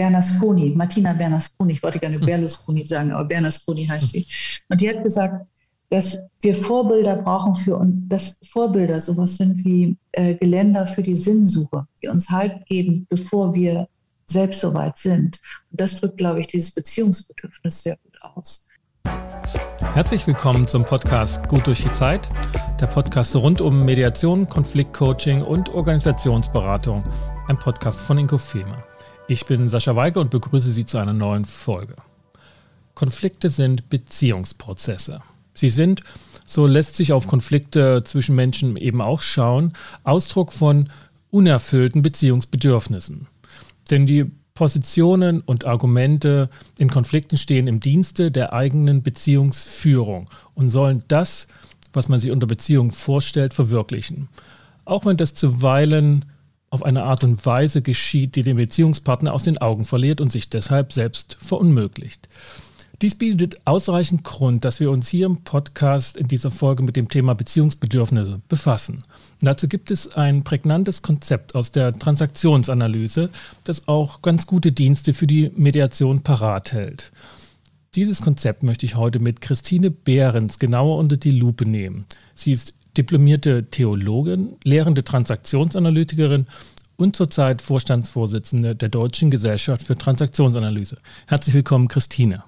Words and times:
Bernasconi, 0.00 0.70
Martina 0.70 1.12
Bernasconi, 1.12 1.74
ich 1.74 1.82
wollte 1.82 1.98
gerne. 1.98 2.18
Berlusconi 2.30 2.86
sagen, 2.86 3.12
aber 3.12 3.26
Bernasconi 3.26 3.84
heißt 3.84 4.12
sie. 4.12 4.26
Und 4.70 4.80
die 4.80 4.88
hat 4.88 5.04
gesagt, 5.04 5.46
dass 5.90 6.18
wir 6.40 6.54
Vorbilder 6.54 7.16
brauchen 7.16 7.54
für 7.54 7.76
und 7.76 8.08
dass 8.08 8.40
Vorbilder 8.50 8.98
sowas 8.98 9.36
sind 9.36 9.62
wie 9.62 9.94
äh, 10.12 10.36
Geländer 10.36 10.86
für 10.86 11.02
die 11.02 11.12
Sinnsuche, 11.12 11.86
die 12.02 12.08
uns 12.08 12.30
Halt 12.30 12.64
geben, 12.64 13.06
bevor 13.10 13.52
wir 13.52 13.88
selbst 14.24 14.62
soweit 14.62 14.96
sind. 14.96 15.38
Und 15.70 15.80
das 15.80 16.00
drückt, 16.00 16.16
glaube 16.16 16.40
ich, 16.40 16.46
dieses 16.46 16.70
Beziehungsbedürfnis 16.70 17.82
sehr 17.82 17.98
gut 18.02 18.18
aus. 18.22 18.64
Herzlich 19.92 20.26
willkommen 20.26 20.66
zum 20.66 20.82
Podcast 20.82 21.46
Gut 21.46 21.66
durch 21.66 21.82
die 21.82 21.90
Zeit, 21.90 22.30
der 22.80 22.86
Podcast 22.86 23.36
rund 23.36 23.60
um 23.60 23.84
Mediation, 23.84 24.48
Konfliktcoaching 24.48 25.42
und 25.42 25.68
Organisationsberatung, 25.68 27.04
ein 27.48 27.58
Podcast 27.58 28.00
von 28.00 28.16
Inko 28.16 28.38
Fehmer. 28.38 28.89
Ich 29.30 29.46
bin 29.46 29.68
Sascha 29.68 29.94
Weigel 29.94 30.22
und 30.22 30.32
begrüße 30.32 30.72
Sie 30.72 30.84
zu 30.84 30.98
einer 30.98 31.12
neuen 31.12 31.44
Folge. 31.44 31.94
Konflikte 32.96 33.48
sind 33.48 33.88
Beziehungsprozesse. 33.88 35.20
Sie 35.54 35.68
sind, 35.68 36.02
so 36.44 36.66
lässt 36.66 36.96
sich 36.96 37.12
auf 37.12 37.28
Konflikte 37.28 38.02
zwischen 38.02 38.34
Menschen 38.34 38.76
eben 38.76 39.00
auch 39.00 39.22
schauen, 39.22 39.74
Ausdruck 40.02 40.52
von 40.52 40.88
unerfüllten 41.30 42.02
Beziehungsbedürfnissen. 42.02 43.28
Denn 43.92 44.04
die 44.04 44.32
Positionen 44.54 45.42
und 45.42 45.64
Argumente 45.64 46.50
in 46.76 46.90
Konflikten 46.90 47.38
stehen 47.38 47.68
im 47.68 47.78
Dienste 47.78 48.32
der 48.32 48.52
eigenen 48.52 49.04
Beziehungsführung 49.04 50.28
und 50.54 50.70
sollen 50.70 51.04
das, 51.06 51.46
was 51.92 52.08
man 52.08 52.18
sich 52.18 52.32
unter 52.32 52.48
Beziehung 52.48 52.90
vorstellt, 52.90 53.54
verwirklichen. 53.54 54.26
Auch 54.84 55.06
wenn 55.06 55.16
das 55.16 55.34
zuweilen 55.34 56.24
auf 56.70 56.84
eine 56.84 57.02
Art 57.02 57.24
und 57.24 57.44
Weise 57.44 57.82
geschieht, 57.82 58.36
die 58.36 58.44
den 58.44 58.56
Beziehungspartner 58.56 59.34
aus 59.34 59.42
den 59.42 59.58
Augen 59.58 59.84
verliert 59.84 60.20
und 60.20 60.30
sich 60.30 60.48
deshalb 60.48 60.92
selbst 60.92 61.36
verunmöglicht. 61.40 62.28
Dies 63.02 63.14
bietet 63.14 63.66
ausreichend 63.66 64.24
Grund, 64.24 64.64
dass 64.64 64.78
wir 64.78 64.90
uns 64.90 65.08
hier 65.08 65.24
im 65.24 65.38
Podcast 65.38 66.18
in 66.18 66.28
dieser 66.28 66.50
Folge 66.50 66.82
mit 66.82 66.96
dem 66.96 67.08
Thema 67.08 67.34
Beziehungsbedürfnisse 67.34 68.42
befassen. 68.46 69.04
Dazu 69.40 69.68
gibt 69.68 69.90
es 69.90 70.14
ein 70.14 70.44
prägnantes 70.44 71.00
Konzept 71.00 71.54
aus 71.54 71.72
der 71.72 71.98
Transaktionsanalyse, 71.98 73.30
das 73.64 73.88
auch 73.88 74.20
ganz 74.20 74.46
gute 74.46 74.70
Dienste 74.70 75.14
für 75.14 75.26
die 75.26 75.50
Mediation 75.56 76.20
parat 76.20 76.72
hält. 76.72 77.10
Dieses 77.94 78.20
Konzept 78.20 78.62
möchte 78.62 78.84
ich 78.84 78.96
heute 78.96 79.18
mit 79.18 79.40
Christine 79.40 79.90
Behrens 79.90 80.58
genauer 80.58 80.98
unter 80.98 81.16
die 81.16 81.30
Lupe 81.30 81.64
nehmen. 81.64 82.04
Sie 82.34 82.52
ist 82.52 82.74
diplomierte 82.96 83.70
Theologin, 83.70 84.56
lehrende 84.64 85.04
Transaktionsanalytikerin 85.04 86.46
und 86.96 87.16
zurzeit 87.16 87.62
Vorstandsvorsitzende 87.62 88.74
der 88.76 88.88
Deutschen 88.88 89.30
Gesellschaft 89.30 89.86
für 89.86 89.96
Transaktionsanalyse. 89.96 90.98
Herzlich 91.26 91.54
willkommen, 91.54 91.88
Christine. 91.88 92.44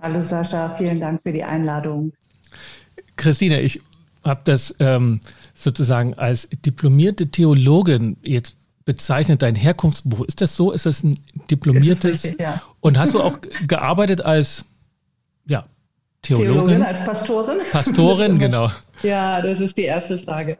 Hallo 0.00 0.22
Sascha, 0.22 0.76
vielen 0.76 1.00
Dank 1.00 1.22
für 1.22 1.32
die 1.32 1.44
Einladung. 1.44 2.12
Christine, 3.16 3.60
ich 3.60 3.80
habe 4.24 4.40
das 4.44 4.74
ähm, 4.78 5.20
sozusagen 5.54 6.14
als 6.14 6.48
diplomierte 6.64 7.30
Theologin 7.30 8.16
jetzt 8.22 8.56
bezeichnet, 8.84 9.42
dein 9.42 9.54
Herkunftsbuch. 9.54 10.24
Ist 10.24 10.40
das 10.40 10.56
so? 10.56 10.72
Ist 10.72 10.86
das 10.86 11.02
ein 11.02 11.20
diplomiertes? 11.50 12.24
Richtig, 12.24 12.40
ja. 12.40 12.62
Und 12.80 12.98
hast 12.98 13.14
du 13.14 13.20
auch 13.20 13.38
gearbeitet 13.66 14.22
als 14.22 14.64
ja, 15.46 15.66
Theologin? 16.22 16.52
Theologin, 16.52 16.82
als 16.82 17.04
Pastorin? 17.04 17.58
Pastorin, 17.70 18.38
genau. 18.38 18.70
Ja, 19.02 19.40
das 19.40 19.60
ist 19.60 19.76
die 19.76 19.82
erste 19.82 20.18
Frage. 20.18 20.58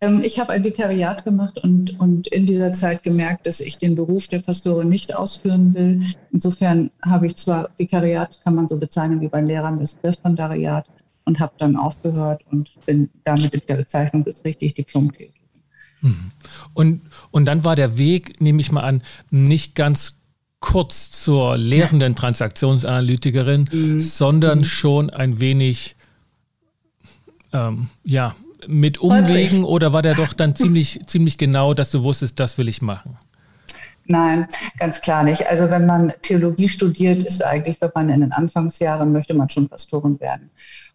Ähm, 0.00 0.22
ich 0.22 0.38
habe 0.38 0.52
ein 0.52 0.62
Vikariat 0.62 1.24
gemacht 1.24 1.58
und, 1.58 1.98
und 1.98 2.28
in 2.28 2.46
dieser 2.46 2.72
Zeit 2.72 3.02
gemerkt, 3.02 3.46
dass 3.46 3.60
ich 3.60 3.76
den 3.76 3.94
Beruf 3.94 4.28
der 4.28 4.40
Pastorin 4.40 4.88
nicht 4.88 5.14
ausführen 5.14 5.74
will. 5.74 6.02
Insofern 6.32 6.90
habe 7.02 7.26
ich 7.26 7.36
zwar 7.36 7.70
Vikariat, 7.76 8.40
kann 8.44 8.54
man 8.54 8.68
so 8.68 8.78
bezeichnen 8.78 9.20
wie 9.20 9.28
bei 9.28 9.40
Lehrern, 9.40 9.80
das 9.80 9.98
Referendariat 10.04 10.86
und 11.24 11.40
habe 11.40 11.52
dann 11.58 11.76
aufgehört 11.76 12.42
und 12.50 12.70
bin 12.86 13.10
damit 13.24 13.52
in 13.52 13.62
der 13.68 13.76
Bezeichnung 13.76 14.24
ist 14.26 14.44
richtig 14.44 14.74
Diplom-Theologin. 14.74 15.40
Mhm. 16.02 16.30
Und, 16.72 17.02
und 17.30 17.44
dann 17.46 17.64
war 17.64 17.76
der 17.76 17.98
Weg, 17.98 18.40
nehme 18.40 18.60
ich 18.60 18.72
mal 18.72 18.82
an, 18.82 19.02
nicht 19.30 19.74
ganz 19.74 20.19
kurz 20.60 21.10
zur 21.10 21.56
lehrenden 21.56 22.14
Transaktionsanalytikerin, 22.14 23.68
mhm. 23.72 24.00
sondern 24.00 24.58
mhm. 24.58 24.64
schon 24.64 25.10
ein 25.10 25.40
wenig, 25.40 25.96
ähm, 27.52 27.88
ja, 28.04 28.34
mit 28.66 28.98
Umwegen 28.98 29.64
oder 29.64 29.94
war 29.94 30.02
der 30.02 30.14
doch 30.14 30.34
dann 30.34 30.54
ziemlich, 30.54 31.00
ziemlich 31.06 31.38
genau, 31.38 31.72
dass 31.74 31.90
du 31.90 32.02
wusstest, 32.02 32.38
das 32.38 32.58
will 32.58 32.68
ich 32.68 32.82
machen? 32.82 33.16
Nein, 34.04 34.48
ganz 34.78 35.00
klar 35.00 35.22
nicht. 35.22 35.46
Also 35.46 35.70
wenn 35.70 35.86
man 35.86 36.12
Theologie 36.22 36.68
studiert, 36.68 37.22
ist 37.22 37.44
eigentlich, 37.44 37.80
wenn 37.80 37.90
man 37.94 38.08
in 38.08 38.20
den 38.20 38.32
Anfangsjahren 38.32 39.12
möchte 39.12 39.34
man 39.34 39.48
schon 39.48 39.68
Pastorin 39.68 40.18
werden. 40.20 40.50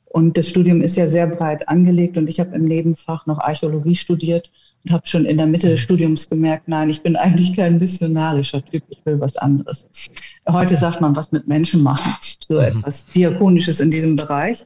Und 0.06 0.38
das 0.38 0.48
Studium 0.48 0.82
ist 0.82 0.96
ja 0.96 1.08
sehr 1.08 1.28
breit 1.28 1.68
angelegt 1.68 2.18
und 2.18 2.28
ich 2.28 2.40
habe 2.40 2.56
im 2.56 2.66
Nebenfach 2.66 3.26
noch 3.26 3.40
Archäologie 3.40 3.96
studiert 3.96 4.50
und 4.86 4.92
habe 4.92 5.06
schon 5.08 5.26
in 5.26 5.38
der 5.38 5.48
Mitte 5.48 5.70
des 5.70 5.80
Studiums 5.80 6.30
gemerkt, 6.30 6.68
nein, 6.68 6.90
ich 6.90 7.02
bin 7.02 7.16
eigentlich 7.16 7.56
kein 7.56 7.78
missionarischer 7.80 8.64
Typ, 8.64 8.84
ich 8.90 9.06
will 9.06 9.20
was 9.20 9.36
anderes. 9.38 9.88
Heute 10.48 10.76
sagt 10.76 11.02
man, 11.02 11.16
was 11.16 11.32
mit 11.32 11.48
Menschen 11.48 11.84
machen, 11.84 12.14
so 12.48 12.60
mhm. 12.60 12.66
etwas 12.66 13.06
Diakonisches 13.08 13.80
in 13.80 13.92
diesem 13.92 14.16
Bereich 14.16 14.66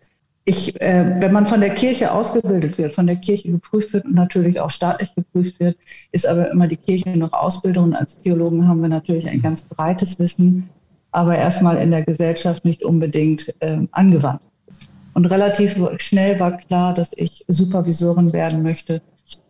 ich, 0.49 0.81
äh, 0.81 1.15
wenn 1.19 1.31
man 1.31 1.45
von 1.45 1.61
der 1.61 1.75
Kirche 1.75 2.11
ausgebildet 2.11 2.77
wird, 2.79 2.93
von 2.93 3.05
der 3.05 3.17
Kirche 3.17 3.51
geprüft 3.51 3.93
wird 3.93 4.05
und 4.05 4.15
natürlich 4.15 4.59
auch 4.59 4.71
staatlich 4.71 5.13
geprüft 5.13 5.59
wird, 5.59 5.77
ist 6.11 6.27
aber 6.27 6.49
immer 6.49 6.67
die 6.67 6.77
Kirche 6.77 7.09
noch 7.15 7.33
Ausbildung. 7.33 7.93
als 7.93 8.17
Theologen 8.17 8.67
haben 8.67 8.81
wir 8.81 8.89
natürlich 8.89 9.29
ein 9.29 9.41
ganz 9.41 9.61
breites 9.61 10.17
Wissen, 10.17 10.67
aber 11.11 11.37
erstmal 11.37 11.77
in 11.77 11.91
der 11.91 12.03
Gesellschaft 12.03 12.65
nicht 12.65 12.83
unbedingt 12.83 13.53
äh, 13.59 13.77
angewandt. 13.91 14.41
Und 15.13 15.27
relativ 15.27 15.75
schnell 15.97 16.39
war 16.39 16.57
klar, 16.57 16.93
dass 16.95 17.11
ich 17.15 17.45
Supervisorin 17.47 18.33
werden 18.33 18.63
möchte. 18.63 19.01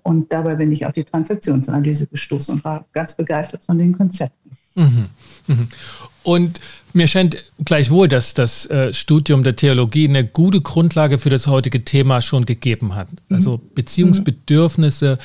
Und 0.09 0.31
dabei 0.31 0.55
bin 0.55 0.71
ich 0.71 0.87
auf 0.87 0.93
die 0.93 1.03
Transaktionsanalyse 1.03 2.07
gestoßen 2.07 2.55
und 2.55 2.63
war 2.63 2.83
ganz 2.93 3.13
begeistert 3.13 3.63
von 3.63 3.77
den 3.77 3.95
Konzepten. 3.95 4.49
Mhm. 4.73 5.05
Mhm. 5.45 5.67
Und 6.23 6.59
mir 6.93 7.07
scheint 7.07 7.37
gleichwohl, 7.63 8.07
dass 8.07 8.33
das 8.33 8.65
äh, 8.71 8.91
Studium 8.91 9.43
der 9.43 9.55
Theologie 9.55 10.09
eine 10.09 10.25
gute 10.25 10.61
Grundlage 10.61 11.19
für 11.19 11.29
das 11.29 11.45
heutige 11.45 11.85
Thema 11.85 12.23
schon 12.23 12.45
gegeben 12.45 12.95
hat. 12.95 13.07
Mhm. 13.11 13.35
Also 13.35 13.61
Beziehungsbedürfnisse, 13.75 15.19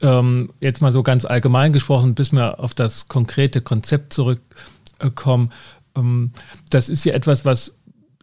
ähm, 0.00 0.48
jetzt 0.60 0.80
mal 0.80 0.90
so 0.90 1.02
ganz 1.02 1.26
allgemein 1.26 1.74
gesprochen, 1.74 2.14
bis 2.14 2.32
wir 2.32 2.60
auf 2.60 2.72
das 2.72 3.08
konkrete 3.08 3.60
Konzept 3.60 4.14
zurückkommen. 4.14 5.50
Ähm, 5.94 6.30
das 6.70 6.88
ist 6.88 7.04
ja 7.04 7.12
etwas, 7.12 7.44
was 7.44 7.74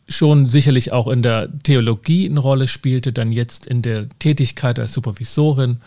schon 0.09 0.45
sicherlich 0.45 0.91
auch 0.94 1.07
in 1.07 1.22
der 1.22 1.50
Theologie 1.63 2.29
eine 2.29 2.39
Rolle 2.39 2.67
spielte, 2.67 3.11
dann 3.11 3.31
jetzt 3.31 3.67
in 3.67 3.81
der 3.81 4.07
Tätigkeit 4.19 4.79
als 4.79 4.94
Supervisorin, 4.94 5.77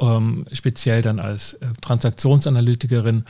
ähm, 0.00 0.46
speziell 0.52 1.02
dann 1.02 1.20
als 1.20 1.54
äh, 1.54 1.66
Transaktionsanalytikerin. 1.80 3.24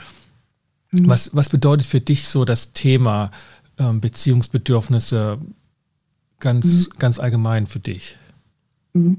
Mhm. 0.91 1.09
Was, 1.09 1.35
was 1.35 1.49
bedeutet 1.49 1.87
für 1.87 2.01
dich 2.01 2.29
so 2.29 2.45
das 2.45 2.73
Thema 2.73 3.31
ähm, 3.79 4.01
Beziehungsbedürfnisse 4.01 5.39
ganz, 6.39 6.67
mhm. 6.67 6.99
ganz 6.99 7.19
allgemein 7.19 7.67
für 7.67 7.81
dich? 7.81 8.17
Mhm. 8.95 9.17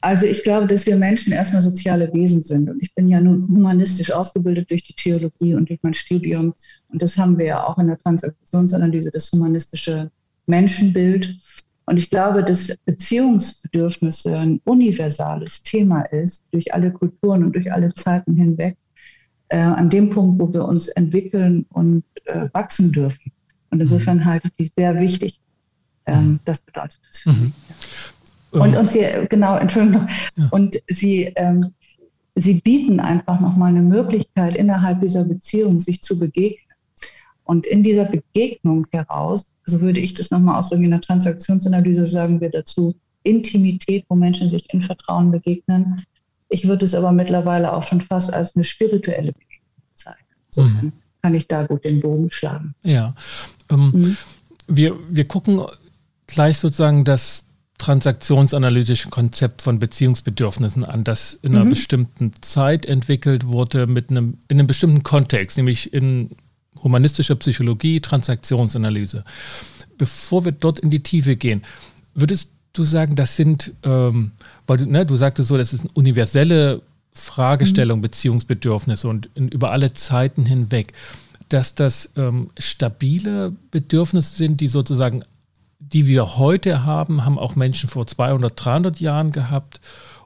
Also 0.00 0.26
ich 0.26 0.44
glaube, 0.44 0.66
dass 0.68 0.86
wir 0.86 0.96
Menschen 0.96 1.32
erstmal 1.32 1.60
soziale 1.60 2.12
Wesen 2.14 2.40
sind. 2.40 2.70
Und 2.70 2.80
ich 2.80 2.94
bin 2.94 3.08
ja 3.08 3.20
nun 3.20 3.48
humanistisch 3.48 4.12
ausgebildet 4.12 4.70
durch 4.70 4.84
die 4.84 4.92
Theologie 4.92 5.54
und 5.54 5.68
durch 5.68 5.80
mein 5.82 5.94
Studium. 5.94 6.54
Und 6.88 7.02
das 7.02 7.16
haben 7.16 7.36
wir 7.36 7.46
ja 7.46 7.64
auch 7.66 7.78
in 7.78 7.88
der 7.88 7.98
Transaktionsanalyse, 7.98 9.10
das 9.10 9.30
humanistische 9.32 10.10
Menschenbild. 10.46 11.36
Und 11.88 11.96
ich 11.96 12.10
glaube, 12.10 12.44
dass 12.44 12.76
Beziehungsbedürfnisse 12.84 14.36
ein 14.36 14.60
universales 14.64 15.62
Thema 15.62 16.02
ist, 16.02 16.44
durch 16.50 16.74
alle 16.74 16.90
Kulturen 16.92 17.44
und 17.44 17.54
durch 17.54 17.72
alle 17.72 17.94
Zeiten 17.94 18.34
hinweg 18.36 18.76
äh, 19.48 19.56
an 19.56 19.88
dem 19.88 20.10
Punkt, 20.10 20.38
wo 20.38 20.52
wir 20.52 20.66
uns 20.66 20.88
entwickeln 20.88 21.64
und 21.70 22.04
äh, 22.26 22.50
wachsen 22.52 22.92
dürfen. 22.92 23.32
Und 23.70 23.80
insofern 23.80 24.18
mhm. 24.18 24.24
halte 24.26 24.48
ich 24.48 24.56
die 24.56 24.72
sehr 24.76 25.00
wichtig. 25.00 25.40
Ähm, 26.04 26.24
mhm. 26.24 26.40
das 26.44 26.60
bedeutet 26.60 27.00
das 27.08 27.20
für 27.20 27.32
mhm. 27.32 27.40
mich. 27.44 27.52
Ja. 28.52 28.60
Und, 28.60 28.76
und 28.76 28.90
sie, 28.90 29.06
genau, 29.30 29.56
Entschuldigung, 29.56 30.08
ja. 30.36 30.48
und 30.50 30.76
sie, 30.88 31.32
ähm, 31.36 31.72
sie 32.34 32.60
bieten 32.60 33.00
einfach 33.00 33.40
nochmal 33.40 33.70
eine 33.70 33.82
Möglichkeit, 33.82 34.56
innerhalb 34.56 35.00
dieser 35.00 35.24
Beziehung 35.24 35.80
sich 35.80 36.02
zu 36.02 36.18
begegnen. 36.18 36.67
Und 37.48 37.64
in 37.64 37.82
dieser 37.82 38.04
Begegnung 38.04 38.86
heraus, 38.90 39.50
so 39.64 39.80
würde 39.80 40.00
ich 40.00 40.12
das 40.12 40.30
nochmal 40.30 40.58
ausdrücken, 40.58 40.84
in 40.84 40.90
der 40.90 41.00
Transaktionsanalyse 41.00 42.04
sagen 42.04 42.42
wir 42.42 42.50
dazu, 42.50 42.94
Intimität, 43.22 44.04
wo 44.10 44.16
Menschen 44.16 44.50
sich 44.50 44.70
in 44.70 44.82
Vertrauen 44.82 45.30
begegnen, 45.30 46.04
ich 46.50 46.68
würde 46.68 46.84
es 46.84 46.94
aber 46.94 47.10
mittlerweile 47.10 47.72
auch 47.72 47.84
schon 47.84 48.02
fast 48.02 48.30
als 48.34 48.54
eine 48.54 48.64
spirituelle 48.64 49.32
Begegnung 49.32 49.82
zeigen. 49.94 50.26
Insofern 50.48 50.84
mhm. 50.84 50.92
kann 51.22 51.34
ich 51.34 51.48
da 51.48 51.64
gut 51.64 51.86
den 51.86 52.00
Bogen 52.00 52.30
schlagen. 52.30 52.74
Ja. 52.82 53.14
Ähm, 53.70 53.92
mhm. 53.94 54.16
wir, 54.66 54.94
wir 55.08 55.26
gucken 55.26 55.62
gleich 56.26 56.58
sozusagen 56.58 57.04
das 57.04 57.46
transaktionsanalytische 57.78 59.08
Konzept 59.08 59.62
von 59.62 59.78
Beziehungsbedürfnissen 59.78 60.84
an, 60.84 61.02
das 61.02 61.32
in 61.40 61.54
einer 61.54 61.64
mhm. 61.64 61.70
bestimmten 61.70 62.32
Zeit 62.42 62.84
entwickelt 62.84 63.46
wurde, 63.46 63.86
mit 63.86 64.10
einem, 64.10 64.36
in 64.48 64.58
einem 64.58 64.66
bestimmten 64.66 65.02
Kontext, 65.02 65.56
nämlich 65.56 65.94
in 65.94 66.36
humanistischer 66.82 67.36
Psychologie, 67.36 68.00
Transaktionsanalyse. 68.00 69.24
Bevor 69.96 70.44
wir 70.44 70.52
dort 70.52 70.78
in 70.78 70.90
die 70.90 71.02
Tiefe 71.02 71.36
gehen, 71.36 71.62
würdest 72.14 72.50
du 72.72 72.84
sagen, 72.84 73.16
das 73.16 73.36
sind, 73.36 73.72
ähm, 73.82 74.32
weil 74.66 74.78
du, 74.78 74.86
ne, 74.86 75.04
du 75.04 75.16
sagtest 75.16 75.48
so, 75.48 75.56
das 75.56 75.72
ist 75.72 75.80
eine 75.80 75.90
universelle 75.94 76.82
Fragestellung, 77.12 77.98
mhm. 77.98 78.02
Beziehungsbedürfnisse 78.02 79.08
und 79.08 79.28
in, 79.34 79.48
über 79.48 79.72
alle 79.72 79.92
Zeiten 79.92 80.46
hinweg, 80.46 80.92
dass 81.48 81.74
das 81.74 82.12
ähm, 82.16 82.50
stabile 82.58 83.52
Bedürfnisse 83.70 84.36
sind, 84.36 84.60
die 84.60 84.68
sozusagen, 84.68 85.24
die 85.78 86.06
wir 86.06 86.36
heute 86.36 86.84
haben, 86.84 87.24
haben 87.24 87.38
auch 87.38 87.56
Menschen 87.56 87.88
vor 87.88 88.06
200, 88.06 88.52
300 88.54 89.00
Jahren 89.00 89.32
gehabt 89.32 89.80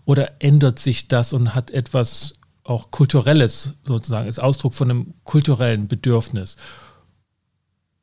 oder 0.04 0.32
ändert 0.40 0.78
sich 0.78 1.08
das 1.08 1.32
und 1.32 1.54
hat 1.54 1.70
etwas 1.70 2.34
auch 2.64 2.90
kulturelles 2.90 3.78
sozusagen, 3.84 4.28
ist 4.28 4.38
Ausdruck 4.38 4.74
von 4.74 4.90
einem 4.90 5.14
kulturellen 5.24 5.88
Bedürfnis? 5.88 6.56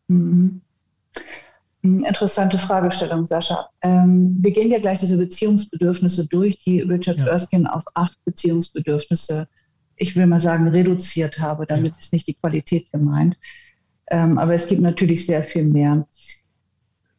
Mhm. 0.07 0.61
Interessante 1.81 2.57
Fragestellung, 2.57 3.23
Sascha. 3.25 3.69
Ähm, 3.81 4.35
wir 4.41 4.51
gehen 4.51 4.69
ja 4.69 4.79
gleich 4.79 4.99
diese 4.99 5.17
Beziehungsbedürfnisse 5.17 6.27
durch, 6.27 6.59
die 6.59 6.81
Richard 6.81 7.17
ja. 7.17 7.27
Erskine 7.27 7.73
auf 7.73 7.83
acht 7.93 8.17
Beziehungsbedürfnisse, 8.25 9.47
ich 9.95 10.15
will 10.17 10.27
mal 10.27 10.41
sagen, 10.41 10.67
reduziert 10.67 11.39
habe. 11.39 11.65
Damit 11.65 11.93
ja. 11.93 11.97
ist 11.97 12.11
nicht 12.11 12.27
die 12.27 12.33
Qualität 12.33 12.91
gemeint. 12.91 13.37
Ähm, 14.11 14.37
aber 14.37 14.53
es 14.53 14.67
gibt 14.67 14.81
natürlich 14.81 15.25
sehr 15.25 15.43
viel 15.43 15.63
mehr. 15.63 16.05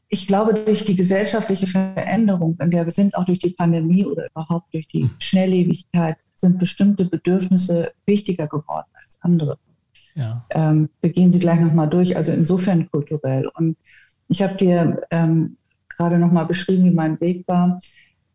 Ich 0.09 0.27
glaube, 0.27 0.53
durch 0.53 0.85
die 0.85 0.97
gesellschaftliche 0.97 1.67
Veränderung, 1.67 2.59
in 2.61 2.71
der 2.71 2.85
wir 2.85 2.91
sind, 2.91 3.15
auch 3.15 3.25
durch 3.25 3.39
die 3.39 3.51
Pandemie 3.51 4.05
oder 4.05 4.27
überhaupt 4.27 4.75
durch 4.75 4.89
die 4.89 5.05
hm. 5.05 5.11
Schnelllebigkeit, 5.21 6.17
sind 6.41 6.59
bestimmte 6.59 7.05
Bedürfnisse 7.05 7.93
wichtiger 8.07 8.47
geworden 8.47 8.89
als 9.03 9.19
andere. 9.21 9.59
Ja. 10.15 10.45
Ähm, 10.51 10.89
wir 11.01 11.11
gehen 11.11 11.33
sie 11.33 11.39
gleich 11.39 11.61
nochmal 11.61 11.89
durch, 11.89 12.17
also 12.17 12.33
insofern 12.33 12.91
kulturell. 12.91 13.49
Und 13.55 13.77
ich 14.29 14.43
habe 14.43 14.57
dir 14.57 15.03
ähm, 15.11 15.57
gerade 15.89 16.19
nochmal 16.19 16.47
beschrieben, 16.47 16.85
wie 16.85 16.95
mein 16.95 17.21
Weg 17.21 17.47
war. 17.47 17.77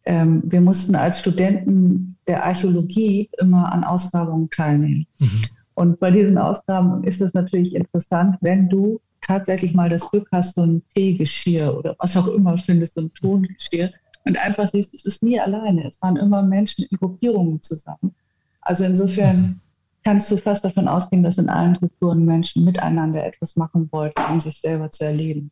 Ähm, 0.06 0.44
wir 0.46 0.62
mussten 0.62 0.96
als 0.96 1.20
Studenten 1.20 2.18
der 2.28 2.46
Archäologie 2.46 3.30
immer 3.40 3.72
an 3.72 3.84
Ausgrabungen 3.84 4.50
teilnehmen. 4.50 5.08
Mhm. 5.20 5.42
Und 5.74 6.00
bei 6.00 6.12
diesen 6.12 6.38
Ausgrabungen 6.38 7.04
ist 7.04 7.22
es 7.22 7.34
natürlich 7.34 7.76
interessant, 7.76 8.38
wenn 8.42 8.70
du 8.70 9.02
tatsächlich 9.22 9.74
mal 9.74 9.90
das 9.90 10.10
Glück 10.10 10.28
hast, 10.32 10.56
so 10.56 10.64
ein 10.64 10.84
Teegeschirr 10.94 11.76
oder 11.78 11.96
was 12.00 12.16
auch 12.16 12.28
immer 12.28 12.58
findest, 12.58 12.96
so 12.96 13.02
ein 13.02 13.14
Tongeschirr 13.14 13.90
und 14.26 14.38
einfach 14.38 14.68
siehst, 14.68 14.94
es 14.94 15.06
ist 15.06 15.24
nie 15.24 15.40
alleine. 15.40 15.86
Es 15.86 16.02
waren 16.02 16.18
immer 16.18 16.42
Menschen 16.42 16.86
in 16.90 16.98
Gruppierungen 16.98 17.62
zusammen. 17.62 18.16
Also 18.62 18.84
insofern 18.84 19.62
kannst 20.04 20.32
du 20.32 20.38
fast 20.38 20.66
davon 20.66 20.88
ausgehen, 20.88 21.24
dass 21.24 21.38
in 21.38 21.50
allen 21.50 21.76
Kulturen 21.78 22.26
Menschen 22.26 22.64
miteinander 22.64 23.26
etwas 23.26 23.56
machen 23.56 23.88
wollten, 23.92 24.22
um 24.32 24.42
sich 24.42 24.60
selber 24.60 24.90
zu 24.92 25.04
erleben. 25.06 25.52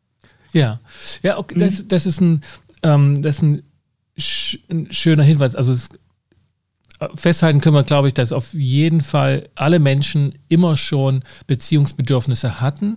Ja, 0.52 0.80
ja, 1.22 1.38
okay, 1.38 1.58
das, 1.58 1.82
mhm. 1.82 1.88
das 1.88 2.06
ist 2.06 2.20
ein, 2.20 2.40
ähm, 2.82 3.22
das 3.22 3.36
ist 3.36 3.42
ein, 3.42 3.62
sch 4.16 4.58
ein, 4.70 4.92
schöner 4.92 5.24
Hinweis. 5.24 5.56
Also 5.56 5.72
es, 5.72 5.88
äh, 7.00 7.08
festhalten 7.14 7.60
können 7.60 7.74
wir, 7.74 7.82
glaube 7.82 8.08
ich, 8.08 8.14
dass 8.14 8.32
auf 8.32 8.54
jeden 8.54 9.00
Fall 9.00 9.48
alle 9.56 9.80
Menschen 9.80 10.38
immer 10.48 10.76
schon 10.76 11.22
Beziehungsbedürfnisse 11.48 12.60
hatten. 12.60 12.96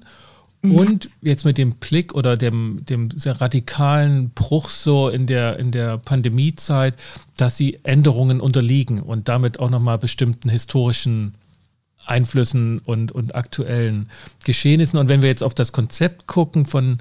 Mhm. 0.61 0.71
Und 0.71 1.09
jetzt 1.21 1.45
mit 1.45 1.57
dem 1.57 1.75
Blick 1.75 2.13
oder 2.15 2.35
dem, 2.37 2.83
dem 2.85 3.11
sehr 3.11 3.39
radikalen 3.39 4.31
Bruch 4.31 4.69
so 4.69 5.09
in 5.09 5.27
der, 5.27 5.59
in 5.59 5.71
der 5.71 5.97
Pandemiezeit, 5.97 6.95
dass 7.35 7.57
sie 7.57 7.79
Änderungen 7.83 8.41
unterliegen 8.41 9.01
und 9.01 9.27
damit 9.27 9.59
auch 9.59 9.69
nochmal 9.69 9.97
bestimmten 9.97 10.49
historischen 10.49 11.35
Einflüssen 12.05 12.79
und, 12.79 13.11
und 13.11 13.35
aktuellen 13.35 14.09
Geschehnissen. 14.45 14.97
Und 14.97 15.09
wenn 15.09 15.21
wir 15.21 15.29
jetzt 15.29 15.43
auf 15.43 15.53
das 15.53 15.71
Konzept 15.71 16.25
gucken 16.25 16.65
von 16.65 16.99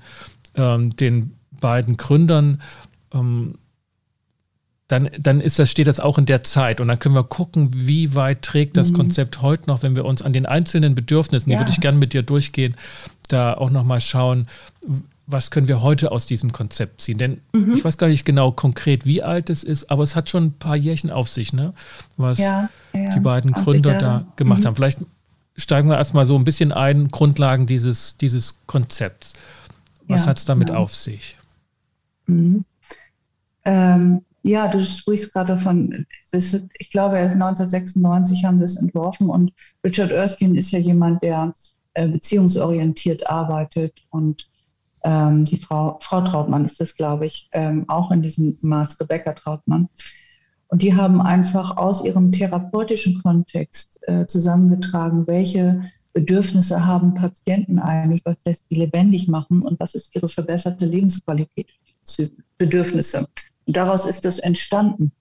ähm, 0.56 0.94
den 0.97 1.35
beiden 1.61 1.97
Gründern, 1.97 2.61
ähm, 3.12 3.55
dann, 4.88 5.11
dann 5.19 5.41
ist 5.41 5.59
das, 5.59 5.70
steht 5.70 5.88
das 5.88 5.99
auch 5.99 6.17
in 6.17 6.26
der 6.26 6.44
Zeit. 6.44 6.81
Und 6.81 6.88
dann 6.88 6.99
können 6.99 7.14
wir 7.14 7.25
gucken, 7.25 7.70
wie 7.73 8.14
weit 8.14 8.43
trägt 8.43 8.76
das 8.76 8.91
mhm. 8.91 8.97
Konzept 8.97 9.43
heute 9.43 9.69
noch, 9.69 9.82
wenn 9.82 9.97
wir 9.97 10.05
uns 10.05 10.23
an 10.23 10.32
den 10.32 10.47
einzelnen 10.47 10.94
Bedürfnissen, 10.94 11.50
ja. 11.50 11.56
die 11.56 11.62
würde 11.62 11.73
ich 11.73 11.81
gerne 11.81 11.99
mit 11.99 12.12
dir 12.12 12.23
durchgehen, 12.23 12.76
da 13.28 13.55
auch 13.55 13.70
nochmal 13.70 14.00
schauen, 14.00 14.46
was 15.26 15.50
können 15.50 15.67
wir 15.67 15.82
heute 15.82 16.12
aus 16.12 16.26
diesem 16.26 16.52
Konzept 16.52 17.00
ziehen? 17.02 17.19
Denn 17.19 17.40
mhm. 17.52 17.75
ich 17.75 17.84
weiß 17.84 17.99
gar 17.99 18.06
nicht 18.06 18.25
genau 18.25 18.52
konkret, 18.52 19.05
wie 19.05 19.23
alt 19.23 19.50
es 19.50 19.64
ist, 19.64 19.90
aber 19.90 20.02
es 20.02 20.14
hat 20.14 20.31
schon 20.31 20.44
ein 20.44 20.52
paar 20.52 20.76
Jährchen 20.76 21.11
auf 21.11 21.28
sich, 21.28 21.52
ne? 21.52 21.75
was 22.17 22.38
ja, 22.38 22.69
ja. 22.94 23.14
die 23.14 23.20
beiden 23.20 23.52
Gründer 23.52 23.94
da 23.94 24.25
gemacht 24.37 24.61
mhm. 24.61 24.67
haben. 24.67 24.76
Vielleicht 24.76 25.00
steigen 25.56 25.88
wir 25.88 25.96
erstmal 25.96 26.25
so 26.25 26.37
ein 26.37 26.44
bisschen 26.44 26.73
ein, 26.73 27.08
Grundlagen 27.08 27.67
dieses, 27.67 28.17
dieses 28.19 28.58
Konzepts. 28.67 29.32
Was 30.08 30.28
hat 30.28 30.38
es 30.38 30.44
damit 30.44 30.69
genau. 30.69 30.81
auf 30.81 30.94
sich? 30.94 31.37
Mhm. 32.26 32.64
Ähm, 33.64 34.23
ja, 34.43 34.69
du 34.69 34.81
sprichst 34.81 35.32
gerade 35.32 35.55
davon, 35.55 36.06
ist, 36.31 36.69
ich 36.78 36.90
glaube, 36.90 37.17
1996 37.17 38.44
haben 38.44 38.58
wir 38.58 38.64
es 38.64 38.76
entworfen 38.76 39.28
und 39.28 39.52
Richard 39.82 40.12
Erskine 40.12 40.56
ist 40.56 40.70
ja 40.70 40.78
jemand, 40.78 41.23
der 41.25 41.52
äh, 41.97 42.07
beziehungsorientiert 42.07 43.29
arbeitet 43.29 43.95
und 44.11 44.47
ähm, 45.03 45.45
die 45.45 45.57
Frau, 45.57 45.99
Frau 46.01 46.21
Trautmann 46.23 46.65
ist 46.65 46.81
das, 46.81 46.95
glaube 46.95 47.27
ich, 47.27 47.49
ähm, 47.53 47.89
auch 47.89 48.11
in 48.11 48.23
diesem 48.23 48.59
Maß, 48.61 49.01
Rebecca 49.01 49.33
Trautmann. 49.33 49.89
Und 50.69 50.83
die 50.83 50.95
haben 50.95 51.21
einfach 51.21 51.77
aus 51.77 52.05
ihrem 52.05 52.33
therapeutischen 52.33 53.23
Kontext 53.23 54.01
äh, 54.09 54.27
zusammengetragen, 54.27 55.27
welche 55.27 55.85
Bedürfnisse 56.13 56.85
haben 56.85 57.15
Patienten 57.15 57.79
eigentlich, 57.79 58.23
was 58.25 58.37
lässt 58.45 58.67
sie 58.69 58.77
lebendig 58.77 59.29
machen 59.29 59.63
und 59.63 59.79
was 59.81 59.95
ist 59.95 60.15
ihre 60.15 60.29
verbesserte 60.29 60.85
Lebensqualität, 60.85 61.69
Bedürfnisse. 62.59 63.27
Und 63.67 63.77
daraus 63.77 64.05
ist 64.07 64.25
das 64.25 64.39
entstanden. 64.39 65.13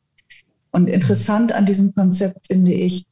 Und 0.71 0.87
interessant 0.89 1.51
an 1.51 1.65
diesem 1.65 1.93
Konzept 1.95 2.47
finde 2.47 2.73
ich, 2.73 3.05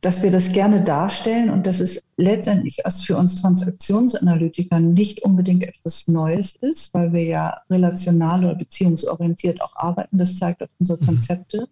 dass 0.00 0.22
wir 0.22 0.30
das 0.30 0.52
gerne 0.52 0.84
darstellen 0.84 1.50
und 1.50 1.66
dass 1.66 1.80
es 1.80 2.02
letztendlich 2.16 2.80
erst 2.84 3.06
für 3.06 3.16
uns 3.16 3.40
Transaktionsanalytiker 3.40 4.78
nicht 4.78 5.24
unbedingt 5.24 5.64
etwas 5.64 6.06
Neues 6.06 6.52
ist, 6.56 6.94
weil 6.94 7.12
wir 7.12 7.24
ja 7.24 7.60
relational 7.68 8.44
oder 8.44 8.54
beziehungsorientiert 8.54 9.60
auch 9.60 9.74
arbeiten. 9.74 10.18
Das 10.18 10.36
zeigt 10.36 10.62
auch 10.62 10.68
unsere 10.78 11.00
mhm. 11.00 11.06
Konzepte. 11.06 11.62
Mhm. 11.62 11.66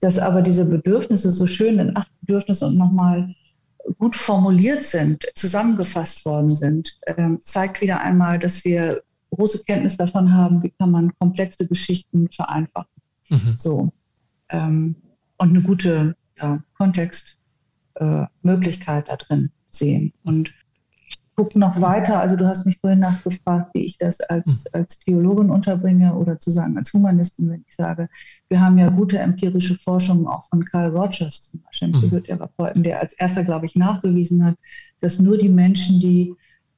Dass 0.00 0.18
aber 0.18 0.42
diese 0.42 0.64
Bedürfnisse 0.64 1.30
so 1.30 1.46
schön 1.46 1.78
in 1.78 1.96
acht 1.96 2.10
Bedürfnisse 2.20 2.66
und 2.66 2.76
nochmal 2.76 3.34
gut 3.98 4.16
formuliert 4.16 4.82
sind, 4.82 5.26
zusammengefasst 5.34 6.24
worden 6.24 6.54
sind, 6.54 6.98
äh, 7.02 7.36
zeigt 7.40 7.80
wieder 7.80 8.00
einmal, 8.00 8.38
dass 8.38 8.64
wir 8.64 9.02
große 9.30 9.64
Kenntnis 9.64 9.96
davon 9.96 10.32
haben, 10.32 10.62
wie 10.62 10.70
kann 10.70 10.90
man 10.90 11.12
komplexe 11.18 11.66
Geschichten 11.66 12.28
vereinfachen. 12.30 12.90
Mhm. 13.28 13.54
So. 13.58 13.92
Ähm, 14.50 14.96
und 15.38 15.50
eine 15.50 15.62
gute 15.62 16.16
ja, 16.40 16.62
Kontextmöglichkeit 16.76 17.39
äh, 18.00 18.26
da 18.42 19.16
drin 19.16 19.50
sehen. 19.70 20.12
Und 20.24 20.52
gucke 21.36 21.58
noch 21.58 21.80
weiter. 21.80 22.20
Also 22.20 22.36
du 22.36 22.46
hast 22.46 22.66
mich 22.66 22.78
vorhin 22.80 22.98
nachgefragt, 22.98 23.70
wie 23.72 23.84
ich 23.84 23.96
das 23.96 24.20
als, 24.20 24.64
hm. 24.64 24.80
als 24.80 24.98
Theologin 24.98 25.50
unterbringe 25.50 26.14
oder 26.14 26.38
zu 26.38 26.50
sagen 26.50 26.76
als 26.76 26.92
Humanistin, 26.92 27.50
wenn 27.50 27.64
ich 27.66 27.74
sage, 27.74 28.08
wir 28.48 28.60
haben 28.60 28.76
ja 28.76 28.90
gute 28.90 29.18
empirische 29.18 29.74
Forschung 29.76 30.26
auch 30.26 30.48
von 30.48 30.64
Carl 30.64 30.94
Rogers 30.94 31.50
zum 31.50 31.62
Beispiel, 31.62 31.88
mhm. 31.88 31.92
Psychotherapeuten, 31.92 32.82
der 32.82 33.00
als 33.00 33.14
erster, 33.14 33.44
glaube 33.44 33.66
ich, 33.66 33.74
nachgewiesen 33.74 34.44
hat, 34.44 34.56
dass 35.00 35.18
nur 35.18 35.38
die 35.38 35.48
Menschen, 35.48 35.98
die, 36.00 36.34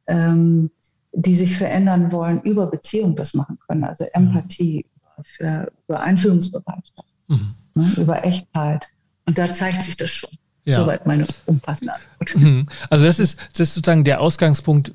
ähm, 0.07 0.71
die 1.13 1.35
sich 1.35 1.57
verändern 1.57 2.13
wollen, 2.13 2.41
über 2.43 2.67
Beziehung 2.67 3.17
das 3.17 3.35
machen 3.35 3.59
können. 3.67 3.85
Also 3.85 4.05
Empathie, 4.13 4.87
für, 5.25 5.73
über 5.89 6.01
Einfühlungsbereitschaft, 6.01 7.09
mhm. 7.29 7.55
ne, 7.75 7.93
über 7.97 8.25
Echtheit. 8.25 8.87
Und 9.27 9.39
da 9.39 9.51
zeigt 9.51 9.83
sich 9.83 9.97
das 9.97 10.11
schon. 10.11 10.31
Ja. 10.65 10.81
Soweit 10.81 11.07
meine 11.07 11.27
umfassende 11.47 11.93
Antwort. 11.93 12.37
Mhm. 12.37 12.67
Also 12.89 13.05
das 13.05 13.19
ist, 13.19 13.37
das 13.53 13.61
ist 13.61 13.75
sozusagen 13.75 14.05
der 14.05 14.21
Ausgangspunkt 14.21 14.93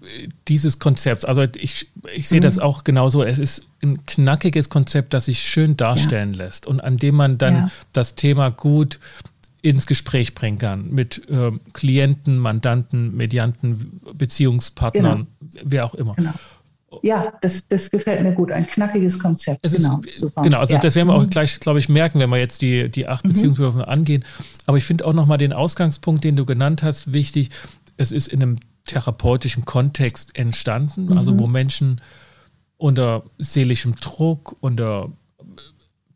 dieses 0.47 0.79
Konzepts. 0.79 1.25
Also 1.25 1.43
ich, 1.57 1.89
ich 2.15 2.29
sehe 2.29 2.39
mhm. 2.39 2.43
das 2.43 2.57
auch 2.57 2.85
genauso. 2.85 3.21
Es 3.23 3.37
ist 3.37 3.65
ein 3.83 4.05
knackiges 4.05 4.69
Konzept, 4.69 5.13
das 5.13 5.25
sich 5.25 5.41
schön 5.41 5.75
darstellen 5.75 6.33
ja. 6.33 6.45
lässt 6.45 6.67
und 6.67 6.79
an 6.79 6.95
dem 6.95 7.15
man 7.15 7.37
dann 7.37 7.55
ja. 7.55 7.71
das 7.91 8.15
Thema 8.15 8.49
gut 8.49 8.99
ins 9.61 9.87
Gespräch 9.87 10.33
bringen 10.35 10.59
kann 10.59 10.89
mit 10.89 11.27
äh, 11.29 11.51
Klienten, 11.73 12.37
Mandanten, 12.37 13.15
Medianten, 13.15 13.99
Beziehungspartnern, 14.13 15.27
genau. 15.39 15.61
wer 15.63 15.85
auch 15.85 15.95
immer. 15.95 16.15
Genau. 16.15 16.33
Ja, 17.03 17.33
das, 17.41 17.67
das 17.67 17.89
gefällt 17.89 18.23
mir 18.23 18.33
gut. 18.33 18.51
Ein 18.51 18.65
knackiges 18.65 19.19
Konzept. 19.19 19.59
Es 19.61 19.73
genau, 19.73 19.99
ist, 19.99 20.35
genau, 20.35 20.59
also 20.59 20.73
ja. 20.73 20.79
das 20.79 20.95
werden 20.95 21.07
wir 21.07 21.15
auch 21.15 21.23
mhm. 21.23 21.29
gleich, 21.29 21.59
glaube 21.59 21.79
ich, 21.79 21.89
merken, 21.89 22.19
wenn 22.19 22.29
wir 22.29 22.37
jetzt 22.37 22.61
die, 22.61 22.89
die 22.89 23.07
acht 23.07 23.25
mhm. 23.25 23.29
Beziehungsberufe 23.29 23.87
angehen. 23.87 24.23
Aber 24.65 24.77
ich 24.77 24.83
finde 24.83 25.05
auch 25.05 25.13
nochmal 25.13 25.37
den 25.37 25.53
Ausgangspunkt, 25.53 26.23
den 26.23 26.35
du 26.35 26.45
genannt 26.45 26.83
hast, 26.83 27.13
wichtig. 27.13 27.49
Es 27.97 28.11
ist 28.11 28.27
in 28.27 28.41
einem 28.41 28.57
therapeutischen 28.85 29.65
Kontext 29.65 30.37
entstanden, 30.37 31.05
mhm. 31.05 31.17
also 31.17 31.37
wo 31.37 31.47
Menschen 31.47 32.01
unter 32.77 33.23
seelischem 33.37 33.95
Druck, 33.95 34.55
unter 34.61 35.09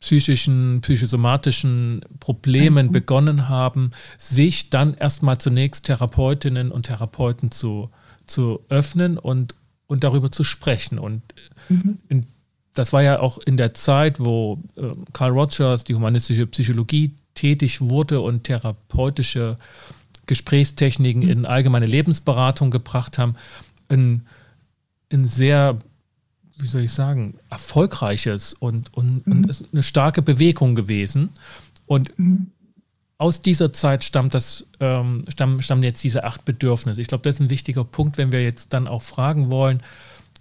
psychischen, 0.02 0.82
psychosomatischen 0.82 2.02
Problemen 2.20 2.88
mhm. 2.88 2.92
begonnen 2.92 3.50
haben, 3.50 3.92
sich 4.18 4.70
dann 4.70 4.96
erstmal 4.96 5.38
zunächst 5.38 5.86
Therapeutinnen 5.86 6.72
und 6.72 6.88
Therapeuten 6.88 7.52
zu, 7.52 7.90
zu 8.26 8.62
öffnen 8.70 9.18
und, 9.18 9.56
und 9.92 10.04
darüber 10.04 10.32
zu 10.32 10.44
sprechen. 10.44 10.98
Und 10.98 11.22
mhm. 11.70 11.98
in, 12.10 12.26
das 12.74 12.94
war 12.94 13.04
ja 13.04 13.20
auch 13.20 13.38
in 13.40 13.58
der 13.58 13.74
Zeit, 13.74 14.20
wo 14.20 14.60
äh, 14.78 14.84
Carl 15.14 15.32
Rogers, 15.32 15.84
die 15.84 15.94
humanistische 15.94 16.48
Psychologie, 16.48 17.12
tätig 17.36 17.82
wurde 17.82 18.22
und 18.22 18.46
therapeutische 18.46 19.58
Gesprächstechniken 20.26 21.24
mhm. 21.24 21.30
in 21.30 21.46
allgemeine 21.46 21.86
Lebensberatung 21.86 22.72
gebracht 22.72 23.18
haben, 23.18 23.36
ein, 23.90 24.26
ein 25.12 25.26
sehr 25.26 25.78
wie 26.58 26.68
soll 26.68 26.82
ich 26.82 26.92
sagen, 26.92 27.36
erfolgreiches 27.50 28.54
und, 28.54 28.94
und, 28.94 29.26
mhm. 29.26 29.34
und 29.34 29.66
eine 29.74 29.84
starke 29.84 30.22
Bewegung 30.22 30.76
gewesen. 30.76 31.30
Und 31.86 32.18
mhm. 32.18 32.52
Aus 33.22 33.40
dieser 33.42 33.72
Zeit 33.72 34.04
stammt 34.04 34.34
das, 34.34 34.66
ähm, 34.80 35.26
stammen, 35.30 35.62
stammen 35.62 35.84
jetzt 35.84 36.04
diese 36.04 36.24
acht 36.24 36.44
Bedürfnisse. 36.44 37.00
Ich 37.02 37.08
glaube, 37.08 37.22
das 37.22 37.36
ist 37.36 37.40
ein 37.40 37.50
wichtiger 37.52 37.84
Punkt, 37.84 38.18
wenn 38.18 38.32
wir 38.32 38.44
jetzt 38.44 38.74
dann 38.74 38.88
auch 38.88 39.04
fragen 39.04 39.52
wollen, 39.52 39.84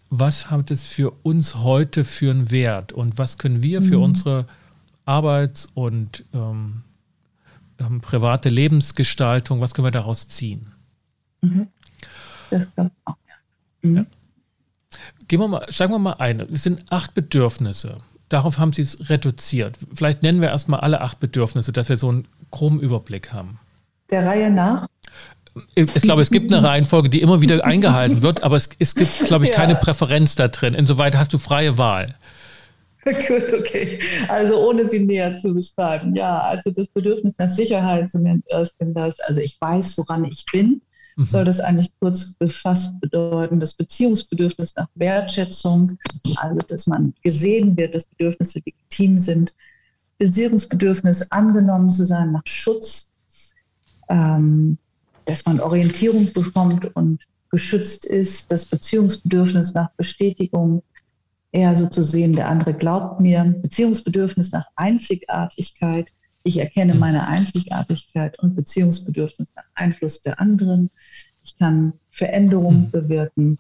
was 0.09 0.51
hat 0.51 0.71
es 0.71 0.87
für 0.87 1.11
uns 1.23 1.57
heute 1.57 2.07
für 2.07 2.31
einen 2.31 2.51
Wert 2.51 2.93
und 2.93 3.19
was 3.19 3.37
können 3.37 3.63
wir 3.63 3.83
für 3.83 3.99
mhm. 3.99 4.05
unsere 4.05 4.47
Arbeits- 5.05 5.69
und 5.75 6.25
ähm, 6.33 6.83
ähm, 7.79 8.01
private 8.01 8.49
Lebensgestaltung, 8.49 9.61
was 9.61 9.75
können 9.75 9.87
wir 9.87 9.93
daraus 9.93 10.27
ziehen? 10.27 10.73
Mhm. 11.43 11.69
Das 12.49 12.63
ich 12.63 12.69
auch. 13.05 13.17
Mhm. 13.83 13.97
ja. 13.97 14.07
Gehen 15.29 15.39
wir 15.39 15.49
mal, 15.49 15.67
steigen 15.69 15.93
wir 15.93 15.99
mal 15.99 16.15
ein. 16.15 16.41
Es 16.41 16.63
sind 16.63 16.91
acht 16.91 17.13
Bedürfnisse. 17.13 17.99
Darauf 18.31 18.57
haben 18.57 18.73
Sie 18.73 18.83
es 18.83 19.11
reduziert. 19.11 19.79
Vielleicht 19.93 20.23
nennen 20.23 20.41
wir 20.41 20.49
erstmal 20.49 20.81
alle 20.81 21.03
acht 21.03 21.21
Bedürfnisse, 21.21 21.73
dass 21.73 21.91
wir 21.91 21.99
so 21.99 22.09
einen 22.09 22.27
groben 22.51 22.81
Überblick 22.81 23.33
haben. 23.33 23.59
Der 24.11 24.27
Reihe 24.27 24.51
nach? 24.51 24.87
Ich 25.75 25.95
glaube, 25.95 26.23
es 26.23 26.31
gibt 26.31 26.53
eine 26.53 26.67
Reihenfolge, 26.67 27.09
die 27.09 27.21
immer 27.21 27.41
wieder 27.41 27.65
eingehalten 27.65 28.23
wird, 28.23 28.43
aber 28.43 28.57
es, 28.57 28.69
es 28.79 28.95
gibt, 28.95 29.25
glaube 29.25 29.45
ich, 29.45 29.53
keine 29.53 29.75
ja. 29.75 29.79
Präferenz 29.79 30.37
da 30.37 30.49
drin. 30.49 30.75
Insoweit 30.75 31.17
hast 31.17 31.33
du 31.33 31.39
freie 31.39 31.77
Wahl. 31.77 32.15
Gut, 33.05 33.53
okay. 33.59 33.99
Also 34.29 34.59
ohne 34.69 34.89
sie 34.89 35.01
näher 35.01 35.37
zu 35.37 35.55
beschreiben. 35.55 36.15
Ja, 36.15 36.41
also 36.41 36.71
das 36.71 36.87
Bedürfnis 36.89 37.35
nach 37.39 37.49
Sicherheit 37.49 38.11
zum 38.11 38.43
ersten 38.47 38.95
das. 38.95 39.19
Also 39.21 39.41
ich 39.41 39.57
weiß, 39.61 39.97
woran 39.99 40.25
ich 40.25 40.45
bin 40.53 40.83
mhm. 41.21 41.27
soll 41.27 41.45
das 41.45 41.61
eigentlich 41.61 41.91
kurz 42.01 42.35
befasst 42.35 43.01
bedeuten. 43.01 43.61
Das 43.61 43.75
Beziehungsbedürfnis 43.75 44.75
nach 44.77 44.89
Wertschätzung, 44.95 45.99
also 46.37 46.61
dass 46.61 46.87
man 46.87 47.15
gesehen 47.23 47.77
wird, 47.77 47.95
dass 47.95 48.05
Bedürfnisse 48.05 48.61
legitim 48.65 49.19
sind. 49.19 49.53
Beziehungsbedürfnis 50.21 51.33
angenommen 51.33 51.91
zu 51.91 52.05
sein 52.05 52.33
nach 52.33 52.43
Schutz, 52.45 53.11
ähm, 54.11 54.77
dass 55.25 55.47
man 55.47 55.61
Orientierung 55.61 56.31
bekommt 56.35 56.95
und 56.95 57.27
geschützt 57.51 58.05
ist. 58.05 58.53
Das 58.53 58.67
Beziehungsbedürfnis 58.67 59.73
nach 59.73 59.91
Bestätigung, 59.97 60.83
eher 61.53 61.75
so 61.75 61.89
zu 61.89 62.03
sehen, 62.03 62.35
der 62.35 62.49
andere 62.49 62.75
glaubt 62.75 63.21
mir. 63.21 63.45
Beziehungsbedürfnis 63.63 64.53
nach 64.53 64.67
Einzigartigkeit, 64.77 66.13
ich 66.43 66.59
erkenne 66.59 66.95
meine 66.97 67.27
Einzigartigkeit 67.27 68.39
und 68.41 68.55
Beziehungsbedürfnis 68.55 69.53
nach 69.57 69.65
Einfluss 69.75 70.21
der 70.21 70.39
anderen. 70.39 70.91
Ich 71.43 71.57
kann 71.57 71.95
Veränderungen 72.11 72.83
mhm. 72.83 72.91
bewirken. 72.91 73.59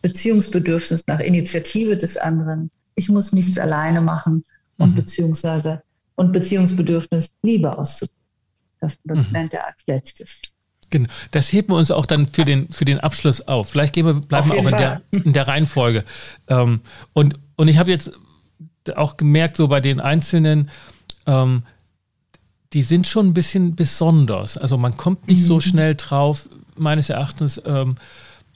Beziehungsbedürfnis 0.00 1.04
nach 1.06 1.20
Initiative 1.20 1.98
des 1.98 2.16
anderen. 2.16 2.70
Ich 2.94 3.10
muss 3.10 3.32
nichts 3.32 3.58
alleine 3.58 4.00
machen 4.00 4.42
und 4.78 4.90
mhm. 4.90 4.96
beziehungsweise 4.96 5.82
und 6.16 6.32
Beziehungsbedürfnis 6.32 7.30
Liebe 7.42 7.76
auszudrücken. 7.76 8.16
Das 8.80 8.98
mhm. 9.04 9.26
nennt 9.32 9.54
er 9.54 9.66
als 9.66 9.82
letztes. 9.86 10.40
Genau. 10.90 11.08
Das 11.30 11.52
heben 11.52 11.70
wir 11.72 11.76
uns 11.76 11.90
auch 11.90 12.04
dann 12.04 12.26
für 12.26 12.44
den, 12.44 12.68
für 12.68 12.84
den 12.84 13.00
Abschluss 13.00 13.40
auf. 13.48 13.70
Vielleicht 13.70 13.94
gehen 13.94 14.04
wir, 14.04 14.14
bleiben 14.14 14.50
wir 14.50 14.58
auch 14.58 14.66
in 14.66 14.76
der, 14.76 15.02
in 15.10 15.32
der 15.32 15.48
Reihenfolge. 15.48 16.04
Ähm, 16.48 16.80
und, 17.14 17.38
und 17.56 17.68
ich 17.68 17.78
habe 17.78 17.90
jetzt 17.90 18.12
auch 18.94 19.16
gemerkt, 19.16 19.56
so 19.56 19.68
bei 19.68 19.80
den 19.80 20.00
einzelnen, 20.00 20.68
ähm, 21.26 21.62
die 22.72 22.82
sind 22.82 23.06
schon 23.06 23.28
ein 23.28 23.34
bisschen 23.34 23.74
besonders. 23.74 24.56
Also 24.56 24.76
man 24.76 24.96
kommt 24.96 25.28
nicht 25.28 25.40
mhm. 25.40 25.46
so 25.46 25.60
schnell 25.60 25.94
drauf, 25.94 26.48
meines 26.76 27.08
Erachtens, 27.08 27.60
ähm, 27.64 27.96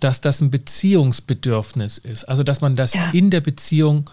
dass 0.00 0.20
das 0.20 0.40
ein 0.40 0.50
Beziehungsbedürfnis 0.50 1.98
ist. 1.98 2.24
Also 2.24 2.42
dass 2.42 2.60
man 2.60 2.76
das 2.76 2.92
ja. 2.92 3.10
in 3.12 3.30
der 3.30 3.40
Beziehung 3.40 4.10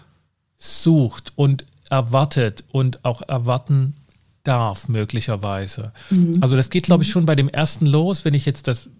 sucht 0.56 1.32
und 1.36 1.66
erwartet 1.90 2.64
und 2.72 3.04
auch 3.04 3.22
erwarten 3.22 3.94
darf, 4.42 4.88
möglicherweise. 4.88 5.92
Mhm. 6.10 6.38
Also 6.40 6.56
das 6.56 6.70
geht, 6.70 6.84
glaube 6.84 7.02
ich, 7.02 7.08
mhm. 7.08 7.12
schon 7.12 7.26
bei 7.26 7.34
dem 7.34 7.48
ersten 7.48 7.86
los, 7.86 8.24
wenn 8.24 8.34
ich 8.34 8.46
jetzt 8.46 8.68
das 8.68 8.90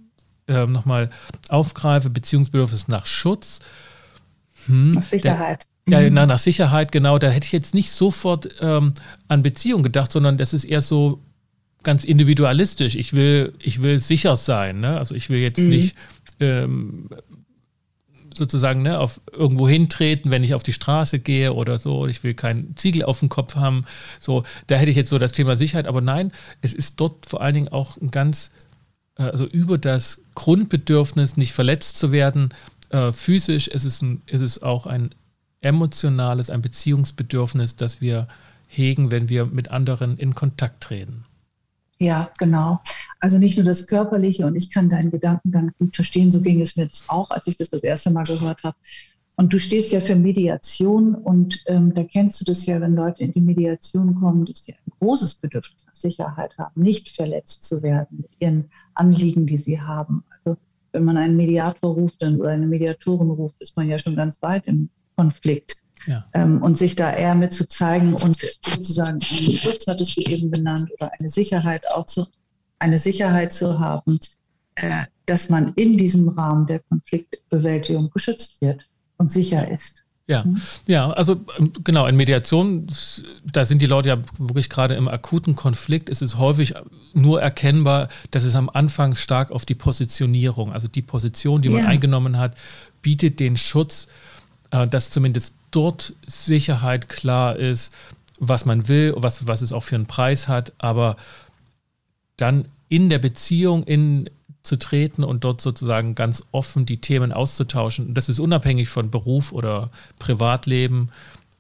äh, 0.49 0.67
nochmal 0.67 1.11
aufgreife, 1.49 2.11
Beziehungsbedürfnis 2.11 2.89
nach 2.89 3.07
Schutz. 3.07 3.61
Hm, 4.67 4.93
nach 4.93 5.03
Sicherheit. 5.03 5.67
Der, 5.87 6.01
ja, 6.01 6.09
mhm. 6.09 6.15
na, 6.15 6.27
nach 6.27 6.39
Sicherheit, 6.39 6.93
genau. 6.93 7.19
Da 7.19 7.29
hätte 7.29 7.47
ich 7.47 7.53
jetzt 7.53 7.75
nicht 7.75 7.91
sofort 7.91 8.49
ähm, 8.61 8.95
an 9.29 9.43
Beziehung 9.43 9.83
gedacht, 9.83 10.13
sondern 10.13 10.39
das 10.39 10.55
ist 10.55 10.65
eher 10.65 10.81
so 10.81 11.21
ganz 11.83 12.05
individualistisch. 12.05 12.95
Ich 12.97 13.15
will, 13.15 13.53
ich 13.59 13.83
will 13.83 14.01
sicher 14.01 14.37
sein. 14.37 14.81
Ne? 14.81 14.99
Also 14.99 15.15
ich 15.15 15.29
will 15.29 15.41
jetzt 15.41 15.61
mhm. 15.61 15.69
nicht 15.69 15.97
ähm, 16.41 17.11
sozusagen 18.37 18.83
ne, 18.83 18.99
auf 18.99 19.21
irgendwo 19.33 19.69
hintreten, 19.69 20.31
wenn 20.31 20.45
ich 20.45 20.55
auf 20.55 20.63
die 20.63 20.73
Straße 20.73 21.19
gehe 21.19 21.53
oder 21.53 21.79
so. 21.79 22.07
Ich 22.07 22.23
will 22.23 22.35
keinen 22.35 22.77
Ziegel 22.77 23.05
auf 23.05 23.21
dem 23.21 23.29
Kopf 23.29 23.57
haben. 23.57 23.85
So, 24.21 24.45
da 24.67 24.77
hätte 24.77 24.91
ich 24.91 24.97
jetzt 24.97 25.11
so 25.11 25.19
das 25.19 25.33
Thema 25.33 25.57
Sicherheit. 25.57 25.87
Aber 25.87 26.01
nein, 26.01 26.33
es 26.61 26.75
ist 26.75 27.01
dort 27.01 27.27
vor 27.27 27.41
allen 27.41 27.55
Dingen 27.55 27.69
auch 27.69 27.97
ein 27.97 28.11
ganz, 28.11 28.51
äh, 29.19 29.25
also 29.25 29.47
über 29.47 29.79
das 29.79 30.23
Grundbedürfnis, 30.35 31.37
nicht 31.37 31.53
verletzt 31.53 31.97
zu 31.97 32.13
werden, 32.13 32.51
äh, 32.91 33.13
physisch. 33.13 33.69
Es 33.73 33.85
ist, 33.85 34.03
ein, 34.03 34.23
es 34.27 34.41
ist 34.41 34.63
auch 34.63 34.87
ein 34.87 35.11
emotionales, 35.61 36.51
ein 36.51 36.63
Beziehungsbedürfnis, 36.63 37.77
das 37.77 38.01
wir 38.01 38.29
hegen, 38.69 39.11
wenn 39.11 39.29
wir 39.29 39.47
mit 39.47 39.71
anderen 39.71 40.19
in 40.19 40.35
Kontakt 40.35 40.83
treten. 40.83 41.25
Ja, 42.05 42.31
genau. 42.39 42.81
Also 43.19 43.39
nicht 43.39 43.57
nur 43.57 43.65
das 43.65 43.87
Körperliche 43.87 44.45
und 44.45 44.57
ich 44.57 44.71
kann 44.71 44.91
deinen 44.91 45.11
Gedankengang 45.11 45.73
gut 45.79 45.95
verstehen, 45.95 46.31
so 46.31 46.43
ging 46.43 46.61
es 46.61 46.77
mir 46.77 46.87
das 46.87 47.09
auch, 47.09 47.31
als 47.31 47.47
ich 47.47 47.57
das 47.57 47.71
das 47.71 47.83
erste 47.83 48.11
Mal 48.11 48.25
gehört 48.25 48.63
habe. 48.63 48.77
Und 49.37 49.55
du 49.55 49.59
stehst 49.59 49.91
ja 49.91 50.01
für 50.01 50.15
Mediation 50.15 51.15
und 51.15 51.63
ähm, 51.65 51.95
da 51.95 52.05
kennst 52.05 52.43
du 52.43 52.45
das 52.45 52.67
ja, 52.67 52.79
wenn 52.83 52.95
Leute 52.95 53.25
in 53.25 53.33
die 53.33 53.41
Mediation 53.41 54.17
kommen, 54.17 54.45
dass 54.45 54.61
die 54.61 54.75
ein 54.75 54.93
großes 55.01 55.37
Bedürfnis 55.37 55.83
nach 55.87 55.95
Sicherheit 55.95 56.59
haben, 56.59 56.83
nicht 56.83 57.09
verletzt 57.09 57.65
zu 57.65 57.83
werden 57.83 58.19
mit 58.19 58.31
ihren 58.39 58.71
Anliegen, 58.93 59.47
die 59.47 59.57
sie 59.57 59.81
haben. 59.81 60.25
Also 60.37 60.59
wenn 60.93 61.05
man 61.05 61.17
einen 61.17 61.39
Mediator 61.39 61.95
ruft 61.95 62.21
dann, 62.21 62.39
oder 62.39 62.51
eine 62.51 62.67
Mediatorin 62.67 63.31
ruft, 63.31 63.57
ist 63.61 63.75
man 63.77 63.89
ja 63.89 63.99
schon 63.99 64.15
ganz 64.15 64.43
weit 64.43 64.67
im 64.67 64.91
Konflikt. 65.17 65.79
Ja. 66.07 66.25
Ähm, 66.35 66.63
und 66.63 66.77
sich 66.77 66.97
da 66.97 67.13
eher 67.13 67.35
mit 67.35 67.53
zu 67.53 67.67
zeigen 67.67 68.15
und 68.15 68.39
sozusagen 68.61 69.21
einen 69.31 69.59
Schutz 69.59 69.87
hattest 69.87 70.17
du 70.17 70.21
eben 70.23 70.51
benannt 70.51 70.91
oder 70.93 71.11
eine 71.19 71.29
Sicherheit 71.29 71.85
auch 71.93 72.05
zu, 72.07 72.27
eine 72.79 72.99
Sicherheit 72.99 73.53
zu 73.53 73.79
haben, 73.79 74.19
äh, 74.75 75.05
dass 75.27 75.49
man 75.49 75.73
in 75.75 75.97
diesem 75.97 76.29
Rahmen 76.29 76.67
der 76.67 76.81
Konfliktbewältigung 76.81 78.11
geschützt 78.11 78.57
wird 78.61 78.83
und 79.17 79.33
sicher 79.33 79.71
ist. 79.71 80.03
Ja, 80.27 80.45
mhm. 80.45 80.61
ja, 80.87 81.11
also 81.11 81.45
ähm, 81.59 81.73
genau, 81.85 82.07
in 82.07 82.17
Mediation, 82.17 82.87
da 83.51 83.65
sind 83.65 83.83
die 83.83 83.87
Leute 83.87 84.09
ja 84.09 84.19
wirklich 84.39 84.71
gerade 84.71 84.95
im 84.95 85.07
akuten 85.07 85.55
Konflikt. 85.55 86.09
Es 86.09 86.23
ist 86.23 86.39
häufig 86.39 86.75
nur 87.13 87.43
erkennbar, 87.43 88.09
dass 88.31 88.45
es 88.45 88.57
am 88.57 88.71
Anfang 88.71 89.17
stark 89.17 89.51
auf 89.51 89.67
die 89.67 89.75
Positionierung, 89.75 90.73
also 90.73 90.89
die 90.89 91.03
Position, 91.03 91.61
die 91.61 91.69
man 91.69 91.85
eingenommen 91.85 92.39
hat, 92.39 92.57
bietet 93.03 93.39
den 93.39 93.59
Schutz 93.59 94.07
äh, 94.07 94.34
dass 94.75 95.11
zumindest 95.11 95.55
dort 95.71 96.15
Sicherheit 96.27 97.09
klar 97.09 97.57
ist, 97.57 97.93
was 98.41 98.65
man 98.65 98.89
will, 98.89 99.15
was, 99.17 99.47
was 99.47 99.63
es 99.63 99.73
auch 99.73 99.83
für 99.83 99.95
einen 99.95 100.07
Preis 100.07 100.49
hat, 100.49 100.73
aber 100.79 101.17
dann 102.37 102.67
in 102.89 103.09
der 103.09 103.19
Beziehung 103.19 103.85
in, 103.85 104.29
zu 104.63 104.77
treten 104.77 105.25
und 105.25 105.45
dort 105.45 105.61
sozusagen 105.61 106.15
ganz 106.15 106.43
offen 106.51 106.87
die 106.87 107.01
Themen 107.01 107.33
auszutauschen. 107.33 108.15
Das 108.15 108.29
ist 108.29 108.41
unabhängig 108.41 108.89
von 108.89 109.11
Beruf 109.11 109.53
oder 109.53 109.91
Privatleben. 110.19 111.11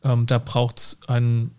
Ähm, 0.02 0.26
da 0.26 0.38
braucht 0.38 0.78
es 0.78 0.98
einen, 1.06 1.52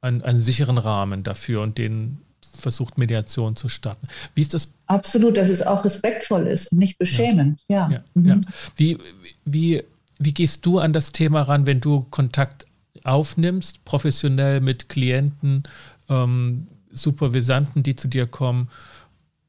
einen, 0.00 0.22
einen 0.22 0.42
sicheren 0.42 0.78
Rahmen 0.78 1.22
dafür 1.22 1.62
und 1.62 1.78
den 1.78 2.18
versucht 2.58 2.98
Mediation 2.98 3.54
zu 3.54 3.68
starten. 3.68 4.08
Wie 4.34 4.40
ist 4.40 4.54
das? 4.54 4.74
Absolut, 4.86 5.36
dass 5.36 5.48
es 5.48 5.62
auch 5.62 5.84
respektvoll 5.84 6.46
ist 6.46 6.72
und 6.72 6.78
nicht 6.78 6.98
beschämend. 6.98 7.60
Ja. 7.68 7.88
ja. 7.88 7.92
ja, 7.92 8.02
mhm. 8.14 8.26
ja. 8.26 8.40
Wie, 8.76 8.98
wie 9.44 9.84
wie 10.18 10.34
gehst 10.34 10.66
du 10.66 10.78
an 10.78 10.92
das 10.92 11.12
Thema 11.12 11.42
ran, 11.42 11.66
wenn 11.66 11.80
du 11.80 12.06
Kontakt 12.10 12.66
aufnimmst, 13.04 13.84
professionell 13.84 14.60
mit 14.60 14.88
Klienten, 14.88 15.62
ähm, 16.08 16.66
Supervisanten, 16.90 17.82
die 17.82 17.96
zu 17.96 18.08
dir 18.08 18.26
kommen 18.26 18.68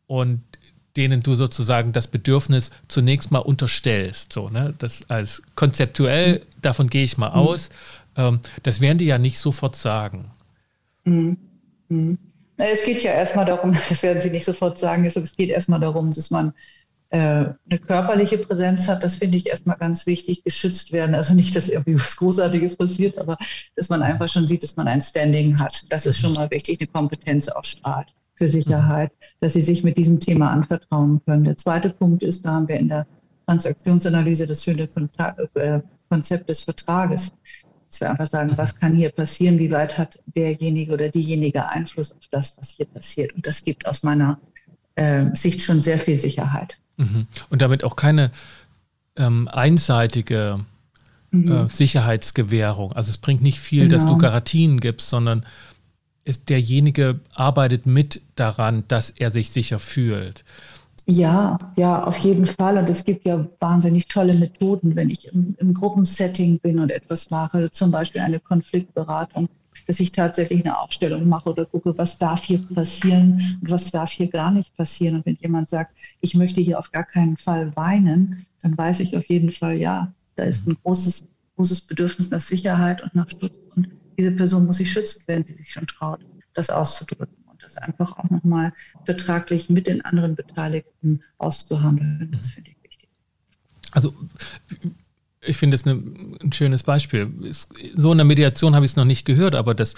und 0.07 0.41
denen 0.97 1.21
du 1.21 1.35
sozusagen 1.35 1.91
das 1.91 2.07
Bedürfnis 2.07 2.71
zunächst 2.87 3.31
mal 3.31 3.39
unterstellst. 3.39 4.33
So, 4.33 4.49
ne? 4.49 4.73
Das 4.77 5.09
als 5.09 5.41
konzeptuell, 5.55 6.45
davon 6.61 6.89
gehe 6.89 7.03
ich 7.03 7.17
mal 7.17 7.29
mhm. 7.29 7.35
aus. 7.35 7.69
ähm, 8.15 8.39
das 8.63 8.81
werden 8.81 8.97
die 8.97 9.05
ja 9.05 9.17
nicht 9.17 9.39
sofort 9.39 9.75
sagen. 9.75 10.31
Mhm. 11.05 11.37
Mhm. 11.89 12.17
Es 12.57 12.83
geht 12.83 13.01
ja 13.03 13.11
erstmal 13.11 13.45
darum, 13.45 13.71
das 13.89 14.03
werden 14.03 14.21
Sie 14.21 14.29
nicht 14.29 14.45
sofort 14.45 14.77
sagen, 14.77 15.05
es 15.05 15.15
geht 15.37 15.49
erstmal 15.49 15.79
darum, 15.79 16.11
dass 16.11 16.29
man 16.29 16.53
eine 17.11 17.79
körperliche 17.87 18.37
Präsenz 18.37 18.87
hat, 18.87 19.03
das 19.03 19.15
finde 19.15 19.37
ich 19.37 19.47
erstmal 19.47 19.77
ganz 19.77 20.05
wichtig, 20.05 20.43
geschützt 20.43 20.91
werden. 20.93 21.15
Also 21.15 21.33
nicht, 21.33 21.55
dass 21.55 21.67
irgendwie 21.67 21.95
was 21.95 22.15
Großartiges 22.17 22.75
passiert, 22.75 23.17
aber 23.17 23.37
dass 23.75 23.89
man 23.89 24.03
einfach 24.03 24.27
schon 24.27 24.45
sieht, 24.45 24.61
dass 24.61 24.75
man 24.75 24.87
ein 24.87 25.01
Standing 25.01 25.59
hat. 25.59 25.85
Das 25.89 26.05
ist 26.05 26.19
schon 26.19 26.33
mal 26.33 26.51
wichtig, 26.51 26.79
eine 26.79 26.87
Kompetenz 26.87 27.47
ausstrahlt 27.47 28.07
für 28.35 28.47
Sicherheit, 28.47 29.11
dass 29.39 29.53
sie 29.53 29.61
sich 29.61 29.83
mit 29.83 29.97
diesem 29.97 30.19
Thema 30.19 30.51
anvertrauen 30.51 31.21
können. 31.25 31.43
Der 31.45 31.57
zweite 31.57 31.89
Punkt 31.89 32.21
ist, 32.21 32.45
da 32.45 32.51
haben 32.51 32.67
wir 32.67 32.77
in 32.77 32.87
der 32.87 33.07
Transaktionsanalyse 33.47 34.45
das 34.45 34.63
schöne 34.63 34.87
äh, 35.55 35.79
Konzept 36.09 36.47
des 36.47 36.63
Vertrages. 36.63 37.33
Dass 37.89 38.01
wir 38.01 38.11
einfach 38.11 38.27
sagen, 38.27 38.53
was 38.55 38.75
kann 38.75 38.95
hier 38.95 39.09
passieren, 39.09 39.57
wie 39.57 39.71
weit 39.71 39.97
hat 39.97 40.19
derjenige 40.27 40.93
oder 40.93 41.09
diejenige 41.09 41.67
Einfluss 41.67 42.11
auf 42.11 42.27
das, 42.29 42.55
was 42.57 42.69
hier 42.69 42.85
passiert. 42.85 43.33
Und 43.33 43.47
das 43.47 43.63
gibt 43.63 43.87
aus 43.87 44.03
meiner 44.03 44.39
äh, 44.93 45.25
Sicht 45.33 45.61
schon 45.61 45.81
sehr 45.81 45.97
viel 45.97 46.15
Sicherheit. 46.15 46.79
Mhm. 46.99 47.27
Und 47.49 47.61
damit 47.61 47.83
auch 47.83 47.95
keine 47.95 48.31
ähm, 49.15 49.47
einseitige 49.47 50.59
mhm. 51.31 51.51
äh, 51.51 51.69
Sicherheitsgewährung. 51.69 52.91
Also 52.93 53.09
es 53.09 53.17
bringt 53.17 53.41
nicht 53.41 53.59
viel, 53.59 53.83
genau. 53.83 53.91
dass 53.91 54.03
du 54.03 54.09
genau. 54.09 54.19
Garantien 54.19 54.79
gibst, 54.79 55.09
sondern 55.09 55.45
ist 56.25 56.49
derjenige 56.49 57.19
arbeitet 57.33 57.85
mit 57.85 58.21
daran, 58.35 58.83
dass 58.87 59.09
er 59.09 59.31
sich 59.31 59.49
sicher 59.49 59.79
fühlt. 59.79 60.43
Ja, 61.05 61.57
ja, 61.75 62.03
auf 62.03 62.17
jeden 62.17 62.45
Fall. 62.45 62.77
Und 62.77 62.87
es 62.87 63.03
gibt 63.03 63.25
ja 63.25 63.47
wahnsinnig 63.59 64.07
tolle 64.07 64.37
Methoden, 64.37 64.95
wenn 64.95 65.09
ich 65.09 65.33
im, 65.33 65.55
im 65.57 65.73
Gruppensetting 65.73 66.59
bin 66.59 66.77
und 66.77 66.91
etwas 66.91 67.31
mache, 67.31 67.71
zum 67.71 67.89
Beispiel 67.89 68.21
eine 68.21 68.39
Konfliktberatung, 68.39 69.49
dass 69.87 69.99
ich 69.99 70.11
tatsächlich 70.11 70.63
eine 70.63 70.79
Aufstellung 70.79 71.27
mache 71.27 71.49
oder 71.49 71.65
gucke, 71.65 71.97
was 71.97 72.17
darf 72.17 72.43
hier 72.43 72.59
passieren 72.59 73.57
und 73.61 73.71
was 73.71 73.91
darf 73.91 74.11
hier 74.11 74.27
gar 74.27 74.51
nicht 74.51 74.75
passieren. 74.75 75.15
Und 75.15 75.25
wenn 75.25 75.37
jemand 75.41 75.69
sagt, 75.69 75.95
ich 76.21 76.35
möchte 76.35 76.61
hier 76.61 76.77
auf 76.79 76.91
gar 76.91 77.03
keinen 77.03 77.37
Fall 77.37 77.75
weinen, 77.75 78.45
dann 78.61 78.77
weiß 78.77 78.99
ich 78.99 79.17
auf 79.17 79.25
jeden 79.25 79.51
Fall, 79.51 79.77
ja, 79.77 80.13
da 80.35 80.43
ist 80.43 80.67
ein 80.67 80.77
großes, 80.83 81.25
großes 81.55 81.81
Bedürfnis 81.81 82.29
nach 82.29 82.39
Sicherheit 82.39 83.01
und 83.01 83.15
nach 83.15 83.29
Schutz. 83.29 83.57
Und 83.75 83.89
diese 84.17 84.31
Person 84.31 84.65
muss 84.65 84.77
sich 84.77 84.91
schützen, 84.91 85.23
wenn 85.27 85.43
sie 85.43 85.53
sich 85.53 85.71
schon 85.71 85.87
traut, 85.87 86.19
das 86.53 86.69
auszudrücken 86.69 87.43
und 87.49 87.63
das 87.63 87.77
einfach 87.77 88.17
auch 88.17 88.29
nochmal 88.29 88.73
vertraglich 89.05 89.69
mit 89.69 89.87
den 89.87 90.03
anderen 90.03 90.35
Beteiligten 90.35 91.23
auszuhandeln. 91.37 92.31
Das 92.31 92.51
finde 92.51 92.71
ich 92.71 92.83
wichtig. 92.83 93.09
Also 93.91 94.13
ich 95.41 95.57
finde 95.57 95.75
es 95.75 95.85
ein 95.85 96.51
schönes 96.51 96.83
Beispiel. 96.83 97.31
So 97.95 98.11
in 98.11 98.17
der 98.17 98.25
Mediation 98.25 98.75
habe 98.75 98.85
ich 98.85 98.91
es 98.91 98.95
noch 98.97 99.05
nicht 99.05 99.25
gehört, 99.25 99.55
aber 99.55 99.73
das, 99.73 99.93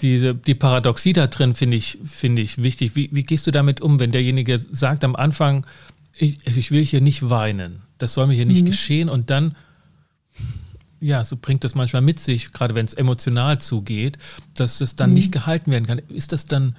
diese, 0.00 0.34
die 0.34 0.54
Paradoxie 0.54 1.12
da 1.12 1.26
drin 1.26 1.54
finde 1.54 1.76
ich, 1.76 1.98
finde 2.04 2.42
ich 2.42 2.62
wichtig. 2.62 2.94
Wie, 2.94 3.08
wie 3.12 3.24
gehst 3.24 3.46
du 3.46 3.50
damit 3.50 3.80
um, 3.80 3.98
wenn 3.98 4.12
derjenige 4.12 4.58
sagt 4.58 5.04
am 5.04 5.16
Anfang, 5.16 5.66
ich, 6.16 6.38
ich 6.46 6.70
will 6.70 6.84
hier 6.84 7.00
nicht 7.00 7.28
weinen, 7.28 7.82
das 7.98 8.14
soll 8.14 8.26
mir 8.28 8.34
hier 8.34 8.46
nicht 8.46 8.62
mhm. 8.62 8.66
geschehen 8.66 9.08
und 9.08 9.30
dann, 9.30 9.56
ja, 11.00 11.22
so 11.24 11.36
bringt 11.36 11.64
das 11.64 11.74
manchmal 11.74 12.02
mit 12.02 12.20
sich, 12.20 12.52
gerade 12.52 12.74
wenn 12.74 12.86
es 12.86 12.94
emotional 12.94 13.60
zugeht, 13.60 14.18
dass 14.54 14.80
es 14.80 14.96
dann 14.96 15.10
mhm. 15.10 15.14
nicht 15.14 15.32
gehalten 15.32 15.70
werden 15.70 15.86
kann. 15.86 15.98
Ist 16.08 16.32
das 16.32 16.46
dann 16.46 16.76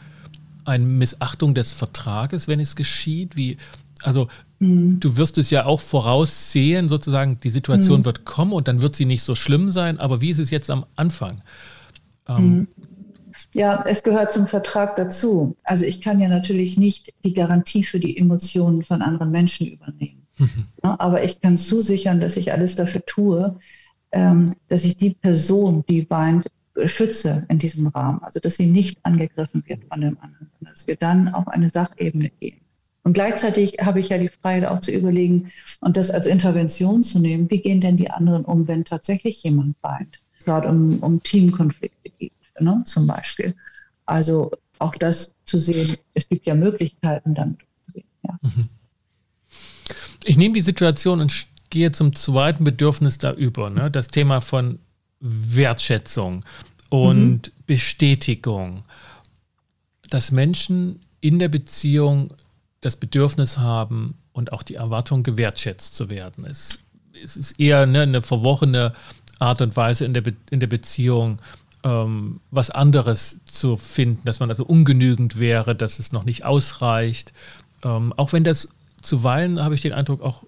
eine 0.66 0.86
Missachtung 0.86 1.54
des 1.54 1.72
Vertrages, 1.72 2.48
wenn 2.48 2.60
es 2.60 2.76
geschieht? 2.76 3.36
Wie, 3.36 3.58
also 4.04 4.28
mhm. 4.60 5.00
du 5.00 5.18
wirst 5.18 5.38
es 5.38 5.50
ja 5.50 5.66
auch 5.66 5.82
voraussehen, 5.82 6.90
sozusagen, 6.90 7.38
die 7.40 7.50
Situation 7.50 8.02
mhm. 8.02 8.06
wird 8.06 8.26
kommen 8.26 8.54
und 8.54 8.68
dann 8.68 8.82
wird 8.82 8.96
sie 8.96 9.06
nicht 9.06 9.24
so 9.24 9.36
schlimm 9.36 9.70
sein, 9.70 10.00
aber 10.00 10.22
wie 10.22 10.30
ist 10.30 10.40
es 10.40 10.52
jetzt 10.52 10.70
am 10.70 10.86
Anfang? 10.96 11.42
Ähm, 12.28 12.50
mhm. 12.50 12.68
ja, 13.54 13.84
es 13.86 14.04
gehört 14.04 14.32
zum 14.32 14.48
Vertrag 14.48 14.96
dazu. 14.96 15.56
Also 15.64 15.86
ich 15.86 16.02
kann 16.02 16.20
ja 16.20 16.30
natürlich 16.30 16.78
nicht 16.78 17.14
die 17.24 17.34
Garantie 17.34 17.84
für 17.84 18.00
die 18.00 18.18
Emotionen 18.18 18.84
von 18.84 19.02
anderen 19.02 19.32
Menschen 19.32 19.68
übernehmen. 19.68 20.26
Mhm. 20.38 20.66
Ja, 20.84 20.96
aber 21.00 21.24
ich 21.24 21.42
kann 21.42 21.58
zusichern, 21.58 22.20
dass 22.20 22.38
ich 22.38 22.52
alles 22.52 22.76
dafür 22.76 23.06
tue, 23.06 23.60
ähm, 24.12 24.56
dass 24.68 24.84
ich 24.86 24.98
die 24.98 25.14
Person, 25.14 25.84
die 25.88 26.10
weint, 26.10 26.48
schütze 26.86 27.46
in 27.50 27.60
diesem 27.60 27.88
Rahmen. 27.88 28.22
Also 28.24 28.40
dass 28.40 28.56
sie 28.56 28.68
nicht 28.68 29.00
angegriffen 29.04 29.64
wird 29.68 29.84
von 29.86 30.02
dem 30.02 30.18
anderen, 30.20 30.50
sondern 30.58 30.74
dass 30.74 30.88
wir 30.88 30.96
dann 30.96 31.28
auf 31.30 31.48
eine 31.48 31.70
Sachebene 31.70 32.30
gehen. 32.40 32.62
Und 33.10 33.14
gleichzeitig 33.14 33.78
habe 33.82 34.00
ich 34.00 34.10
ja 34.10 34.20
die 34.20 34.28
Freiheit 34.28 34.66
auch 34.66 34.82
zu 34.82 34.92
überlegen 34.92 35.52
und 35.80 35.98
das 35.98 36.12
als 36.12 36.28
Intervention 36.28 37.02
zu 37.02 37.18
nehmen, 37.18 37.50
wie 37.50 37.58
gehen 37.58 37.82
denn 37.82 37.98
die 37.98 38.12
anderen 38.12 38.46
um, 38.46 38.68
wenn 38.68 38.86
tatsächlich 38.86 39.42
jemand 39.42 39.76
weint, 39.82 40.20
gerade 40.46 40.70
um, 40.70 41.00
um 41.00 41.24
Teamkonflikte 41.24 42.12
geht, 42.20 42.32
ne, 42.60 42.84
zum 42.86 43.08
Beispiel. 43.08 43.56
Also 44.06 44.52
auch 44.78 44.94
das 44.94 45.34
zu 45.46 45.58
sehen, 45.58 45.98
es 46.14 46.30
gibt 46.30 46.46
ja 46.46 46.54
Möglichkeiten 46.54 47.34
damit 47.34 47.58
umzugehen. 47.88 48.08
Ja. 48.28 48.40
Mhm. 48.44 48.70
Ich 50.26 50.38
nehme 50.38 50.54
die 50.54 50.62
Situation 50.62 51.20
und 51.20 51.48
gehe 51.72 51.92
zum 51.92 52.16
zweiten 52.16 52.64
Bedürfnis 52.64 53.18
da 53.18 53.34
über, 53.34 53.72
ne? 53.72 53.90
das 53.90 54.10
Thema 54.10 54.40
von 54.40 54.78
Wertschätzung 55.20 56.46
und 56.90 57.48
mhm. 57.48 57.64
Bestätigung, 57.66 58.84
dass 60.12 60.30
Menschen 60.32 61.00
in 61.22 61.40
der 61.40 61.50
Beziehung 61.50 62.36
das 62.82 62.96
Bedürfnis 62.96 63.58
haben 63.58 64.16
und 64.32 64.54
auch 64.54 64.64
die 64.64 64.76
Erwartung, 64.76 65.24
gewertschätzt 65.24 65.96
zu 65.96 66.10
werden. 66.10 66.46
Es, 66.46 66.80
es 67.22 67.36
ist 67.36 67.60
eher 67.60 67.86
ne, 67.86 68.02
eine 68.04 68.22
verworrene 68.22 68.94
Art 69.40 69.62
und 69.62 69.76
Weise 69.76 70.06
in 70.06 70.14
der, 70.14 70.22
Be 70.22 70.34
in 70.50 70.60
der 70.60 70.68
Beziehung, 70.68 71.42
ähm, 71.84 72.42
was 72.52 72.70
anderes 72.70 73.42
zu 73.46 73.78
finden, 73.78 74.22
dass 74.26 74.40
man 74.40 74.50
also 74.50 74.66
ungenügend 74.66 75.40
wäre, 75.40 75.76
dass 75.76 76.00
es 76.00 76.12
noch 76.12 76.26
nicht 76.26 76.46
ausreicht. 76.46 77.34
Ähm, 77.84 78.14
auch 78.18 78.34
wenn 78.34 78.44
das 78.44 78.70
zuweilen, 79.02 79.62
habe 79.62 79.76
ich 79.76 79.82
den 79.82 79.94
Eindruck, 79.94 80.22
auch 80.22 80.44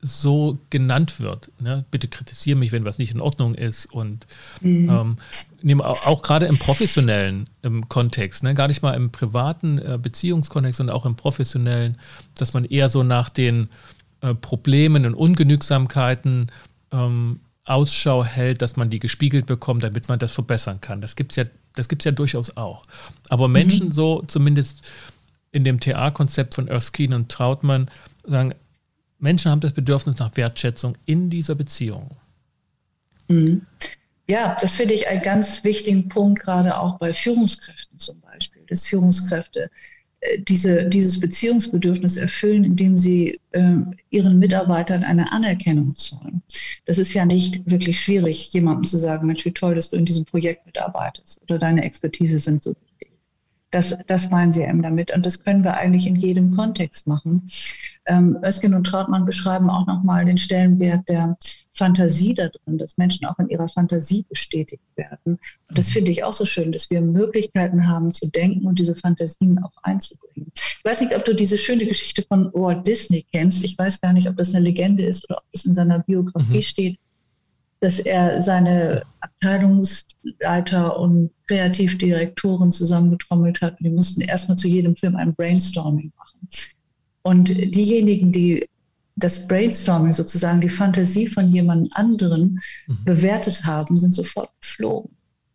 so 0.00 0.58
genannt 0.70 1.18
wird. 1.18 1.50
Ne? 1.60 1.84
Bitte 1.90 2.06
kritisiere 2.06 2.56
mich, 2.56 2.70
wenn 2.70 2.84
was 2.84 2.98
nicht 2.98 3.12
in 3.12 3.20
Ordnung 3.20 3.54
ist. 3.54 3.86
Und 3.86 4.26
mhm. 4.60 5.16
ähm, 5.62 5.80
auch, 5.80 6.06
auch 6.06 6.22
gerade 6.22 6.46
im 6.46 6.56
professionellen 6.58 7.50
im 7.62 7.88
Kontext, 7.88 8.44
ne? 8.44 8.54
gar 8.54 8.68
nicht 8.68 8.82
mal 8.82 8.92
im 8.92 9.10
privaten 9.10 9.78
äh, 9.78 9.98
Beziehungskontext, 10.00 10.78
sondern 10.78 10.94
auch 10.94 11.04
im 11.04 11.16
professionellen, 11.16 11.98
dass 12.36 12.54
man 12.54 12.64
eher 12.64 12.88
so 12.88 13.02
nach 13.02 13.28
den 13.28 13.68
äh, 14.20 14.34
Problemen 14.34 15.04
und 15.04 15.14
Ungenügsamkeiten 15.14 16.46
ähm, 16.92 17.40
Ausschau 17.64 18.24
hält, 18.24 18.62
dass 18.62 18.76
man 18.76 18.90
die 18.90 19.00
gespiegelt 19.00 19.46
bekommt, 19.46 19.82
damit 19.82 20.08
man 20.08 20.18
das 20.18 20.32
verbessern 20.32 20.80
kann. 20.80 21.00
Das 21.00 21.16
gibt 21.16 21.32
es 21.32 21.36
ja, 21.36 21.44
ja 22.04 22.10
durchaus 22.12 22.56
auch. 22.56 22.84
Aber 23.28 23.48
Menschen 23.48 23.88
mhm. 23.88 23.92
so, 23.92 24.22
zumindest 24.26 24.90
in 25.50 25.64
dem 25.64 25.80
TA-Konzept 25.80 26.54
von 26.54 26.68
Erskine 26.68 27.16
und 27.16 27.30
Trautmann, 27.30 27.90
sagen, 28.24 28.54
Menschen 29.18 29.50
haben 29.50 29.60
das 29.60 29.72
Bedürfnis 29.72 30.18
nach 30.18 30.36
Wertschätzung 30.36 30.96
in 31.06 31.30
dieser 31.30 31.54
Beziehung. 31.54 32.10
Mhm. 33.28 33.62
Ja, 34.30 34.56
das 34.60 34.76
finde 34.76 34.94
ich 34.94 35.08
einen 35.08 35.22
ganz 35.22 35.64
wichtigen 35.64 36.08
Punkt, 36.08 36.42
gerade 36.42 36.76
auch 36.76 36.98
bei 36.98 37.12
Führungskräften 37.12 37.98
zum 37.98 38.20
Beispiel, 38.20 38.62
dass 38.68 38.86
Führungskräfte 38.86 39.70
äh, 40.20 40.38
diese, 40.40 40.86
dieses 40.86 41.18
Beziehungsbedürfnis 41.18 42.18
erfüllen, 42.18 42.64
indem 42.64 42.98
sie 42.98 43.40
äh, 43.52 43.76
ihren 44.10 44.38
Mitarbeitern 44.38 45.02
eine 45.02 45.32
Anerkennung 45.32 45.94
zollen. 45.94 46.42
Das 46.84 46.98
ist 46.98 47.14
ja 47.14 47.24
nicht 47.24 47.70
wirklich 47.70 47.98
schwierig, 48.00 48.52
jemandem 48.52 48.84
zu 48.84 48.98
sagen, 48.98 49.26
Mensch, 49.26 49.46
wie 49.46 49.52
toll, 49.52 49.74
dass 49.74 49.88
du 49.88 49.96
in 49.96 50.04
diesem 50.04 50.26
Projekt 50.26 50.66
mitarbeitest 50.66 51.40
oder 51.42 51.58
deine 51.58 51.82
Expertise 51.82 52.38
sind 52.38 52.62
so 52.62 52.74
das, 53.70 53.98
das 54.06 54.30
meinen 54.30 54.52
sie 54.52 54.62
eben 54.62 54.82
damit. 54.82 55.12
Und 55.12 55.26
das 55.26 55.42
können 55.42 55.64
wir 55.64 55.74
eigentlich 55.74 56.06
in 56.06 56.16
jedem 56.16 56.54
Kontext 56.54 57.06
machen. 57.06 57.48
Ähm, 58.06 58.38
Öskin 58.42 58.74
und 58.74 58.84
Trautmann 58.84 59.26
beschreiben 59.26 59.68
auch 59.68 59.86
nochmal 59.86 60.24
den 60.24 60.38
Stellenwert 60.38 61.08
der 61.08 61.36
Fantasie 61.74 62.34
da 62.34 62.48
drin, 62.48 62.78
dass 62.78 62.96
Menschen 62.96 63.26
auch 63.26 63.38
in 63.38 63.48
ihrer 63.48 63.68
Fantasie 63.68 64.24
bestätigt 64.28 64.82
werden. 64.96 65.38
Und 65.68 65.78
das 65.78 65.90
finde 65.90 66.10
ich 66.10 66.24
auch 66.24 66.32
so 66.32 66.44
schön, 66.44 66.72
dass 66.72 66.90
wir 66.90 67.00
Möglichkeiten 67.00 67.86
haben 67.86 68.10
zu 68.10 68.30
denken 68.30 68.66
und 68.66 68.78
diese 68.78 68.94
Fantasien 68.94 69.62
auch 69.62 69.72
einzubringen. 69.82 70.50
Ich 70.54 70.84
weiß 70.84 71.02
nicht, 71.02 71.14
ob 71.14 71.24
du 71.24 71.34
diese 71.34 71.58
schöne 71.58 71.86
Geschichte 71.86 72.22
von 72.22 72.50
Walt 72.54 72.86
Disney 72.86 73.24
kennst. 73.30 73.62
Ich 73.64 73.78
weiß 73.78 74.00
gar 74.00 74.12
nicht, 74.12 74.28
ob 74.28 74.36
das 74.36 74.54
eine 74.54 74.64
Legende 74.64 75.04
ist 75.04 75.28
oder 75.30 75.38
ob 75.38 75.44
es 75.52 75.66
in 75.66 75.74
seiner 75.74 76.00
Biografie 76.00 76.56
mhm. 76.56 76.62
steht 76.62 76.98
dass 77.80 77.98
er 77.98 78.42
seine 78.42 79.02
Abteilungsleiter 79.20 80.98
und 80.98 81.30
Kreativdirektoren 81.46 82.72
zusammengetrommelt 82.72 83.60
hat. 83.60 83.78
Die 83.80 83.90
mussten 83.90 84.20
erstmal 84.20 84.56
zu 84.56 84.68
jedem 84.68 84.96
Film 84.96 85.16
ein 85.16 85.34
Brainstorming 85.34 86.12
machen. 86.16 86.48
Und 87.22 87.48
diejenigen, 87.48 88.32
die 88.32 88.68
das 89.16 89.48
Brainstorming 89.48 90.12
sozusagen 90.12 90.60
die 90.60 90.68
Fantasie 90.68 91.26
von 91.26 91.52
jemand 91.52 91.94
anderen 91.96 92.60
mhm. 92.86 93.04
bewertet 93.04 93.64
haben, 93.64 93.98
sind 93.98 94.14
sofort 94.14 94.50
geflogen. 94.60 95.10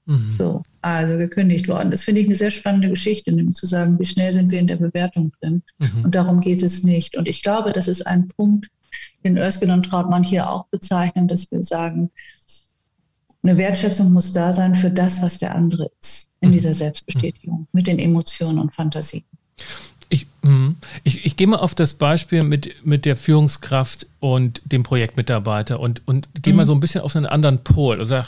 Mhm. 0.06 0.28
So, 0.28 0.64
also 0.82 1.18
gekündigt 1.18 1.68
worden. 1.70 1.90
Das 1.90 2.04
finde 2.04 2.22
ich 2.22 2.28
eine 2.28 2.36
sehr 2.36 2.50
spannende 2.50 2.90
Geschichte, 2.90 3.32
nämlich 3.32 3.56
zu 3.56 3.66
sagen, 3.66 3.98
wie 4.00 4.06
schnell 4.06 4.34
sind 4.34 4.52
wir 4.52 4.60
in 4.60 4.68
der 4.68 4.76
Bewertung 4.76 5.32
drin. 5.40 5.64
Mhm. 5.80 6.06
Und 6.06 6.16
darum 6.16 6.42
geht 6.42 6.62
es 6.62 6.84
nicht. 6.84 7.16
Und 7.16 7.28
ich 7.28 7.42
glaube, 7.42 7.72
das 7.72 7.88
ist 7.88 8.06
ein 8.06 8.28
Punkt, 8.28 8.68
den 9.24 9.38
Erskine 9.38 9.74
und 9.74 9.84
Trautmann 9.84 10.24
hier 10.24 10.50
auch 10.50 10.66
bezeichnen, 10.68 11.28
dass 11.28 11.50
wir 11.52 11.64
sagen, 11.64 12.12
Eine 13.44 13.58
Wertschätzung 13.58 14.14
muss 14.14 14.32
da 14.32 14.54
sein 14.54 14.74
für 14.74 14.90
das, 14.90 15.22
was 15.22 15.38
der 15.38 15.54
andere 15.54 15.92
ist, 16.00 16.30
in 16.40 16.50
mhm. 16.50 16.54
dieser 16.54 16.74
Selbstbestätigung, 16.74 17.68
mit 17.74 17.88
den 17.88 18.00
Emotionen 18.00 18.58
und 18.58 18.74
Fantasien. 18.74 19.26
Ich, 20.10 20.28
mhm. 20.44 20.78
ich, 21.04 21.26
ich 21.26 21.36
gehe 21.36 21.48
mal 21.48 21.58
auf 21.58 21.76
das 21.76 21.94
Beispiel 21.96 22.44
mit, 22.44 22.74
mit 22.86 23.04
der 23.04 23.18
Führungskraft 23.18 24.08
und 24.22 24.62
dem 24.66 24.84
Projektmitarbeiter 24.84 25.80
und, 25.80 26.02
und 26.06 26.30
gehe 26.42 26.54
mhm. 26.54 26.58
mal 26.58 26.66
so 26.66 26.74
ein 26.74 26.80
bisschen 26.80 27.02
auf 27.02 27.16
einen 27.16 27.26
anderen 27.26 27.64
Pol 27.64 28.00
und 28.00 28.08
sage, 28.08 28.28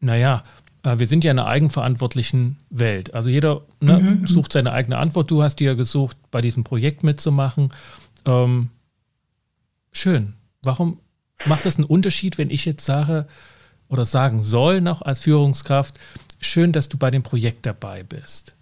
naja, 0.00 0.42
äh, 0.82 0.98
wir 0.98 1.06
sind 1.06 1.24
ja 1.24 1.30
in 1.30 1.38
einer 1.38 1.48
eigenverantwortlichen 1.48 2.56
Welt. 2.70 3.12
Also 3.12 3.28
jeder 3.28 3.62
ne, 3.80 3.98
mhm. 3.98 4.26
sucht 4.26 4.54
seine 4.54 4.72
eigene 4.72 4.96
Antwort. 4.96 5.30
Du 5.30 5.42
hast 5.42 5.56
dir 5.56 5.72
ja 5.72 5.74
gesucht, 5.74 6.16
bei 6.30 6.40
diesem 6.40 6.64
Projekt 6.64 7.02
mitzumachen. 7.02 7.70
Ähm, 8.24 8.70
schön. 9.92 10.34
Warum 10.62 11.00
macht 11.46 11.64
das 11.64 11.76
einen 11.76 11.84
Unterschied, 11.84 12.38
wenn 12.38 12.50
ich 12.50 12.64
jetzt 12.64 12.84
sage 12.84 13.26
oder 13.88 14.04
sagen 14.04 14.42
soll 14.42 14.80
noch 14.80 15.02
als 15.02 15.20
Führungskraft, 15.20 15.98
schön, 16.40 16.72
dass 16.72 16.88
du 16.88 16.96
bei 16.96 17.10
dem 17.10 17.22
Projekt 17.22 17.66
dabei 17.66 18.02
bist? 18.02 18.56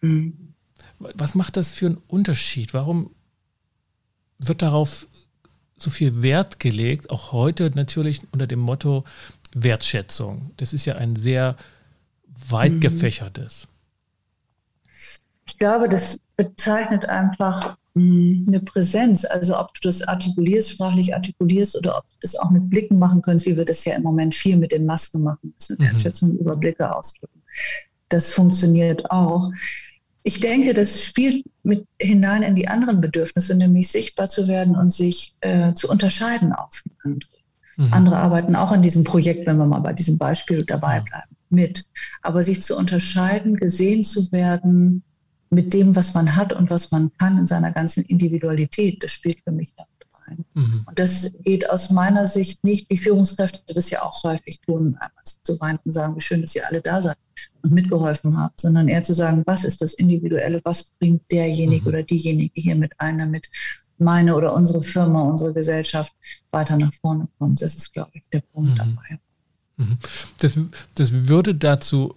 Mhm. 0.00 0.54
Was 0.98 1.34
macht 1.34 1.56
das 1.56 1.70
für 1.70 1.86
einen 1.86 2.02
Unterschied? 2.08 2.74
Warum 2.74 3.10
wird 4.38 4.62
darauf 4.62 5.06
so 5.76 5.90
viel 5.90 6.22
Wert 6.22 6.60
gelegt, 6.60 7.10
auch 7.10 7.32
heute 7.32 7.70
natürlich 7.74 8.22
unter 8.32 8.46
dem 8.46 8.60
Motto 8.60 9.04
Wertschätzung? 9.54 10.52
Das 10.56 10.72
ist 10.72 10.84
ja 10.84 10.96
ein 10.96 11.16
sehr 11.16 11.56
weit 12.48 12.72
mhm. 12.72 12.80
gefächertes. 12.80 13.68
Ich 15.46 15.58
glaube, 15.58 15.88
das 15.88 16.20
bezeichnet 16.36 17.04
einfach 17.06 17.76
eine 17.96 18.60
Präsenz. 18.60 19.24
Also 19.24 19.58
ob 19.58 19.74
du 19.74 19.80
das 19.88 20.02
artikulierst, 20.02 20.70
sprachlich 20.70 21.14
artikulierst 21.14 21.76
oder 21.76 21.98
ob 21.98 22.04
du 22.04 22.16
das 22.20 22.36
auch 22.36 22.50
mit 22.50 22.70
Blicken 22.70 22.98
machen 22.98 23.22
kannst, 23.22 23.46
wie 23.46 23.56
wir 23.56 23.64
das 23.64 23.84
ja 23.84 23.94
im 23.94 24.02
Moment 24.02 24.34
viel 24.34 24.56
mit 24.56 24.72
den 24.72 24.86
Masken 24.86 25.22
machen. 25.22 25.54
Sind 25.58 25.80
mhm. 25.80 25.84
Wertschätzung 25.84 26.36
über 26.38 26.56
Blicke 26.56 26.94
ausdrücken. 26.94 27.42
Das 28.08 28.32
funktioniert 28.32 29.10
auch. 29.10 29.50
Ich 30.22 30.40
denke, 30.40 30.74
das 30.74 31.02
spielt 31.02 31.44
mit 31.62 31.86
hinein 32.00 32.42
in 32.42 32.54
die 32.54 32.68
anderen 32.68 33.00
Bedürfnisse, 33.00 33.56
nämlich 33.56 33.88
sichtbar 33.88 34.28
zu 34.28 34.48
werden 34.48 34.76
und 34.76 34.92
sich 34.92 35.34
äh, 35.40 35.72
zu 35.72 35.88
unterscheiden 35.88 36.52
auch 36.52 36.72
von 36.72 36.92
anderen. 37.04 37.40
Mhm. 37.76 37.92
Andere 37.92 38.16
arbeiten 38.16 38.56
auch 38.56 38.70
an 38.70 38.82
diesem 38.82 39.04
Projekt, 39.04 39.46
wenn 39.46 39.56
wir 39.56 39.66
mal 39.66 39.80
bei 39.80 39.92
diesem 39.92 40.18
Beispiel 40.18 40.64
dabei 40.64 41.00
bleiben, 41.00 41.36
mit. 41.48 41.86
Aber 42.22 42.42
sich 42.42 42.60
zu 42.60 42.76
unterscheiden, 42.76 43.56
gesehen 43.56 44.04
zu 44.04 44.30
werden, 44.32 45.02
mit 45.50 45.72
dem, 45.72 45.96
was 45.96 46.14
man 46.14 46.36
hat 46.36 46.52
und 46.52 46.70
was 46.70 46.90
man 46.90 47.12
kann 47.18 47.36
in 47.38 47.46
seiner 47.46 47.72
ganzen 47.72 48.04
Individualität. 48.04 49.02
Das 49.02 49.12
spielt 49.12 49.40
für 49.44 49.52
mich 49.52 49.72
damit 49.76 49.90
rein. 50.26 50.44
Mhm. 50.54 50.84
Und 50.86 50.98
das 50.98 51.32
geht 51.44 51.68
aus 51.68 51.90
meiner 51.90 52.26
Sicht 52.26 52.62
nicht, 52.62 52.88
wie 52.88 52.96
Führungskräfte 52.96 53.74
das 53.74 53.90
ja 53.90 54.02
auch 54.02 54.22
häufig 54.22 54.60
tun, 54.60 54.96
einmal 55.00 55.24
zu 55.42 55.60
weinen 55.60 55.78
und 55.84 55.92
sagen, 55.92 56.14
wie 56.16 56.20
schön, 56.20 56.40
dass 56.42 56.54
ihr 56.54 56.66
alle 56.66 56.80
da 56.80 57.02
seid 57.02 57.16
und 57.62 57.72
mitgeholfen 57.72 58.38
habt, 58.38 58.60
sondern 58.60 58.88
eher 58.88 59.02
zu 59.02 59.12
sagen, 59.12 59.42
was 59.46 59.64
ist 59.64 59.82
das 59.82 59.94
Individuelle, 59.94 60.60
was 60.64 60.84
bringt 60.98 61.22
derjenige 61.30 61.82
mhm. 61.82 61.88
oder 61.88 62.02
diejenige 62.04 62.60
hier 62.60 62.76
mit 62.76 62.92
ein, 62.98 63.18
damit 63.18 63.48
meine 63.98 64.34
oder 64.34 64.54
unsere 64.54 64.80
Firma, 64.80 65.22
unsere 65.22 65.52
Gesellschaft 65.52 66.12
weiter 66.52 66.76
nach 66.76 66.92
vorne 67.02 67.28
kommt. 67.38 67.60
Das 67.60 67.74
ist, 67.74 67.92
glaube 67.92 68.10
ich, 68.14 68.22
der 68.32 68.40
Punkt 68.40 68.72
mhm. 68.72 68.76
dabei. 68.76 69.20
Mhm. 69.76 69.98
Das, 70.38 70.58
das 70.94 71.12
würde 71.28 71.54
dazu 71.54 72.14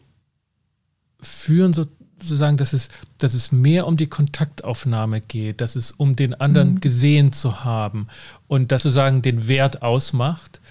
führen, 1.20 1.74
so, 1.74 1.86
sozusagen, 2.24 2.58
dass 2.58 2.74
es, 2.74 2.90
dass 3.18 3.34
es 3.34 3.52
mehr 3.52 3.88
um 3.88 3.98
die 3.98 4.08
Kontaktaufnahme 4.08 5.22
geht, 5.22 5.62
dass 5.62 5.76
es 5.76 5.92
um 5.92 6.16
den 6.16 6.34
anderen 6.34 6.76
mhm. 6.76 6.82
gesehen 6.82 7.34
zu 7.34 7.64
haben 7.64 8.08
und 8.48 8.72
dass 8.72 8.84
sozusagen 8.84 9.22
den 9.22 9.48
Wert 9.48 9.82
ausmacht 9.82 10.62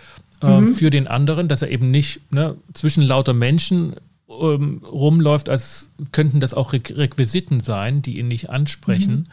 äh, 0.43 0.61
mhm. 0.61 0.75
für 0.75 0.91
den 0.91 1.07
anderen, 1.07 1.49
dass 1.49 1.63
er 1.63 1.71
eben 1.71 1.91
nicht 1.91 2.33
ne, 2.33 2.57
zwischen 2.75 3.03
lauter 3.03 3.35
Menschen 3.35 3.97
ähm, 4.29 4.83
rumläuft, 4.85 5.49
als 5.49 5.91
könnten 6.11 6.41
das 6.41 6.55
auch 6.55 6.73
Re 6.73 6.81
Requisiten 6.91 7.61
sein, 7.61 8.03
die 8.03 8.19
ihn 8.19 8.29
nicht 8.29 8.51
ansprechen. 8.51 9.29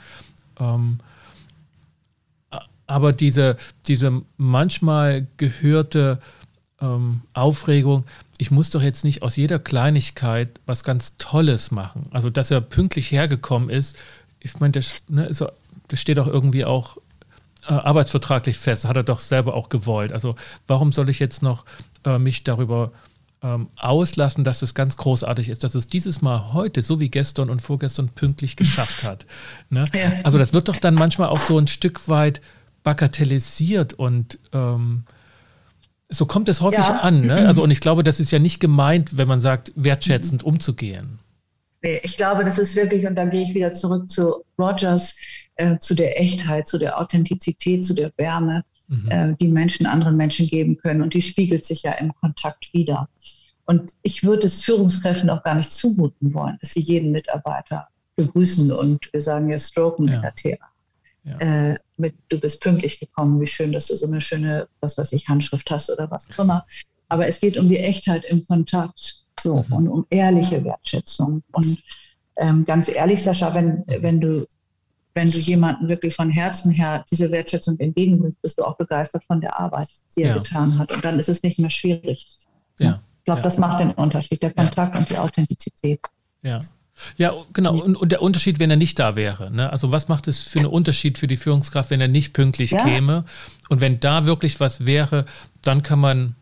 Mhm. 0.59 0.65
Ähm, 0.65 0.99
aber 2.85 3.13
diese, 3.13 3.55
diese 3.87 4.23
manchmal 4.37 5.27
gehörte 5.37 6.19
ähm, 6.81 7.21
Aufregung, 7.33 8.05
ich 8.37 8.51
muss 8.51 8.69
doch 8.69 8.81
jetzt 8.81 9.03
nicht 9.03 9.21
aus 9.21 9.35
jeder 9.35 9.59
Kleinigkeit 9.59 10.59
was 10.65 10.83
ganz 10.83 11.17
Tolles 11.17 11.71
machen. 11.71 12.07
Also, 12.11 12.29
dass 12.29 12.51
er 12.51 12.61
pünktlich 12.61 13.11
hergekommen 13.11 13.69
ist, 13.69 13.97
ich 14.39 14.59
meine, 14.59 14.71
das, 14.71 15.01
ne, 15.09 15.25
ist, 15.25 15.43
das 15.89 15.99
steht 15.99 16.17
doch 16.17 16.27
irgendwie 16.27 16.65
auch 16.65 16.97
äh, 17.67 17.73
arbeitsvertraglich 17.73 18.57
fest, 18.57 18.85
hat 18.85 18.95
er 18.95 19.03
doch 19.03 19.19
selber 19.19 19.53
auch 19.55 19.69
gewollt. 19.69 20.13
Also, 20.13 20.35
warum 20.67 20.93
soll 20.93 21.09
ich 21.09 21.19
jetzt 21.19 21.43
noch 21.43 21.65
äh, 22.05 22.17
mich 22.17 22.43
darüber 22.43 22.91
ähm, 23.41 23.67
auslassen, 23.75 24.43
dass 24.43 24.61
es 24.61 24.73
ganz 24.73 24.95
großartig 24.95 25.49
ist, 25.49 25.63
dass 25.63 25.75
es 25.75 25.87
dieses 25.87 26.21
Mal 26.21 26.53
heute, 26.53 26.81
so 26.81 26.99
wie 27.01 27.09
gestern 27.09 27.49
und 27.49 27.61
vorgestern, 27.61 28.09
pünktlich 28.09 28.55
geschafft 28.55 29.03
hat? 29.03 29.25
Ne? 29.69 29.83
Also, 30.23 30.37
das 30.37 30.53
wird 30.53 30.69
doch 30.69 30.77
dann 30.77 30.95
manchmal 30.95 31.27
auch 31.27 31.39
so 31.39 31.57
ein 31.57 31.67
Stück 31.67 32.07
weit 32.07 32.39
bagatellisiert 32.83 33.93
und 33.93 34.39
ähm, 34.53 35.03
so 36.09 36.25
kommt 36.25 36.49
es 36.49 36.61
häufig 36.61 36.79
ja. 36.79 36.99
an. 36.99 37.21
Ne? 37.21 37.47
Also, 37.47 37.63
und 37.63 37.71
ich 37.71 37.79
glaube, 37.79 38.03
das 38.03 38.19
ist 38.19 38.31
ja 38.31 38.39
nicht 38.39 38.59
gemeint, 38.59 39.17
wenn 39.17 39.27
man 39.27 39.41
sagt, 39.41 39.71
wertschätzend 39.75 40.43
umzugehen. 40.43 41.19
Nee, 41.81 42.01
ich 42.03 42.17
glaube, 42.17 42.43
das 42.43 42.57
ist 42.57 42.75
wirklich, 42.75 43.07
und 43.07 43.15
da 43.15 43.25
gehe 43.25 43.43
ich 43.43 43.53
wieder 43.53 43.71
zurück 43.71 44.09
zu 44.09 44.43
Rogers, 44.57 45.15
äh, 45.55 45.77
zu 45.77 45.93
der 45.93 46.19
Echtheit, 46.19 46.67
zu 46.67 46.77
der 46.77 46.99
Authentizität, 46.99 47.85
zu 47.85 47.93
der 47.93 48.11
Wärme, 48.17 48.63
mhm. 48.87 49.09
äh, 49.09 49.35
die 49.39 49.47
Menschen 49.47 49.85
anderen 49.85 50.17
Menschen 50.17 50.47
geben 50.47 50.77
können. 50.77 51.01
Und 51.01 51.13
die 51.13 51.21
spiegelt 51.21 51.63
sich 51.63 51.83
ja 51.83 51.93
im 51.93 52.13
Kontakt 52.15 52.73
wieder. 52.73 53.07
Und 53.65 53.93
ich 54.01 54.23
würde 54.23 54.47
es 54.47 54.63
Führungskräften 54.63 55.29
auch 55.29 55.43
gar 55.43 55.55
nicht 55.55 55.71
zumuten 55.71 56.33
wollen, 56.33 56.57
dass 56.59 56.71
sie 56.71 56.81
jeden 56.81 57.11
Mitarbeiter 57.11 57.87
begrüßen 58.15 58.71
und 58.71 59.13
wir 59.13 59.21
sagen 59.21 59.49
ja 59.49 59.57
stroken 59.57 60.07
ja. 60.07 60.15
mit 60.15 60.23
der 60.23 60.57
TA 60.57 60.65
ja. 61.23 61.37
äh, 61.39 61.79
mit 61.97 62.15
du 62.29 62.39
bist 62.39 62.61
pünktlich 62.61 62.99
gekommen, 62.99 63.39
wie 63.41 63.47
schön, 63.47 63.71
dass 63.71 63.87
du 63.87 63.95
so 63.95 64.07
eine 64.07 64.21
schöne, 64.21 64.67
was 64.79 64.97
weiß 64.97 65.11
ich, 65.13 65.27
Handschrift 65.27 65.69
hast 65.69 65.89
oder 65.89 66.09
was 66.11 66.27
auch 66.29 66.43
immer. 66.43 66.65
Aber 67.07 67.27
es 67.27 67.39
geht 67.39 67.57
um 67.57 67.67
die 67.67 67.79
Echtheit 67.79 68.23
im 68.25 68.45
Kontakt 68.45 69.23
so 69.39 69.65
mhm. 69.67 69.75
und 69.75 69.87
um 69.87 70.05
ehrliche 70.09 70.63
Wertschätzung. 70.63 71.43
Und 71.51 71.77
ähm, 72.37 72.65
ganz 72.65 72.87
ehrlich, 72.87 73.23
Sascha, 73.23 73.53
wenn, 73.53 73.83
wenn 73.87 74.21
du 74.21 74.45
wenn 75.15 75.29
du 75.29 75.37
jemanden 75.39 75.89
wirklich 75.89 76.15
von 76.15 76.29
Herzen 76.29 76.71
her 76.71 77.03
diese 77.11 77.31
Wertschätzung 77.31 77.77
entgegenbringst, 77.79 78.41
bist 78.41 78.57
du 78.57 78.63
auch 78.63 78.77
begeistert 78.77 79.23
von 79.25 79.41
der 79.41 79.59
Arbeit, 79.59 79.89
die 80.15 80.23
er 80.23 80.35
ja. 80.35 80.41
getan 80.41 80.77
hat. 80.77 80.93
Und 80.93 81.03
dann 81.03 81.19
ist 81.19 81.27
es 81.27 81.43
nicht 81.43 81.59
mehr 81.59 81.69
schwierig. 81.69 82.29
Ja. 82.79 83.01
Ich 83.17 83.25
glaube, 83.25 83.39
ja. 83.39 83.43
das 83.43 83.57
macht 83.57 83.79
den 83.79 83.91
Unterschied, 83.91 84.41
der 84.41 84.53
Kontakt 84.53 84.97
und 84.97 85.09
die 85.09 85.17
Authentizität. 85.17 85.99
Ja. 86.41 86.61
Ja, 87.17 87.33
genau. 87.53 87.75
Und, 87.75 87.95
und, 87.95 88.11
der 88.11 88.21
Unterschied, 88.21 88.59
wenn 88.59 88.69
er 88.69 88.77
nicht 88.77 88.99
da 88.99 89.15
wäre. 89.15 89.51
Ne? 89.51 89.71
Also 89.71 89.91
was 89.91 90.07
macht 90.07 90.27
es 90.27 90.41
für 90.41 90.59
einen 90.59 90.67
Unterschied 90.67 91.17
für 91.17 91.27
die 91.27 91.37
Führungskraft, 91.37 91.89
wenn 91.89 92.01
er 92.01 92.07
nicht 92.07 92.33
pünktlich 92.33 92.71
ja. 92.71 92.83
käme? 92.83 93.25
Und 93.69 93.81
wenn 93.81 93.99
da 93.99 94.25
wirklich 94.25 94.59
was 94.59 94.85
wäre, 94.85 95.25
dann 95.61 95.83
kann 95.83 95.99
man 95.99 96.35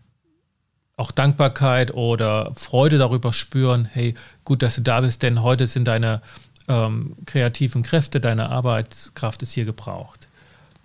auch 0.96 1.12
Dankbarkeit 1.12 1.94
oder 1.94 2.52
Freude 2.56 2.98
darüber 2.98 3.32
spüren, 3.32 3.86
hey, 3.86 4.16
gut, 4.44 4.64
dass 4.64 4.76
du 4.76 4.82
da 4.82 5.02
bist, 5.02 5.22
denn 5.22 5.44
heute 5.44 5.68
sind 5.68 5.88
deine 5.88 6.22
ähm, 6.68 7.16
kreativen 7.26 7.84
Kräfte, 7.84 8.20
deine 8.20 8.50
Arbeitskraft 8.50 9.44
ist 9.44 9.52
hier 9.52 9.66
gebraucht. 9.66 10.27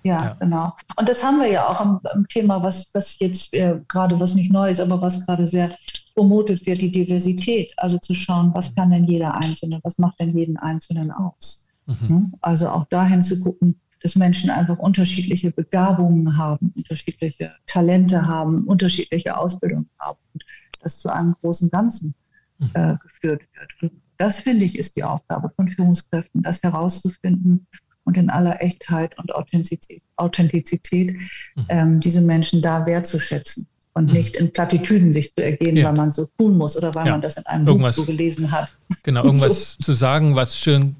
Ja, 0.04 0.24
ja, 0.24 0.32
genau. 0.34 0.72
Und 0.96 1.08
das 1.08 1.22
haben 1.22 1.38
wir 1.38 1.48
ja 1.48 1.68
auch 1.68 1.80
am, 1.80 2.00
am 2.12 2.26
Thema, 2.26 2.62
was, 2.62 2.88
was 2.92 3.18
jetzt 3.20 3.54
äh, 3.54 3.80
gerade, 3.88 4.18
was 4.18 4.34
nicht 4.34 4.52
neu 4.52 4.70
ist, 4.70 4.80
aber 4.80 5.00
was 5.00 5.24
gerade 5.26 5.46
sehr 5.46 5.70
promotet 6.14 6.66
wird, 6.66 6.80
die 6.80 6.90
Diversität. 6.90 7.72
Also 7.76 7.98
zu 7.98 8.14
schauen, 8.14 8.50
was 8.54 8.74
kann 8.74 8.90
denn 8.90 9.04
jeder 9.04 9.34
Einzelne, 9.34 9.80
was 9.82 9.98
macht 9.98 10.18
denn 10.18 10.36
jeden 10.36 10.56
Einzelnen 10.56 11.10
aus? 11.12 11.68
Mhm. 11.86 12.08
Ne? 12.08 12.32
Also 12.40 12.68
auch 12.68 12.86
dahin 12.86 13.22
zu 13.22 13.40
gucken, 13.40 13.80
dass 14.02 14.16
Menschen 14.16 14.50
einfach 14.50 14.78
unterschiedliche 14.78 15.52
Begabungen 15.52 16.36
haben, 16.36 16.72
unterschiedliche 16.76 17.52
Talente 17.66 18.26
haben, 18.26 18.66
unterschiedliche 18.66 19.36
Ausbildungen 19.36 19.88
haben 20.00 20.18
und 20.34 20.44
das 20.82 20.98
zu 20.98 21.08
einem 21.08 21.36
großen 21.40 21.70
Ganzen 21.70 22.14
mhm. 22.58 22.70
äh, 22.74 22.96
geführt 23.00 23.42
wird. 23.54 23.82
Und 23.82 24.02
das 24.16 24.40
finde 24.40 24.64
ich 24.64 24.76
ist 24.76 24.96
die 24.96 25.04
Aufgabe 25.04 25.50
von 25.54 25.68
Führungskräften, 25.68 26.42
das 26.42 26.60
herauszufinden 26.62 27.66
und 28.04 28.16
in 28.16 28.30
aller 28.30 28.62
Echtheit 28.62 29.16
und 29.18 29.34
Authentizität, 29.34 30.02
Authentizität 30.16 31.14
mhm. 31.54 31.66
ähm, 31.68 32.00
diese 32.00 32.20
Menschen 32.20 32.62
da 32.62 32.84
wertzuschätzen 32.86 33.66
und 33.94 34.06
mhm. 34.06 34.12
nicht 34.12 34.36
in 34.36 34.52
Plattitüden 34.52 35.12
sich 35.12 35.34
zu 35.34 35.42
ergehen, 35.42 35.76
ja. 35.76 35.86
weil 35.86 35.94
man 35.94 36.10
so 36.10 36.26
tun 36.38 36.56
muss 36.56 36.76
oder 36.76 36.94
weil 36.94 37.06
ja. 37.06 37.12
man 37.12 37.20
das 37.20 37.36
in 37.36 37.46
einem 37.46 37.66
irgendwas, 37.66 37.96
Buch 37.96 38.06
so 38.06 38.10
gelesen 38.10 38.50
hat. 38.50 38.74
Genau, 39.02 39.22
irgendwas 39.24 39.74
so. 39.74 39.84
zu 39.84 39.92
sagen, 39.92 40.34
was 40.34 40.58
schön 40.58 40.96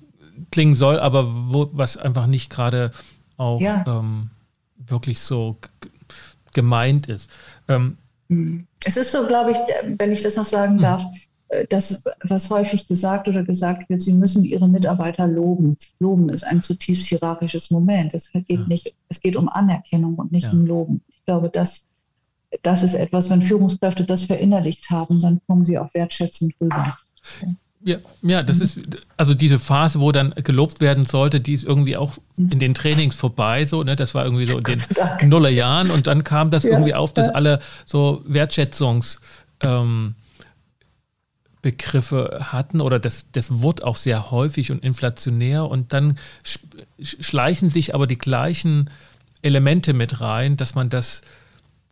klingen 0.50 0.74
soll, 0.74 0.98
aber 0.98 1.26
wo, 1.28 1.70
was 1.72 1.96
einfach 1.96 2.26
nicht 2.26 2.50
gerade 2.50 2.92
auch 3.36 3.60
ja. 3.60 3.84
ähm, 3.86 4.30
wirklich 4.76 5.20
so 5.20 5.56
gemeint 6.52 7.08
ist. 7.08 7.30
Ähm, 7.68 7.96
mhm. 8.28 8.66
es 8.84 8.96
ist 8.96 9.12
so, 9.12 9.26
glaube 9.26 9.52
ich, 9.52 9.56
wenn 9.98 10.12
ich 10.12 10.22
das 10.22 10.36
noch 10.36 10.44
sagen 10.44 10.76
mhm. 10.76 10.82
darf, 10.82 11.02
äh, 11.02 11.08
das, 11.68 12.02
was 12.24 12.50
häufig 12.50 12.86
gesagt 12.88 13.28
oder 13.28 13.42
gesagt 13.42 13.88
wird, 13.90 14.02
sie 14.02 14.14
müssen 14.14 14.44
ihre 14.44 14.68
Mitarbeiter 14.68 15.26
loben. 15.26 15.76
Loben 15.98 16.28
ist 16.28 16.44
ein 16.44 16.62
zutiefst 16.62 17.06
hierarchisches 17.06 17.70
Moment. 17.70 18.14
Es 18.14 18.30
geht, 18.32 18.68
nicht, 18.68 18.94
es 19.08 19.20
geht 19.20 19.36
um 19.36 19.48
Anerkennung 19.48 20.14
und 20.14 20.32
nicht 20.32 20.50
um 20.52 20.66
Loben. 20.66 21.02
Ich 21.08 21.24
glaube, 21.24 21.50
das 21.50 21.86
das 22.62 22.82
ist 22.82 22.94
etwas, 22.94 23.30
wenn 23.30 23.42
Führungskräfte 23.42 24.04
das 24.04 24.24
verinnerlicht 24.24 24.90
haben, 24.90 25.20
dann 25.20 25.40
kommen 25.46 25.64
sie 25.64 25.78
auch 25.78 25.92
wertschätzend 25.94 26.54
rüber. 26.60 26.98
Ja, 27.84 27.96
ja, 28.22 28.42
das 28.42 28.60
ist 28.60 28.80
also 29.16 29.34
diese 29.34 29.58
Phase, 29.58 30.00
wo 30.00 30.12
dann 30.12 30.32
gelobt 30.36 30.80
werden 30.80 31.04
sollte, 31.04 31.40
die 31.40 31.54
ist 31.54 31.64
irgendwie 31.64 31.96
auch 31.96 32.12
in 32.36 32.58
den 32.60 32.74
Trainings 32.74 33.16
vorbei, 33.16 33.64
so, 33.64 33.82
ne? 33.82 33.96
Das 33.96 34.14
war 34.14 34.24
irgendwie 34.24 34.46
so 34.46 34.58
in 34.58 34.64
den 34.64 35.28
Nullerjahren 35.28 35.90
und 35.90 36.06
dann 36.06 36.22
kam 36.22 36.50
das 36.52 36.62
ja, 36.62 36.72
irgendwie 36.72 36.94
auf, 36.94 37.12
dass 37.12 37.28
alle 37.28 37.58
so 37.84 38.22
Wertschätzungs 38.26 39.20
ähm, 39.64 40.14
Begriffe 41.62 42.40
hatten 42.52 42.80
oder 42.80 42.98
das, 42.98 43.26
das 43.30 43.62
Wort 43.62 43.84
auch 43.84 43.96
sehr 43.96 44.32
häufig 44.32 44.72
und 44.72 44.82
inflationär 44.82 45.64
und 45.64 45.92
dann 45.92 46.18
schleichen 47.00 47.70
sich 47.70 47.94
aber 47.94 48.08
die 48.08 48.18
gleichen 48.18 48.90
Elemente 49.42 49.92
mit 49.92 50.20
rein, 50.20 50.56
dass 50.56 50.74
man 50.74 50.90
das 50.90 51.22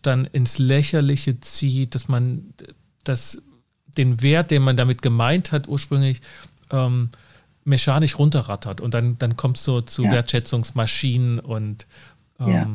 dann 0.03 0.25
ins 0.25 0.59
Lächerliche 0.59 1.41
zieht, 1.41 1.95
dass 1.95 2.09
man 2.09 2.53
das 3.05 3.43
den 3.87 4.23
Wert, 4.23 4.51
den 4.51 4.63
man 4.63 4.77
damit 4.77 5.03
gemeint 5.03 5.53
hat, 5.53 5.69
ursprünglich 5.69 6.21
ähm, 6.71 7.11
mechanisch 7.65 8.19
runterrattert. 8.19 8.81
Und 8.81 8.95
dann, 8.95 9.19
dann 9.19 9.37
kommt 9.37 9.57
es 9.57 9.65
so 9.65 9.81
zu 9.81 10.05
ja. 10.05 10.13
Wertschätzungsmaschinen 10.13 11.39
und 11.39 11.87
ähm, 12.39 12.49
ja. 12.49 12.69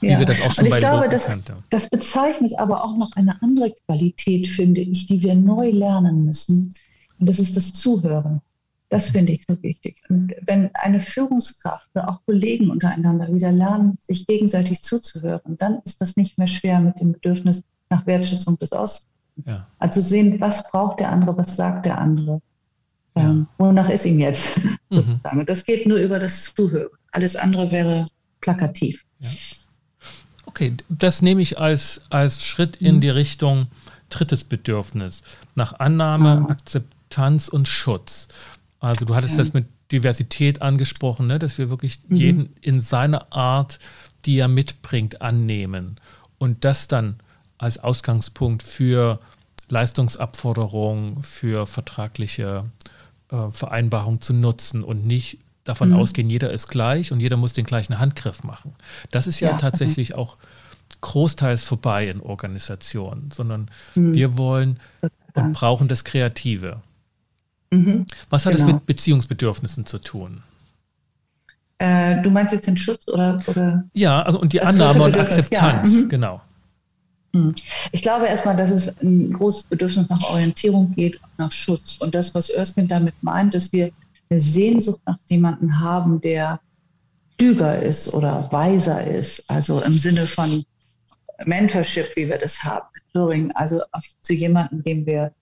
Wie 0.00 0.08
ja. 0.08 0.18
wir 0.18 0.26
das 0.26 0.40
auch 0.40 0.52
schon 0.52 0.66
und 0.66 0.72
ich 0.74 0.78
glaube, 0.78 1.08
das, 1.08 1.28
das 1.70 1.90
bezeichnet 1.90 2.58
aber 2.58 2.84
auch 2.84 2.96
noch 2.96 3.10
eine 3.16 3.40
andere 3.42 3.74
Qualität, 3.86 4.46
finde 4.46 4.80
ich, 4.80 5.06
die 5.06 5.22
wir 5.22 5.34
neu 5.34 5.70
lernen 5.70 6.24
müssen. 6.24 6.72
Und 7.18 7.28
das 7.28 7.38
ist 7.38 7.56
das 7.56 7.72
Zuhören. 7.72 8.40
Das 8.90 9.10
finde 9.10 9.32
ich 9.32 9.44
so 9.46 9.62
wichtig. 9.62 10.02
Und 10.08 10.32
wenn 10.42 10.74
eine 10.74 11.00
Führungskraft 11.00 11.88
oder 11.94 12.08
auch 12.08 12.20
Kollegen 12.24 12.70
untereinander 12.70 13.32
wieder 13.32 13.52
lernen, 13.52 13.98
sich 14.00 14.26
gegenseitig 14.26 14.82
zuzuhören, 14.82 15.56
dann 15.58 15.80
ist 15.84 16.00
das 16.00 16.16
nicht 16.16 16.38
mehr 16.38 16.46
schwer 16.46 16.80
mit 16.80 16.98
dem 17.00 17.12
Bedürfnis 17.12 17.62
nach 17.90 18.06
Wertschätzung 18.06 18.58
des 18.58 18.72
Aus 18.72 19.08
ja. 19.46 19.66
Also 19.78 20.00
sehen, 20.00 20.40
was 20.40 20.68
braucht 20.70 21.00
der 21.00 21.10
andere, 21.10 21.36
was 21.36 21.56
sagt 21.56 21.86
der 21.86 21.98
andere. 21.98 22.40
Ja. 23.16 23.30
Ähm, 23.30 23.46
wonach 23.58 23.88
ist 23.88 24.04
ihm 24.04 24.18
jetzt? 24.18 24.60
Mhm. 24.90 25.20
Das 25.46 25.64
geht 25.64 25.86
nur 25.86 25.98
über 25.98 26.18
das 26.18 26.54
Zuhören. 26.54 26.90
Alles 27.12 27.36
andere 27.36 27.70
wäre 27.72 28.06
plakativ. 28.40 29.04
Ja. 29.20 29.28
Okay, 30.48 30.74
das 30.88 31.20
nehme 31.20 31.42
ich 31.42 31.58
als, 31.58 32.00
als 32.08 32.42
Schritt 32.42 32.76
in 32.76 32.94
mhm. 32.96 33.00
die 33.02 33.10
Richtung 33.10 33.66
drittes 34.08 34.44
Bedürfnis. 34.44 35.22
Nach 35.54 35.78
Annahme, 35.78 36.46
ah. 36.48 36.52
Akzeptanz 36.52 37.48
und 37.48 37.68
Schutz. 37.68 38.28
Also 38.80 39.04
du 39.04 39.14
hattest 39.14 39.34
ja. 39.34 39.38
das 39.44 39.52
mit 39.52 39.66
Diversität 39.92 40.62
angesprochen, 40.62 41.26
ne? 41.26 41.38
dass 41.38 41.58
wir 41.58 41.68
wirklich 41.68 41.98
mhm. 42.08 42.16
jeden 42.16 42.56
in 42.62 42.80
seiner 42.80 43.30
Art, 43.30 43.78
die 44.24 44.38
er 44.38 44.48
mitbringt, 44.48 45.20
annehmen. 45.20 45.96
Und 46.38 46.64
das 46.64 46.88
dann 46.88 47.16
als 47.58 47.76
Ausgangspunkt 47.76 48.62
für 48.62 49.20
Leistungsabforderungen, 49.68 51.22
für 51.24 51.66
vertragliche 51.66 52.64
äh, 53.30 53.50
Vereinbarungen 53.50 54.22
zu 54.22 54.32
nutzen 54.32 54.82
und 54.82 55.06
nicht 55.06 55.40
davon 55.68 55.90
mhm. 55.90 55.96
ausgehen, 55.96 56.30
jeder 56.30 56.50
ist 56.50 56.68
gleich 56.68 57.12
und 57.12 57.20
jeder 57.20 57.36
muss 57.36 57.52
den 57.52 57.64
gleichen 57.64 57.98
Handgriff 57.98 58.44
machen. 58.44 58.74
Das 59.10 59.26
ist 59.26 59.40
ja, 59.40 59.50
ja 59.50 59.56
tatsächlich 59.56 60.14
okay. 60.14 60.20
auch 60.20 60.36
großteils 61.00 61.62
vorbei 61.62 62.08
in 62.08 62.20
Organisationen, 62.20 63.30
sondern 63.30 63.70
mhm. 63.94 64.14
wir 64.14 64.38
wollen 64.38 64.80
und 65.34 65.52
brauchen 65.52 65.88
das 65.88 66.04
Kreative. 66.04 66.82
Mhm. 67.70 68.06
Was 68.30 68.46
hat 68.46 68.54
genau. 68.54 68.66
das 68.66 68.74
mit 68.74 68.86
Beziehungsbedürfnissen 68.86 69.86
zu 69.86 69.98
tun? 69.98 70.42
Äh, 71.78 72.20
du 72.22 72.30
meinst 72.30 72.52
jetzt 72.52 72.66
den 72.66 72.76
Schutz 72.76 73.06
oder? 73.06 73.36
oder 73.46 73.84
ja, 73.92 74.22
also 74.22 74.40
und 74.40 74.52
die 74.52 74.60
Annahme 74.60 75.04
und 75.04 75.16
Akzeptanz, 75.16 75.94
ja. 75.94 76.00
Mhm. 76.02 76.08
genau. 76.08 76.40
Hm. 77.34 77.54
Ich 77.92 78.02
glaube 78.02 78.26
erstmal, 78.26 78.56
dass 78.56 78.70
es 78.70 78.88
ein 79.00 79.32
großes 79.32 79.64
Bedürfnis 79.64 80.08
nach 80.08 80.22
Orientierung 80.30 80.90
geht, 80.92 81.20
nach 81.36 81.52
Schutz. 81.52 81.98
Und 82.00 82.14
das, 82.14 82.34
was 82.34 82.48
Erskine 82.48 82.88
damit 82.88 83.14
meint, 83.22 83.54
dass 83.54 83.72
wir 83.72 83.90
eine 84.30 84.40
Sehnsucht 84.40 85.00
nach 85.06 85.18
jemandem 85.26 85.80
haben, 85.80 86.20
der 86.20 86.60
klüger 87.38 87.80
ist 87.80 88.12
oder 88.12 88.48
weiser 88.50 89.04
ist, 89.04 89.48
also 89.48 89.80
im 89.80 89.92
Sinne 89.92 90.26
von 90.26 90.64
Mentorship, 91.44 92.16
wie 92.16 92.28
wir 92.28 92.38
das 92.38 92.62
haben, 92.62 92.86
Mentoring, 92.94 93.52
also 93.52 93.80
zu 94.22 94.34
jemandem, 94.34 94.82
dem 94.82 95.06
wir, 95.06 95.32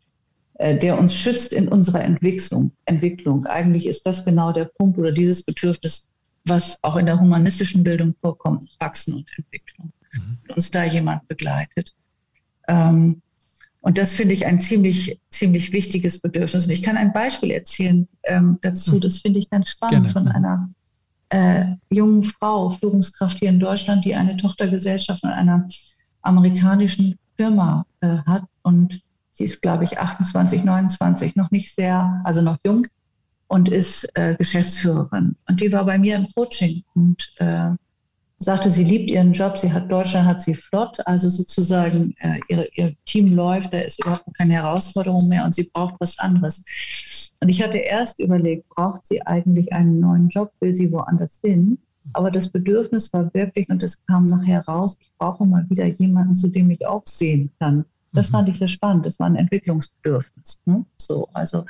äh, 0.55 0.77
der 0.79 0.99
uns 0.99 1.14
schützt 1.14 1.53
in 1.53 1.68
unserer 1.68 2.05
Entwicklung. 2.05 2.70
Entwicklung. 2.85 3.46
Eigentlich 3.46 3.87
ist 3.87 4.07
das 4.07 4.25
genau 4.25 4.53
der 4.53 4.66
Punkt 4.66 4.99
oder 4.99 5.12
dieses 5.12 5.42
Bedürfnis, 5.42 6.07
was 6.44 6.79
auch 6.83 6.96
in 6.96 7.07
der 7.07 7.18
humanistischen 7.18 7.83
Bildung 7.83 8.14
vorkommt, 8.20 8.64
Wachsen 8.79 9.14
und 9.14 9.27
Entwicklung 9.37 9.92
mhm. 10.12 10.38
uns 10.55 10.70
da 10.70 10.85
jemand 10.85 11.27
begleitet. 11.29 11.94
Ähm, 12.68 13.22
und 13.87 13.99
das 13.99 14.14
finde 14.14 14.35
ich 14.35 14.44
ein 14.44 14.59
ziemlich, 14.59 15.16
ziemlich 15.29 15.72
wichtiges 15.72 16.18
Bedürfnis. 16.18 16.64
Und 16.64 16.72
ich 16.72 16.83
kann 16.83 16.96
ein 16.96 17.12
Beispiel 17.12 17.53
erzählen 17.53 18.09
ähm, 18.25 18.59
dazu. 18.61 18.96
Mhm. 18.96 19.01
Das 19.01 19.20
finde 19.20 19.38
ich 19.38 19.49
ganz 19.49 19.68
spannend 19.68 20.12
Gerne. 20.12 20.27
von 20.27 20.27
einer 20.27 20.68
äh, 21.29 21.66
jungen 21.90 22.25
Frau, 22.25 22.70
Führungskraft 22.70 23.38
hier 23.38 23.49
in 23.49 23.61
Deutschland, 23.61 24.05
die 24.05 24.16
eine 24.16 24.37
Tochtergesellschaft 24.37 25.20
von 25.20 25.31
einer 25.31 25.68
amerikanischen 26.22 27.16
Firma 27.37 27.87
äh, 28.01 28.16
hat. 28.27 28.42
Und 28.62 29.01
sie 29.35 29.44
ist, 29.44 29.62
glaube 29.62 29.85
ich, 29.85 30.01
28, 30.01 30.64
29, 30.64 31.37
noch 31.37 31.53
nicht 31.53 31.72
sehr, 31.72 32.20
also 32.25 32.42
noch 32.42 32.59
jung 32.64 32.88
und 33.46 33.68
ist 33.68 34.11
äh, 34.18 34.35
Geschäftsführerin. 34.35 35.37
Und 35.49 35.61
die 35.61 35.70
war 35.70 35.85
bei 35.85 35.96
mir 35.96 36.16
im 36.16 36.27
Coaching 36.35 36.83
und 36.96 37.33
äh, 37.37 37.70
sagte, 38.38 38.70
sie 38.70 38.85
liebt 38.85 39.11
ihren 39.11 39.33
Job, 39.33 39.57
sie 39.57 39.72
hat 39.72 39.90
Deutschland, 39.90 40.27
hat 40.27 40.42
sie 40.42 40.55
flott, 40.55 40.99
also 41.07 41.29
sozusagen 41.29 42.14
äh, 42.20 42.38
ihre, 42.49 42.68
ihr 42.75 42.94
Team 43.07 43.35
läuft, 43.35 43.72
da 43.72 43.79
ist 43.79 44.03
überhaupt 44.03 44.35
keine 44.37 44.55
Herausforderung 44.55 45.29
mehr 45.29 45.44
und 45.44 45.55
sie 45.55 45.70
braucht 45.72 45.94
was 46.01 46.18
anderes. 46.18 46.62
Und 47.40 47.49
ich 47.49 47.62
hatte 47.62 47.79
erst 47.79 48.18
überlegt, 48.20 48.68
braucht 48.68 49.07
sie 49.07 49.22
eigentlich 49.22 49.72
einen 49.72 50.01
neuen 50.01 50.29
Job, 50.29 50.53
will 50.61 50.77
sie 50.77 50.90
woanders 50.92 51.40
hin? 51.42 51.79
Aber 52.12 52.31
das 52.31 52.49
Bedürfnis 52.49 53.12
war 53.12 53.33
wirklich, 53.35 53.68
und 53.68 53.83
es 53.83 53.99
kam 54.07 54.27
nachher 54.27 54.64
raus, 54.66 54.96
ich 55.01 55.11
brauche 55.18 55.44
mal 55.44 55.68
wieder 55.68 55.87
jemanden, 55.87 56.37
zu 56.37 56.49
dem 56.49 56.70
ich 56.70 56.87
auch 56.87 57.03
sehen 57.05 57.51
kann. 57.59 57.85
Das 58.12 58.29
mhm. 58.29 58.33
fand 58.33 58.49
ich 58.49 58.59
sehr 58.59 58.68
spannend. 58.68 59.07
Das 59.07 59.18
war 59.18 59.27
ein 59.27 59.37
Entwicklungsbedürfnis. 59.37 60.61
Ne? 60.66 60.85
So, 60.99 61.29
also 61.33 61.64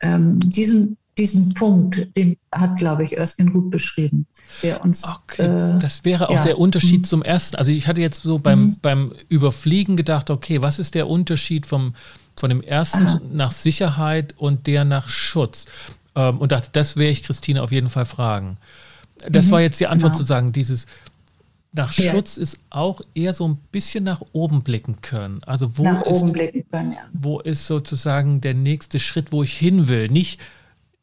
ähm, 0.00 0.40
diesen 0.40 0.96
diesen 1.18 1.54
Punkt, 1.54 2.06
den 2.16 2.36
hat, 2.52 2.76
glaube 2.76 3.04
ich, 3.04 3.16
Erskine 3.16 3.50
gut 3.50 3.70
beschrieben, 3.70 4.26
der 4.62 4.82
uns. 4.82 5.04
Okay, 5.04 5.42
äh, 5.46 5.78
das 5.78 6.04
wäre 6.04 6.28
auch 6.28 6.36
ja. 6.36 6.42
der 6.42 6.58
Unterschied 6.58 7.02
mhm. 7.02 7.04
zum 7.04 7.22
ersten. 7.22 7.56
Also 7.56 7.72
ich 7.72 7.86
hatte 7.86 8.00
jetzt 8.00 8.22
so 8.22 8.38
beim, 8.38 8.60
mhm. 8.60 8.76
beim 8.80 9.12
Überfliegen 9.28 9.96
gedacht, 9.96 10.30
okay, 10.30 10.62
was 10.62 10.78
ist 10.78 10.94
der 10.94 11.08
Unterschied 11.08 11.66
vom, 11.66 11.94
von 12.36 12.48
dem 12.48 12.62
ersten 12.62 13.06
Aha. 13.06 13.20
nach 13.32 13.52
Sicherheit 13.52 14.34
und 14.38 14.66
der 14.66 14.84
nach 14.84 15.08
Schutz? 15.08 15.66
Ähm, 16.14 16.38
und 16.38 16.52
dachte, 16.52 16.70
das 16.72 16.96
werde 16.96 17.10
ich 17.10 17.22
Christine 17.22 17.62
auf 17.62 17.72
jeden 17.72 17.90
Fall 17.90 18.06
fragen. 18.06 18.56
Das 19.28 19.46
mhm. 19.46 19.50
war 19.50 19.60
jetzt 19.60 19.80
die 19.80 19.86
Antwort 19.86 20.12
genau. 20.12 20.22
zu 20.22 20.26
sagen, 20.26 20.52
dieses 20.52 20.86
nach 21.72 21.92
ja. 21.92 22.10
Schutz 22.10 22.36
ist 22.36 22.58
auch 22.70 23.02
eher 23.14 23.34
so 23.34 23.46
ein 23.46 23.58
bisschen 23.70 24.04
nach 24.04 24.22
oben 24.32 24.62
blicken 24.62 25.00
können. 25.00 25.42
Also 25.44 25.76
wo 25.76 25.82
nach 25.82 26.02
ist, 26.02 26.20
können, 26.70 26.92
ja. 26.92 26.98
wo 27.12 27.40
ist 27.40 27.66
sozusagen 27.66 28.40
der 28.40 28.54
nächste 28.54 28.98
Schritt, 28.98 29.32
wo 29.32 29.42
ich 29.42 29.54
hin 29.54 29.86
will? 29.88 30.08
Nicht 30.08 30.40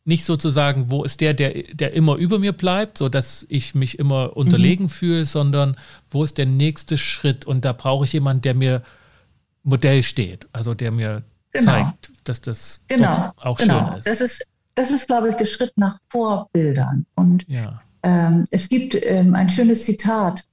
nicht 0.05 0.23
sozusagen, 0.23 0.91
wo 0.91 1.03
ist 1.03 1.19
der, 1.19 1.33
der, 1.33 1.63
der 1.73 1.93
immer 1.93 2.15
über 2.15 2.37
mir 2.37 2.53
bleibt, 2.53 2.99
sodass 2.99 3.45
ich 3.49 3.73
mich 3.73 3.97
immer 3.97 4.37
unterlegen 4.37 4.85
mhm. 4.85 4.89
fühle, 4.89 5.25
sondern 5.25 5.75
wo 6.09 6.23
ist 6.23 6.37
der 6.37 6.45
nächste 6.45 6.97
Schritt 6.97 7.45
und 7.45 7.65
da 7.65 7.73
brauche 7.73 8.05
ich 8.05 8.13
jemanden, 8.13 8.43
der 8.43 8.53
mir 8.53 8.83
Modell 9.63 10.03
steht, 10.03 10.47
also 10.53 10.75
der 10.75 10.91
mir 10.91 11.23
genau. 11.51 11.65
zeigt, 11.65 12.11
dass 12.23 12.39
das 12.39 12.83
genau. 12.87 13.31
auch 13.37 13.57
genau. 13.57 13.87
schön 13.87 13.97
ist. 13.97 14.07
Das 14.07 14.21
ist, 14.21 14.47
das 14.75 14.91
ist, 14.91 15.07
glaube 15.07 15.29
ich, 15.29 15.35
der 15.37 15.45
Schritt 15.45 15.73
nach 15.75 15.97
Vorbildern. 16.09 17.07
Und 17.15 17.43
ja. 17.47 17.81
ähm, 18.03 18.45
es 18.51 18.69
gibt 18.69 18.95
ähm, 19.01 19.33
ein 19.33 19.49
schönes 19.49 19.85
Zitat, 19.85 20.45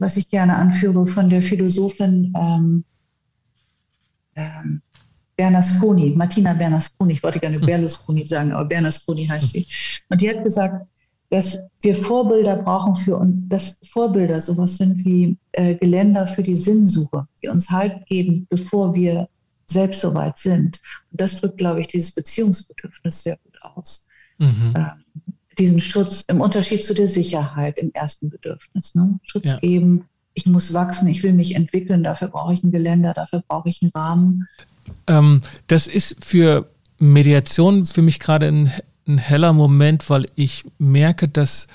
was 0.00 0.16
ich 0.16 0.28
gerne 0.28 0.56
anführe 0.56 1.06
von 1.06 1.30
der 1.30 1.42
Philosophin 1.42 2.34
ähm, 2.36 2.84
ähm 4.34 4.82
Bernasconi, 5.36 6.10
Martina 6.16 6.54
Bernasconi, 6.54 7.12
ich 7.12 7.22
wollte 7.22 7.38
gerne. 7.38 7.58
Berlusconi 7.58 8.24
sagen, 8.24 8.52
aber 8.52 8.64
Bernasconi 8.64 9.26
heißt 9.26 9.50
sie. 9.50 9.66
Und 10.08 10.20
die 10.20 10.30
hat 10.30 10.42
gesagt, 10.42 10.86
dass 11.30 11.58
wir 11.82 11.94
Vorbilder 11.94 12.56
brauchen 12.56 12.94
für 12.94 13.16
uns, 13.16 13.36
dass 13.48 13.80
Vorbilder 13.90 14.40
sowas 14.40 14.76
sind 14.76 15.04
wie 15.04 15.36
äh, 15.52 15.74
Geländer 15.74 16.26
für 16.26 16.42
die 16.42 16.54
Sinnsuche, 16.54 17.26
die 17.42 17.48
uns 17.48 17.68
Halt 17.70 18.06
geben, 18.06 18.46
bevor 18.48 18.94
wir 18.94 19.28
selbst 19.66 20.00
soweit 20.00 20.38
sind. 20.38 20.80
Und 21.10 21.20
das 21.20 21.40
drückt, 21.40 21.58
glaube 21.58 21.80
ich, 21.80 21.88
dieses 21.88 22.12
Beziehungsbedürfnis 22.12 23.24
sehr 23.24 23.36
gut 23.42 23.60
aus. 23.62 24.06
Mhm. 24.38 24.74
Ähm, 24.76 25.32
diesen 25.58 25.80
Schutz 25.80 26.22
im 26.28 26.40
Unterschied 26.40 26.84
zu 26.84 26.94
der 26.94 27.08
Sicherheit 27.08 27.78
im 27.78 27.92
ersten 27.92 28.30
Bedürfnis. 28.30 28.94
Ne? 28.94 29.18
Schutz 29.22 29.50
ja. 29.50 29.58
geben, 29.58 30.04
ich 30.34 30.46
muss 30.46 30.74
wachsen, 30.74 31.08
ich 31.08 31.22
will 31.22 31.32
mich 31.32 31.54
entwickeln, 31.54 32.04
dafür 32.04 32.28
brauche 32.28 32.52
ich 32.52 32.62
ein 32.62 32.70
Geländer, 32.70 33.14
dafür 33.14 33.42
brauche 33.48 33.70
ich 33.70 33.80
einen 33.82 33.90
Rahmen. 33.92 34.46
Ähm, 35.06 35.42
das 35.66 35.86
ist 35.86 36.16
für 36.24 36.70
Mediation 36.98 37.84
für 37.84 38.02
mich 38.02 38.20
gerade 38.20 38.46
ein, 38.48 38.72
ein 39.06 39.18
heller 39.18 39.52
Moment, 39.52 40.08
weil 40.10 40.26
ich 40.34 40.64
merke, 40.78 41.28
dass 41.28 41.68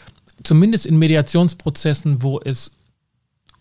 zumindest 0.43 0.85
in 0.85 0.97
Mediationsprozessen, 0.97 2.23
wo 2.23 2.39
es 2.39 2.71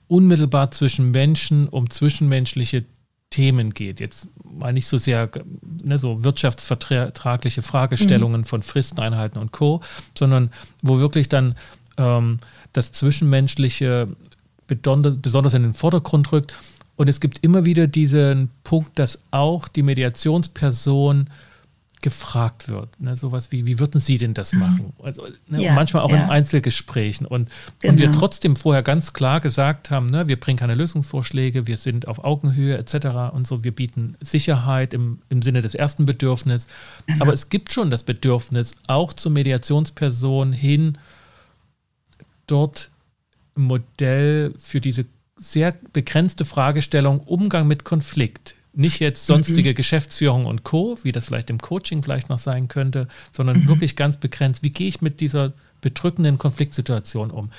unmittelbar 0.08 0.70
zwischen 0.70 1.10
Menschen 1.10 1.68
um 1.68 1.88
zwischenmenschliche 1.88 2.84
Themen 3.30 3.74
geht. 3.74 4.00
Jetzt 4.00 4.28
mal 4.42 4.72
nicht 4.72 4.86
so 4.86 4.98
sehr 4.98 5.30
ne, 5.84 5.98
so 5.98 6.24
wirtschaftsvertragliche 6.24 7.62
Fragestellungen 7.62 8.40
mhm. 8.40 8.44
von 8.44 8.62
Fristeneinhalten 8.62 9.40
und 9.40 9.52
Co., 9.52 9.80
sondern 10.18 10.50
wo 10.82 10.98
wirklich 10.98 11.28
dann 11.28 11.54
ähm, 11.96 12.40
das 12.72 12.90
Zwischenmenschliche 12.90 14.08
besonders 14.66 15.54
in 15.54 15.62
den 15.62 15.74
Vordergrund 15.74 16.32
rückt. 16.32 16.54
Und 17.00 17.08
es 17.08 17.18
gibt 17.18 17.38
immer 17.40 17.64
wieder 17.64 17.86
diesen 17.86 18.50
Punkt, 18.62 18.98
dass 18.98 19.20
auch 19.30 19.68
die 19.68 19.82
Mediationsperson 19.82 21.30
gefragt 22.02 22.68
wird. 22.68 23.00
Ne? 23.00 23.16
Sowas 23.16 23.50
wie, 23.52 23.66
wie 23.66 23.78
würden 23.78 24.02
Sie 24.02 24.18
denn 24.18 24.34
das 24.34 24.52
machen? 24.52 24.92
Also, 25.02 25.26
ne? 25.48 25.62
ja, 25.62 25.72
manchmal 25.72 26.02
auch 26.02 26.10
ja. 26.10 26.24
in 26.24 26.28
Einzelgesprächen. 26.28 27.26
Und, 27.26 27.48
genau. 27.78 27.92
und 27.92 28.00
wir 28.00 28.12
trotzdem 28.12 28.54
vorher 28.54 28.82
ganz 28.82 29.14
klar 29.14 29.40
gesagt 29.40 29.90
haben, 29.90 30.10
ne, 30.10 30.28
wir 30.28 30.38
bringen 30.38 30.58
keine 30.58 30.74
Lösungsvorschläge, 30.74 31.66
wir 31.66 31.78
sind 31.78 32.06
auf 32.06 32.22
Augenhöhe 32.22 32.76
etc. 32.76 33.32
und 33.32 33.46
so, 33.46 33.64
wir 33.64 33.74
bieten 33.74 34.18
Sicherheit 34.20 34.92
im, 34.92 35.22
im 35.30 35.40
Sinne 35.40 35.62
des 35.62 35.74
ersten 35.74 36.04
Bedürfnisses. 36.04 36.68
Genau. 37.06 37.22
Aber 37.22 37.32
es 37.32 37.48
gibt 37.48 37.72
schon 37.72 37.90
das 37.90 38.02
Bedürfnis, 38.02 38.74
auch 38.88 39.14
zur 39.14 39.32
Mediationsperson 39.32 40.52
hin, 40.52 40.98
dort 42.46 42.90
ein 43.56 43.62
Modell 43.62 44.52
für 44.58 44.82
diese 44.82 45.06
sehr 45.40 45.74
begrenzte 45.92 46.44
Fragestellung 46.44 47.20
Umgang 47.20 47.66
mit 47.66 47.84
Konflikt 47.84 48.54
nicht 48.72 49.00
jetzt 49.00 49.26
sonstige 49.26 49.70
mhm. 49.70 49.74
Geschäftsführung 49.74 50.46
und 50.46 50.64
Co., 50.64 50.98
wie 51.02 51.12
das 51.12 51.26
vielleicht 51.26 51.50
im 51.50 51.58
Coaching 51.58 52.02
vielleicht 52.02 52.28
noch 52.28 52.38
sein 52.38 52.68
könnte, 52.68 53.08
sondern 53.32 53.60
mhm. 53.60 53.68
wirklich 53.68 53.96
ganz 53.96 54.16
begrenzt. 54.16 54.62
Wie 54.62 54.70
gehe 54.70 54.88
ich 54.88 55.00
mit 55.00 55.20
dieser 55.20 55.52
bedrückenden 55.80 56.38
Konfliktsituation 56.38 57.30
um? 57.30 57.50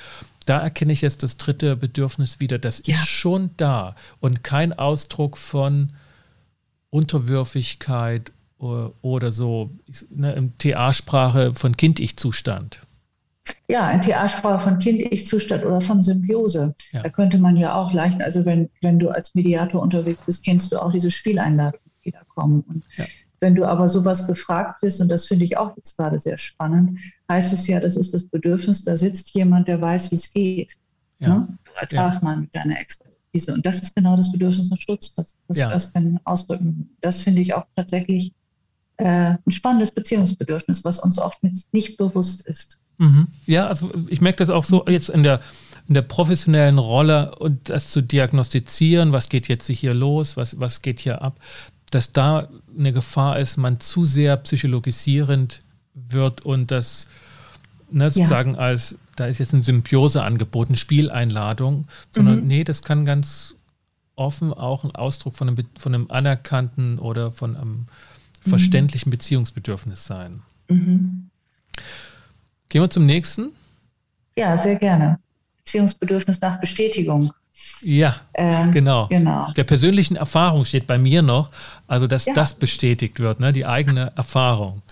Da 0.46 0.60
erkenne 0.60 0.94
ich 0.94 1.02
jetzt 1.02 1.24
das 1.24 1.38
dritte 1.38 1.76
Bedürfnis 1.76 2.40
wieder. 2.40 2.60
Das 2.60 2.82
ja. 2.86 2.96
ist 2.96 3.08
schon 3.08 3.52
da 3.58 3.96
und 4.20 4.44
kein 4.44 4.74
Ausdruck 4.74 5.38
von 5.38 5.92
Unterwürfigkeit 6.90 8.32
oder, 8.58 8.94
oder 9.02 9.32
so 9.32 9.72
ne, 10.10 10.34
im 10.34 10.58
TA-Sprache 10.58 11.54
von 11.54 11.76
Kind-Ich-Zustand 11.76 12.80
ja, 13.68 13.88
ein 13.88 14.02
TA-Sprache 14.02 14.60
von 14.60 14.80
Kind-Ich-Zustand 14.80 15.66
oder 15.66 15.82
von 15.82 16.02
Symbiose. 16.02 16.76
Ja. 16.92 17.04
Da 17.04 17.10
könnte 17.10 17.38
man 17.38 17.56
ja 17.56 17.76
auch 17.76 17.94
leicht, 17.94 18.22
also 18.22 18.46
wenn, 18.46 18.70
wenn 18.82 19.00
du 19.00 19.10
als 19.10 19.34
Mediator 19.34 19.82
unterwegs 19.82 20.22
bist, 20.26 20.44
kennst 20.44 20.72
du 20.72 20.82
auch 20.82 20.92
diese 20.92 21.10
Spieleinladungen, 21.10 21.92
die 22.06 22.12
da 22.12 22.20
kommen. 22.28 22.62
Und 22.68 22.84
ja. 22.98 23.06
wenn 23.40 23.56
du 23.56 23.66
aber 23.66 23.88
sowas 23.88 24.28
gefragt 24.28 24.82
bist, 24.82 25.02
und 25.02 25.10
das 25.10 25.26
finde 25.26 25.46
ich 25.46 25.58
auch 25.58 25.76
jetzt 25.78 25.98
gerade 25.98 26.20
sehr 26.20 26.38
spannend, 26.38 27.00
heißt 27.30 27.54
es 27.54 27.68
ja, 27.68 27.80
das 27.80 27.96
ist 27.96 28.14
das 28.14 28.24
Bedürfnis, 28.26 28.84
da 28.84 28.96
sitzt 28.96 29.32
jemand, 29.32 29.68
der 29.68 29.82
weiß, 29.82 30.12
wie 30.12 30.16
es 30.16 30.32
geht. 30.32 30.78
Ja. 31.20 31.30
Ne? 31.30 31.58
Du 31.66 31.72
ertrag 31.80 32.22
mal 32.22 32.38
mit 32.38 32.54
deiner 32.54 32.80
Expertise. 32.80 33.54
Und 33.54 33.66
das 33.66 33.80
ist 33.80 33.96
genau 33.96 34.18
das 34.18 34.32
Bedürfnis 34.32 34.70
nach 34.70 34.78
Schutz, 34.78 35.14
was, 35.16 35.36
was 35.48 35.58
ja. 35.58 35.70
das 35.70 35.94
ausdrücken. 36.26 36.90
Das 37.00 37.24
finde 37.24 37.42
ich 37.42 37.54
auch 37.54 37.66
tatsächlich 37.76 38.34
äh, 38.98 39.36
ein 39.46 39.52
spannendes 39.52 39.92
Beziehungsbedürfnis, 39.92 40.84
was 40.84 41.00
uns 41.00 41.18
oft 41.18 41.40
nicht 41.72 41.98
bewusst 41.98 42.46
ist. 42.48 42.80
Mhm. 43.02 43.30
Ja, 43.48 43.66
also 43.66 43.92
ich 44.10 44.22
merke 44.22 44.38
das 44.38 44.52
auch 44.52 44.64
so 44.64 44.86
jetzt 44.88 45.10
in 45.10 45.24
der, 45.24 45.42
in 45.88 45.96
der 45.96 46.04
professionellen 46.04 46.78
Rolle 46.78 47.34
und 47.36 47.68
das 47.70 47.90
zu 47.90 48.02
diagnostizieren, 48.02 49.12
was 49.12 49.28
geht 49.28 49.48
jetzt 49.48 49.68
hier 49.68 49.96
los, 49.96 50.38
was, 50.38 50.60
was 50.60 50.84
geht 50.84 51.00
hier 51.00 51.24
ab, 51.24 51.40
dass 51.90 52.14
da 52.14 52.48
eine 52.78 52.94
Gefahr 52.94 53.40
ist, 53.40 53.58
man 53.58 53.80
zu 53.80 54.06
sehr 54.06 54.38
psychologisierend 54.38 55.62
wird 55.96 56.42
und 56.46 56.70
das 56.70 57.08
ne, 57.90 58.12
sozusagen 58.12 58.54
ja. 58.54 58.60
als, 58.60 59.00
da 59.16 59.26
ist 59.26 59.40
jetzt 59.40 59.56
eine 59.56 59.64
Symbiose 59.64 60.22
angeboten, 60.22 60.76
Spieleinladung, 60.76 61.88
sondern 62.12 62.42
mhm. 62.42 62.48
nee, 62.48 62.64
das 62.64 62.84
kann 62.84 63.04
ganz 63.04 63.56
offen 64.16 64.54
auch 64.54 64.84
ein 64.84 64.92
Ausdruck 64.92 65.36
von 65.36 65.50
einem, 65.50 65.58
von 65.76 65.96
einem 65.96 66.12
anerkannten 66.12 67.00
oder 67.00 67.32
von 67.32 67.56
einem 67.56 67.72
mhm. 67.72 67.86
verständlichen 68.50 69.10
Beziehungsbedürfnis 69.10 70.06
sein. 70.06 70.44
Mhm. 70.70 71.32
Gehen 72.72 72.82
wir 72.82 72.90
zum 72.90 73.06
nächsten. 73.06 73.52
Ja, 74.38 74.56
sehr 74.56 74.78
gerne. 74.78 75.20
Beziehungsbedürfnis 75.58 76.40
nach 76.40 76.58
Bestätigung. 76.62 77.30
Ja, 77.82 78.16
ähm, 78.34 78.72
genau. 78.72 79.08
genau. 79.08 79.52
Der 79.58 79.66
persönlichen 79.66 80.16
Erfahrung 80.16 80.64
steht 80.64 80.88
bei 80.88 80.98
mir 80.98 81.22
noch, 81.22 81.52
also 81.86 82.08
dass 82.08 82.28
ja. 82.28 82.34
das 82.34 82.54
bestätigt 82.54 83.20
wird, 83.20 83.42
ne, 83.42 83.52
die 83.52 83.66
eigene 83.66 84.14
Erfahrung. 84.16 84.84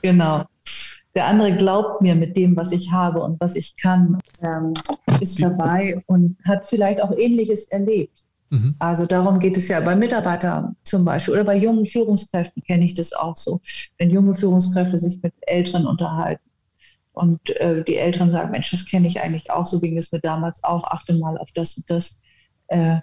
Genau. 0.00 0.46
Der 1.14 1.26
andere 1.26 1.54
glaubt 1.54 2.00
mir 2.00 2.14
mit 2.14 2.34
dem, 2.34 2.56
was 2.56 2.72
ich 2.72 2.92
habe 2.92 3.20
und 3.20 3.38
was 3.42 3.56
ich 3.56 3.76
kann, 3.76 4.18
ähm, 4.40 4.72
ist 5.20 5.36
die, 5.36 5.42
dabei 5.42 6.00
und 6.06 6.38
hat 6.46 6.66
vielleicht 6.66 7.02
auch 7.02 7.12
Ähnliches 7.12 7.66
erlebt. 7.66 8.24
Mhm. 8.48 8.74
Also 8.78 9.04
darum 9.04 9.38
geht 9.38 9.58
es 9.58 9.68
ja 9.68 9.80
bei 9.80 9.94
Mitarbeitern 9.94 10.76
zum 10.82 11.04
Beispiel 11.04 11.34
oder 11.34 11.44
bei 11.44 11.58
jungen 11.58 11.84
Führungskräften 11.84 12.62
kenne 12.62 12.86
ich 12.86 12.94
das 12.94 13.12
auch 13.12 13.36
so. 13.36 13.60
Wenn 13.98 14.08
junge 14.08 14.34
Führungskräfte 14.34 14.98
sich 14.98 15.22
mit 15.22 15.34
Älteren 15.42 15.86
unterhalten, 15.86 16.47
und 17.18 17.50
äh, 17.56 17.82
die 17.84 17.96
Eltern 17.96 18.30
sagen, 18.30 18.50
Mensch, 18.50 18.70
das 18.70 18.86
kenne 18.86 19.08
ich 19.08 19.20
eigentlich 19.20 19.50
auch, 19.50 19.66
so 19.66 19.80
ging 19.80 19.98
es 19.98 20.12
mir 20.12 20.20
damals 20.20 20.62
auch, 20.62 20.84
achte 20.84 21.12
mal 21.14 21.36
auf 21.36 21.50
das 21.52 21.76
und 21.76 21.90
das. 21.90 22.20
Äh, 22.68 22.98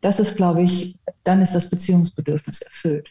das 0.00 0.18
ist, 0.18 0.36
glaube 0.36 0.62
ich, 0.62 0.98
dann 1.22 1.40
ist 1.40 1.52
das 1.52 1.70
Beziehungsbedürfnis 1.70 2.62
erfüllt. 2.62 3.08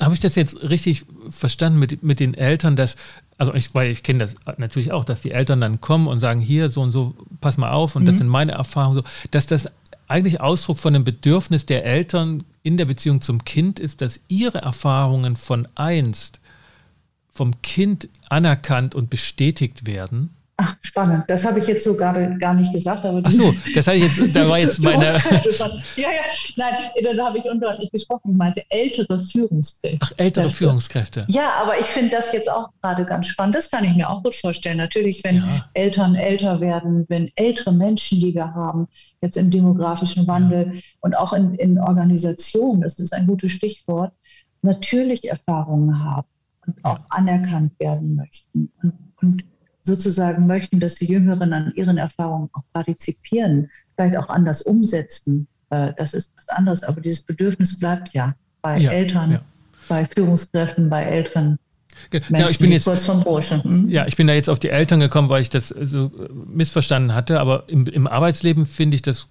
Habe 0.00 0.14
ich 0.14 0.20
das 0.20 0.34
jetzt 0.34 0.62
richtig 0.62 1.04
verstanden 1.30 1.78
mit, 1.78 2.02
mit 2.02 2.20
den 2.20 2.34
Eltern, 2.34 2.76
dass, 2.76 2.96
also 3.36 3.52
ich, 3.52 3.74
weil 3.74 3.90
ich 3.90 4.02
kenne 4.02 4.20
das 4.20 4.36
natürlich 4.58 4.92
auch, 4.92 5.04
dass 5.04 5.22
die 5.22 5.32
Eltern 5.32 5.60
dann 5.60 5.80
kommen 5.80 6.06
und 6.06 6.20
sagen, 6.20 6.40
hier 6.40 6.68
so 6.68 6.82
und 6.82 6.92
so, 6.92 7.14
pass 7.40 7.56
mal 7.56 7.72
auf 7.72 7.96
und 7.96 8.02
mhm. 8.02 8.06
das 8.06 8.18
sind 8.18 8.28
meine 8.28 8.52
Erfahrungen, 8.52 8.98
so, 8.98 9.04
dass 9.30 9.46
das 9.46 9.68
eigentlich 10.06 10.40
Ausdruck 10.40 10.78
von 10.78 10.92
dem 10.92 11.04
Bedürfnis 11.04 11.66
der 11.66 11.84
Eltern 11.84 12.44
in 12.62 12.76
der 12.76 12.84
Beziehung 12.84 13.20
zum 13.20 13.44
Kind 13.44 13.80
ist, 13.80 14.00
dass 14.02 14.20
ihre 14.28 14.58
Erfahrungen 14.58 15.36
von 15.36 15.66
einst 15.74 16.40
vom 17.36 17.62
Kind 17.62 18.08
anerkannt 18.28 18.94
und 18.94 19.10
bestätigt 19.10 19.86
werden. 19.86 20.36
Ach, 20.58 20.74
spannend. 20.80 21.24
Das 21.28 21.44
habe 21.44 21.58
ich 21.58 21.66
jetzt 21.66 21.84
so 21.84 21.94
gar, 21.94 22.14
gar 22.38 22.54
nicht 22.54 22.72
gesagt. 22.72 23.04
Aber 23.04 23.20
Ach 23.22 23.30
so, 23.30 23.54
das 23.74 23.86
hatte 23.86 23.98
ich 23.98 24.04
jetzt, 24.04 24.34
da 24.34 24.48
war 24.48 24.58
jetzt 24.58 24.80
meine. 24.82 25.04
ja, 25.04 25.18
ja, 25.96 26.08
nein, 26.56 26.72
da 27.14 27.26
habe 27.26 27.36
ich 27.36 27.44
undeutlich 27.44 27.90
gesprochen. 27.90 28.30
Ich 28.30 28.36
meinte 28.36 28.64
ältere 28.70 29.20
Führungskräfte. 29.20 29.98
Ach, 30.00 30.12
ältere 30.16 30.48
Führungskräfte. 30.48 31.26
Ja, 31.28 31.52
aber 31.60 31.78
ich 31.78 31.84
finde 31.84 32.16
das 32.16 32.32
jetzt 32.32 32.50
auch 32.50 32.70
gerade 32.80 33.04
ganz 33.04 33.26
spannend. 33.26 33.54
Das 33.54 33.70
kann 33.70 33.84
ich 33.84 33.94
mir 33.94 34.08
auch 34.08 34.22
gut 34.22 34.34
vorstellen. 34.34 34.78
Natürlich, 34.78 35.22
wenn 35.24 35.36
ja. 35.36 35.68
Eltern 35.74 36.14
älter 36.14 36.58
werden, 36.62 37.04
wenn 37.08 37.30
ältere 37.36 37.72
Menschen, 37.72 38.20
die 38.20 38.34
wir 38.34 38.54
haben, 38.54 38.88
jetzt 39.20 39.36
im 39.36 39.50
demografischen 39.50 40.26
Wandel 40.26 40.70
ja. 40.72 40.80
und 41.00 41.18
auch 41.18 41.34
in, 41.34 41.52
in 41.54 41.78
Organisationen, 41.78 42.80
das 42.80 42.98
ist 42.98 43.12
ein 43.12 43.26
gutes 43.26 43.52
Stichwort, 43.52 44.12
natürlich 44.62 45.28
Erfahrungen 45.28 46.02
haben 46.02 46.26
und 46.66 46.84
auch 46.84 47.00
anerkannt 47.10 47.72
werden 47.78 48.16
möchten 48.16 48.70
und, 48.82 48.92
und 49.20 49.44
sozusagen 49.82 50.46
möchten, 50.46 50.80
dass 50.80 50.96
die 50.96 51.06
Jüngeren 51.06 51.52
an 51.52 51.72
ihren 51.76 51.96
Erfahrungen 51.96 52.50
auch 52.52 52.62
partizipieren, 52.72 53.70
vielleicht 53.94 54.16
auch 54.16 54.28
anders 54.28 54.62
umsetzen. 54.62 55.46
Äh, 55.70 55.92
das 55.96 56.12
ist 56.12 56.32
was 56.36 56.48
anderes, 56.48 56.82
aber 56.82 57.00
dieses 57.00 57.20
Bedürfnis 57.22 57.78
bleibt 57.78 58.12
ja 58.12 58.34
bei 58.62 58.78
ja, 58.78 58.90
Eltern, 58.90 59.30
ja. 59.32 59.40
bei 59.88 60.04
Führungskräften, 60.04 60.90
bei 60.90 61.04
Eltern. 61.04 61.58
Menschen, 62.12 62.36
ja, 62.36 62.48
ich 62.50 62.58
bin 62.58 62.72
jetzt, 62.72 62.84
kurz 62.84 63.06
vom 63.06 63.24
Bursche. 63.24 63.62
Hm? 63.62 63.88
Ja, 63.88 64.06
ich 64.06 64.16
bin 64.16 64.26
da 64.26 64.34
jetzt 64.34 64.50
auf 64.50 64.58
die 64.58 64.68
Eltern 64.68 65.00
gekommen, 65.00 65.30
weil 65.30 65.40
ich 65.40 65.48
das 65.48 65.68
so 65.68 66.10
missverstanden 66.46 67.14
hatte, 67.14 67.40
aber 67.40 67.64
im, 67.68 67.86
im 67.86 68.06
Arbeitsleben 68.06 68.66
finde 68.66 68.96
ich 68.96 69.02
das 69.02 69.28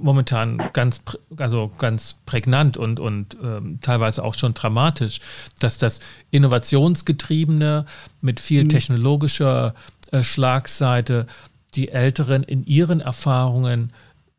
momentan 0.00 0.62
ganz, 0.72 1.02
also 1.36 1.70
ganz 1.78 2.16
prägnant 2.26 2.76
und, 2.76 3.00
und 3.00 3.36
ähm, 3.42 3.78
teilweise 3.80 4.24
auch 4.24 4.34
schon 4.34 4.54
dramatisch, 4.54 5.20
dass 5.60 5.78
das 5.78 6.00
Innovationsgetriebene 6.30 7.84
mit 8.20 8.40
viel 8.40 8.64
mhm. 8.64 8.68
technologischer 8.68 9.74
äh, 10.10 10.22
Schlagseite 10.22 11.26
die 11.74 11.88
Älteren 11.88 12.42
in 12.42 12.64
ihren 12.64 13.00
Erfahrungen 13.00 13.92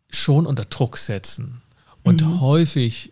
schon 0.10 0.46
unter 0.46 0.66
Druck 0.66 0.98
setzen 0.98 1.62
und 2.04 2.26
mhm. 2.26 2.42
häufig 2.42 3.12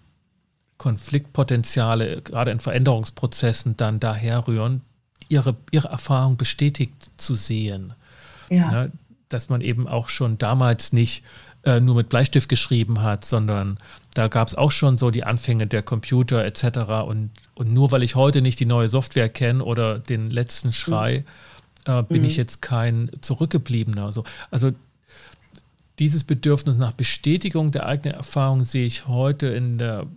Konfliktpotenziale, 0.78 2.22
gerade 2.22 2.52
in 2.52 2.60
Veränderungsprozessen, 2.60 3.78
dann 3.78 4.00
daherrühren, 4.00 4.82
ihre, 5.28 5.56
ihre 5.72 5.90
Erfahrung 5.90 6.38
bestätigt 6.38 7.12
zu 7.18 7.36
sehen. 7.36 7.94
Ja. 8.50 8.72
Ja, 8.72 8.88
dass 9.30 9.50
man 9.50 9.62
eben 9.62 9.88
auch 9.88 10.10
schon 10.10 10.38
damals 10.38 10.94
nicht 10.94 11.24
äh, 11.68 11.82
nur 11.82 11.96
mit 11.96 12.08
Bleistift 12.08 12.48
geschrieben 12.48 13.02
hat, 13.02 13.26
sondern 13.26 13.78
da 14.14 14.30
gab 14.30 14.48
es 14.48 14.56
auch 14.56 14.72
schon 14.72 14.98
so 14.98 15.12
die 15.12 15.26
Anfänge 15.26 15.68
der 15.68 15.84
Computer 15.84 16.46
etc. 16.46 17.04
Und, 17.06 17.32
und 17.56 17.74
nur 17.74 17.92
weil 17.92 18.04
ich 18.04 18.16
heute 18.16 18.42
nicht 18.42 18.62
die 18.62 18.66
neue 18.66 18.88
Software 18.88 19.28
kenne 19.28 19.62
oder 19.62 20.00
den 20.00 20.30
letzten 20.30 20.72
Schrei, 20.72 21.26
äh, 21.84 22.04
bin 22.04 22.22
mhm. 22.22 22.28
ich 22.28 22.38
jetzt 22.38 22.62
kein 22.62 23.12
Zurückgebliebener. 23.20 24.06
Also, 24.06 24.24
also 24.50 24.72
dieses 26.00 26.24
Bedürfnis 26.24 26.78
nach 26.78 26.94
Bestätigung 26.94 27.72
der 27.72 27.86
eigenen 27.86 28.16
Erfahrung 28.16 28.64
sehe 28.64 28.86
ich 28.86 29.08
heute 29.08 29.48
in 29.48 29.78
der 29.78 30.08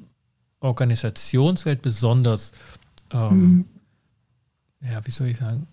Organisationswelt 0.60 1.82
besonders, 1.82 2.52
ähm, 3.10 3.30
mhm. 3.30 3.64
ja, 4.82 5.04
wie 5.04 5.10
soll 5.10 5.26
ich 5.26 5.38
sagen, 5.38 5.66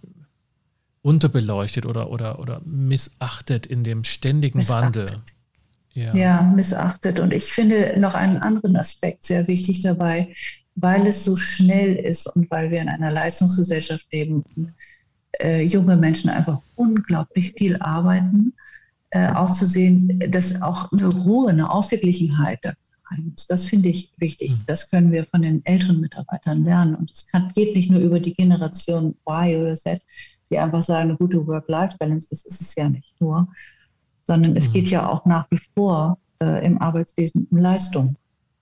unterbeleuchtet 1.03 1.86
oder, 1.86 2.09
oder, 2.09 2.39
oder 2.39 2.61
missachtet 2.65 3.67
in 3.67 3.84
dem 3.84 4.03
ständigen 4.03 4.67
Wandel. 4.69 5.21
Ja. 5.98 6.14
ja, 6.14 6.41
missachtet. 6.56 7.20
Und 7.20 7.34
ich 7.34 7.45
finde 7.45 7.95
noch 8.00 8.14
einen 8.14 8.38
anderen 8.38 8.76
Aspekt 8.76 9.24
sehr 9.24 9.48
wichtig 9.48 9.82
dabei, 9.82 10.34
weil 10.76 11.08
es 11.08 11.24
so 11.24 11.36
schnell 11.36 11.95
ist 11.95 12.28
und 12.36 12.50
weil 12.52 12.70
wir 12.70 12.82
in 12.82 12.89
einer 12.89 13.12
Leistungsgesellschaft 13.12 14.06
leben, 14.12 14.45
äh, 15.41 15.64
junge 15.64 15.98
Menschen 15.98 16.30
einfach 16.30 16.62
unglaublich 16.76 17.54
viel 17.58 17.78
arbeiten, 17.78 18.54
äh, 19.10 19.30
auch 19.30 19.50
zu 19.50 19.66
sehen, 19.66 20.20
dass 20.30 20.62
auch 20.62 20.91
eine 20.91 21.08
Ruhe, 21.08 21.50
eine 21.50 21.72
Ausgeglichenheit 21.72 22.60
da 22.62 22.74
rein 23.10 23.34
ist. 23.36 23.50
Das 23.50 23.66
finde 23.66 23.89
ich 23.89 24.12
wichtig. 24.18 24.52
Mhm. 24.52 24.64
Das 24.68 24.89
können 24.91 25.12
wir 25.12 25.26
von 25.26 25.41
den 25.41 25.66
älteren 25.66 26.00
Mitarbeitern 26.00 26.64
lernen. 26.64 26.93
Und 26.93 27.12
es 27.12 27.26
geht 27.56 27.76
nicht 27.76 27.89
nur 27.89 28.02
über 28.02 28.20
die 28.20 28.34
Generation 28.34 29.16
Y 29.28 29.62
oder 29.62 29.74
Z, 29.74 30.02
die 30.52 30.60
einfach 30.60 30.84
sagen, 30.84 31.10
eine 31.10 31.18
gute 31.18 31.45
Work-Life-Balance, 31.45 32.28
das 32.30 32.45
ist 32.45 32.62
es 32.62 32.76
ja 32.76 32.88
nicht 32.88 33.20
nur, 33.20 33.48
sondern 34.28 34.55
es 34.57 34.71
geht 34.71 34.86
mhm. 34.86 34.91
ja 34.91 35.09
auch 35.09 35.25
nach 35.25 35.49
wie 35.49 35.59
vor 35.73 36.19
äh, 36.39 36.65
im 36.65 36.80
Arbeitsleben 36.80 37.47
um 37.49 37.57
Leistung. 37.57 38.15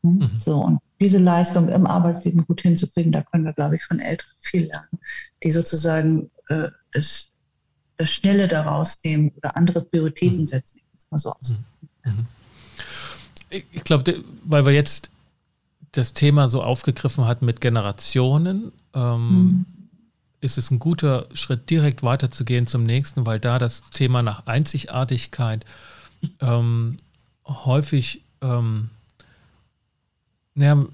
Hm? 0.03 0.17
Mhm. 0.17 0.29
So, 0.39 0.63
und 0.63 0.79
diese 1.01 1.17
Leistung 1.17 1.67
im 1.69 1.87
Arbeitsleben 1.87 2.45
gut 2.45 2.61
hinzukriegen, 2.61 3.11
da 3.11 3.23
können 3.23 3.43
wir, 3.43 3.53
glaube 3.53 3.75
ich, 3.75 3.83
von 3.83 3.99
Älteren 3.99 4.31
viel 4.39 4.67
lernen, 4.67 4.99
die 5.43 5.51
sozusagen 5.51 6.29
äh, 6.49 6.69
das, 6.93 7.29
das 7.97 8.11
Schnelle 8.11 8.47
daraus 8.47 8.97
nehmen 9.03 9.31
oder 9.37 9.57
andere 9.57 9.81
Prioritäten 9.81 10.41
mhm. 10.41 10.45
setzen. 10.45 10.79
Mal 11.09 11.17
so 11.17 11.31
aus. 11.31 11.49
Mhm. 11.49 12.11
mhm. 12.11 12.25
Ich, 13.49 13.83
glaube, 13.83 14.23
weil 14.43 14.65
wir 14.65 14.73
jetzt 14.73 15.11
das 15.93 16.13
Thema 16.13 16.47
so 16.47 16.61
aufgegriffen 16.61 17.25
hatten 17.25 17.45
mit 17.45 17.61
Generationen, 17.61 18.71
ähm, 18.93 19.43
mhm 19.43 19.74
ist 20.45 20.57
es 20.57 20.71
ein 20.71 20.79
guter 20.79 21.27
Schritt, 21.33 21.69
direkt 21.69 22.03
weiterzugehen 22.03 22.67
zum 22.67 22.83
nächsten, 22.83 23.25
weil 23.25 23.39
da 23.39 23.59
das 23.59 23.83
Thema 23.91 24.21
nach 24.21 24.45
Einzigartigkeit 24.45 25.65
ähm, 26.39 26.95
häufig 27.45 28.21
ähm, 28.41 28.89
ja, 30.55 30.85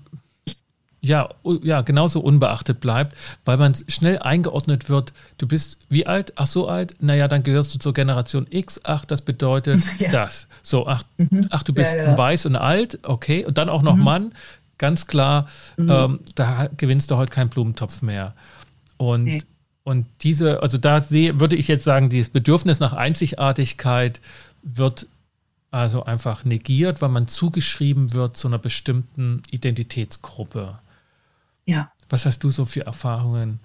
ja, 1.02 1.30
ja, 1.64 1.82
genauso 1.82 2.20
unbeachtet 2.20 2.80
bleibt, 2.80 3.18
weil 3.44 3.58
man 3.58 3.76
schnell 3.88 4.20
eingeordnet 4.20 4.88
wird, 4.88 5.14
du 5.40 5.48
bist 5.48 5.78
wie 5.90 6.06
alt? 6.06 6.34
Ach 6.36 6.46
so 6.46 6.68
alt? 6.68 6.96
Naja, 7.00 7.28
dann 7.28 7.44
gehörst 7.44 7.74
du 7.74 7.80
zur 7.80 7.94
Generation 7.94 8.46
X. 8.50 8.80
Ach, 8.84 9.04
das 9.06 9.22
bedeutet 9.22 9.82
ja. 10.00 10.12
das. 10.12 10.48
So, 10.62 10.88
ach, 10.88 11.04
mhm. 11.18 11.48
ach 11.50 11.64
du 11.64 11.74
bist 11.74 11.96
ja, 11.96 12.06
genau. 12.06 12.18
weiß 12.18 12.46
und 12.46 12.56
alt, 12.56 13.00
okay. 13.04 13.46
Und 13.46 13.58
dann 13.58 13.70
auch 13.70 13.82
noch 13.82 13.96
mhm. 13.96 14.04
Mann, 14.04 14.32
ganz 14.78 15.08
klar, 15.08 15.48
mhm. 15.78 15.90
ähm, 15.90 16.20
da 16.36 16.70
gewinnst 16.78 17.10
du 17.10 17.18
heute 17.18 17.32
keinen 17.32 17.50
Blumentopf 17.50 18.04
mehr. 18.04 18.36
Und, 19.02 19.24
nee. 19.24 19.42
und 19.84 20.06
diese, 20.22 20.62
also 20.62 20.78
da 20.78 21.02
sehe, 21.02 21.40
würde 21.40 21.56
ich 21.56 21.68
jetzt 21.68 21.84
sagen, 21.84 22.10
dieses 22.10 22.30
Bedürfnis 22.30 22.80
nach 22.80 22.94
Einzigartigkeit 22.94 24.22
wird 24.62 25.08
also 25.72 26.04
einfach 26.04 26.46
negiert, 26.46 27.02
weil 27.02 27.10
man 27.10 27.28
zugeschrieben 27.28 28.14
wird 28.14 28.38
zu 28.38 28.48
einer 28.48 28.60
bestimmten 28.60 29.42
Identitätsgruppe. 29.50 30.78
Ja. 31.66 31.92
Was 32.10 32.28
hast 32.28 32.44
du 32.44 32.52
so 32.52 32.64
für 32.66 32.86
Erfahrungen 32.86 33.60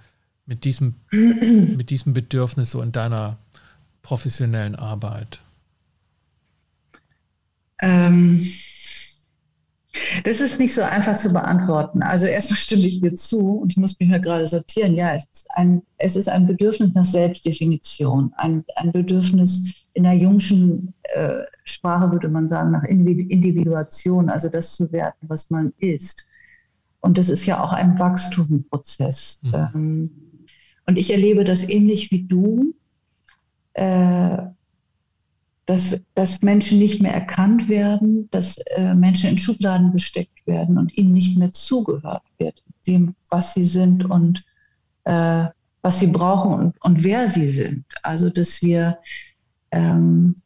mit 0.46 0.64
diesem, 0.64 0.94
mit 1.10 1.90
diesem 1.90 2.14
Bedürfnis 2.14 2.70
so 2.70 2.80
in 2.80 2.92
deiner 2.92 3.36
professionellen 4.00 4.74
Arbeit? 4.74 5.40
Ähm, 7.82 8.42
das 10.24 10.40
ist 10.40 10.58
nicht 10.58 10.74
so 10.74 10.82
einfach 10.82 11.16
zu 11.16 11.32
beantworten. 11.32 12.02
Also 12.02 12.26
erstmal 12.26 12.56
stimme 12.56 12.86
ich 12.86 13.00
dir 13.00 13.14
zu 13.14 13.58
und 13.58 13.72
ich 13.72 13.76
muss 13.76 13.98
mich 13.98 14.08
mal 14.08 14.20
gerade 14.20 14.46
sortieren. 14.46 14.94
Ja, 14.94 15.14
es 15.14 15.24
ist 15.32 15.50
ein, 15.52 15.82
es 15.98 16.16
ist 16.16 16.28
ein 16.28 16.46
Bedürfnis 16.46 16.94
nach 16.94 17.04
Selbstdefinition, 17.04 18.32
ein, 18.36 18.64
ein 18.76 18.92
Bedürfnis 18.92 19.86
in 19.94 20.04
der 20.04 20.14
jungschen 20.14 20.94
äh, 21.14 21.38
Sprache 21.64 22.12
würde 22.12 22.28
man 22.28 22.48
sagen, 22.48 22.70
nach 22.70 22.84
Individuation, 22.84 24.28
also 24.28 24.48
das 24.48 24.74
zu 24.74 24.92
werten, 24.92 25.28
was 25.28 25.50
man 25.50 25.72
ist. 25.78 26.26
Und 27.00 27.18
das 27.18 27.28
ist 27.28 27.46
ja 27.46 27.62
auch 27.62 27.72
ein 27.72 27.98
Wachstumsprozess. 27.98 29.40
Mhm. 29.42 29.54
Ähm, 29.54 30.10
und 30.86 30.98
ich 30.98 31.10
erlebe 31.10 31.44
das 31.44 31.68
ähnlich 31.68 32.10
wie 32.10 32.22
du. 32.22 32.74
Äh, 33.74 34.38
dass, 35.66 36.00
dass 36.14 36.42
Menschen 36.42 36.78
nicht 36.78 37.02
mehr 37.02 37.12
erkannt 37.12 37.68
werden, 37.68 38.30
dass 38.30 38.56
äh, 38.76 38.94
Menschen 38.94 39.30
in 39.30 39.38
Schubladen 39.38 39.92
gesteckt 39.92 40.46
werden 40.46 40.78
und 40.78 40.96
ihnen 40.96 41.12
nicht 41.12 41.36
mehr 41.36 41.50
zugehört 41.50 42.22
wird, 42.38 42.62
dem, 42.86 43.16
was 43.30 43.54
sie 43.54 43.64
sind 43.64 44.04
und 44.04 44.44
äh, 45.04 45.46
was 45.82 45.98
sie 45.98 46.06
brauchen 46.06 46.52
und, 46.52 46.82
und 46.82 47.04
wer 47.04 47.28
sie 47.28 47.46
sind. 47.46 47.84
Also 48.02 48.30
dass 48.30 48.62
wir, 48.62 48.98
ähm, 49.72 50.36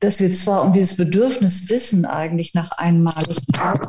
dass 0.00 0.18
wir 0.18 0.32
zwar 0.32 0.64
um 0.64 0.72
dieses 0.72 0.96
Bedürfnis 0.96 1.70
wissen 1.70 2.04
eigentlich 2.04 2.54
nach 2.54 2.72
Einmaligkeit, 2.72 3.80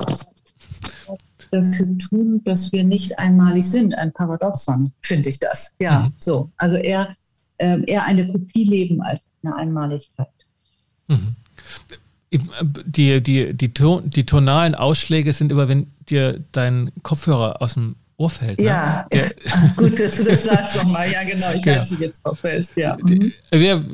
dafür 1.51 1.97
tun, 1.97 2.41
dass 2.45 2.71
wir 2.71 2.83
nicht 2.83 3.17
einmalig 3.19 3.65
sind. 3.65 3.97
Ein 3.97 4.11
Paradoxon, 4.13 4.91
finde 5.01 5.29
ich 5.29 5.39
das. 5.39 5.71
Ja, 5.79 6.03
mhm. 6.03 6.13
so. 6.17 6.51
Also 6.57 6.77
eher, 6.77 7.15
äh, 7.57 7.79
eher 7.85 8.03
eine 8.03 8.31
Kopie 8.31 8.63
leben 8.63 9.01
als 9.01 9.23
eine 9.45 9.55
Einmaligkeit. 9.55 10.27
Mhm. 11.07 11.35
Die, 12.85 13.21
die, 13.21 13.53
die, 13.53 13.73
Ton, 13.73 14.09
die 14.09 14.25
tonalen 14.25 14.75
Ausschläge 14.75 15.31
sind 15.31 15.51
immer, 15.51 15.69
wenn 15.69 15.87
dir 16.09 16.43
dein 16.51 16.91
Kopfhörer 17.01 17.61
aus 17.61 17.75
dem 17.75 17.95
Ohr 18.17 18.29
fällt. 18.29 18.57
Ne? 18.57 18.65
Ja, 18.65 19.07
Der, 19.11 19.31
gut, 19.77 19.99
dass 19.99 20.17
du 20.17 20.23
das 20.23 20.43
sagst 20.43 20.75
nochmal. 20.75 21.11
Ja, 21.11 21.23
genau, 21.23 21.51
ich 21.53 21.63
genau. 21.63 21.77
halte 21.77 21.87
sie 21.87 21.95
jetzt 21.95 22.25
auch 22.25 22.37
fest. 22.37 22.71
Ja. 22.75 22.97
Mhm. 23.01 23.33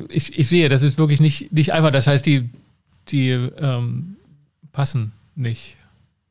Ich, 0.08 0.38
ich 0.38 0.48
sehe, 0.48 0.68
das 0.68 0.82
ist 0.82 0.98
wirklich 0.98 1.20
nicht, 1.20 1.52
nicht 1.52 1.72
einfach. 1.72 1.90
Das 1.90 2.06
heißt, 2.06 2.24
die, 2.26 2.50
die 3.08 3.30
ähm, 3.30 4.16
passen 4.72 5.12
nicht. 5.34 5.76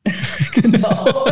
genau. 0.54 1.26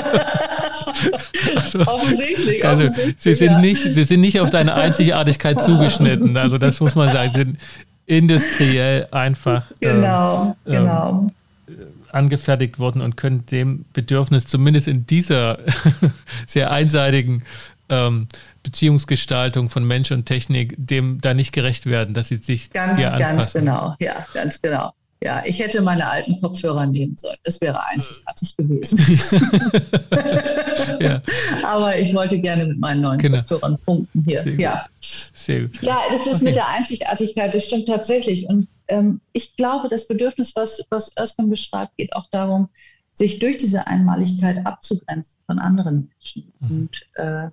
also, 1.56 1.80
offensichtlich. 1.80 2.64
Also, 2.64 2.84
offensichtlich, 2.84 3.16
sie, 3.18 3.34
sind 3.34 3.50
ja. 3.50 3.60
nicht, 3.60 3.82
sie 3.82 4.04
sind 4.04 4.20
nicht 4.20 4.40
auf 4.40 4.50
deine 4.50 4.74
Einzigartigkeit 4.74 5.60
zugeschnitten. 5.62 6.36
Also 6.36 6.58
das 6.58 6.80
muss 6.80 6.94
man 6.94 7.10
sagen. 7.10 7.32
Sie 7.32 7.38
sind 7.40 7.58
industriell 8.06 9.06
einfach 9.12 9.70
genau, 9.80 10.56
ähm, 10.66 10.72
genau. 10.72 11.30
Äh, 11.68 11.72
angefertigt 12.12 12.78
worden 12.80 13.02
und 13.02 13.16
können 13.16 13.46
dem 13.46 13.84
Bedürfnis 13.92 14.46
zumindest 14.46 14.88
in 14.88 15.06
dieser 15.06 15.58
sehr 16.46 16.72
einseitigen 16.72 17.44
ähm, 17.88 18.26
Beziehungsgestaltung 18.62 19.68
von 19.68 19.84
Mensch 19.84 20.10
und 20.10 20.26
Technik 20.26 20.74
dem 20.76 21.20
da 21.20 21.34
nicht 21.34 21.52
gerecht 21.52 21.86
werden, 21.86 22.14
dass 22.14 22.28
sie 22.28 22.36
sich 22.36 22.70
ganz, 22.70 22.98
dir 22.98 23.12
anpassen. 23.12 23.36
Ganz 23.38 23.52
genau, 23.52 23.94
ja, 24.00 24.26
ganz 24.34 24.60
genau. 24.60 24.92
Ja, 25.22 25.42
ich 25.44 25.58
hätte 25.58 25.82
meine 25.82 26.08
alten 26.08 26.40
Kopfhörer 26.40 26.86
nehmen 26.86 27.14
sollen. 27.16 27.36
Das 27.44 27.60
wäre 27.60 27.84
einzigartig 27.86 28.56
gewesen. 28.56 28.98
ja. 31.00 31.20
Aber 31.62 31.98
ich 31.98 32.14
wollte 32.14 32.40
gerne 32.40 32.64
mit 32.64 32.78
meinen 32.78 33.02
neuen 33.02 33.18
genau. 33.18 33.38
Kopfhörern 33.38 33.78
punkten 33.84 34.24
hier. 34.24 34.42
Sehr 34.42 34.58
ja. 34.58 34.86
Sehr 35.00 35.62
gut. 35.62 35.82
Ja, 35.82 36.00
das 36.10 36.26
ist 36.26 36.36
okay. 36.36 36.44
mit 36.44 36.56
der 36.56 36.68
Einzigartigkeit, 36.68 37.54
das 37.54 37.64
stimmt 37.64 37.86
tatsächlich. 37.86 38.48
Und 38.48 38.68
ähm, 38.88 39.20
ich 39.32 39.56
glaube, 39.56 39.90
das 39.90 40.08
Bedürfnis, 40.08 40.56
was, 40.56 40.82
was 40.88 41.12
Özkan 41.18 41.50
beschreibt, 41.50 41.98
geht 41.98 42.14
auch 42.14 42.28
darum, 42.30 42.70
sich 43.12 43.40
durch 43.40 43.58
diese 43.58 43.86
Einmaligkeit 43.86 44.64
abzugrenzen 44.64 45.36
von 45.44 45.58
anderen 45.58 46.08
Menschen 46.08 46.50
mhm. 46.60 46.70
und 46.70 47.06
äh, 47.16 47.48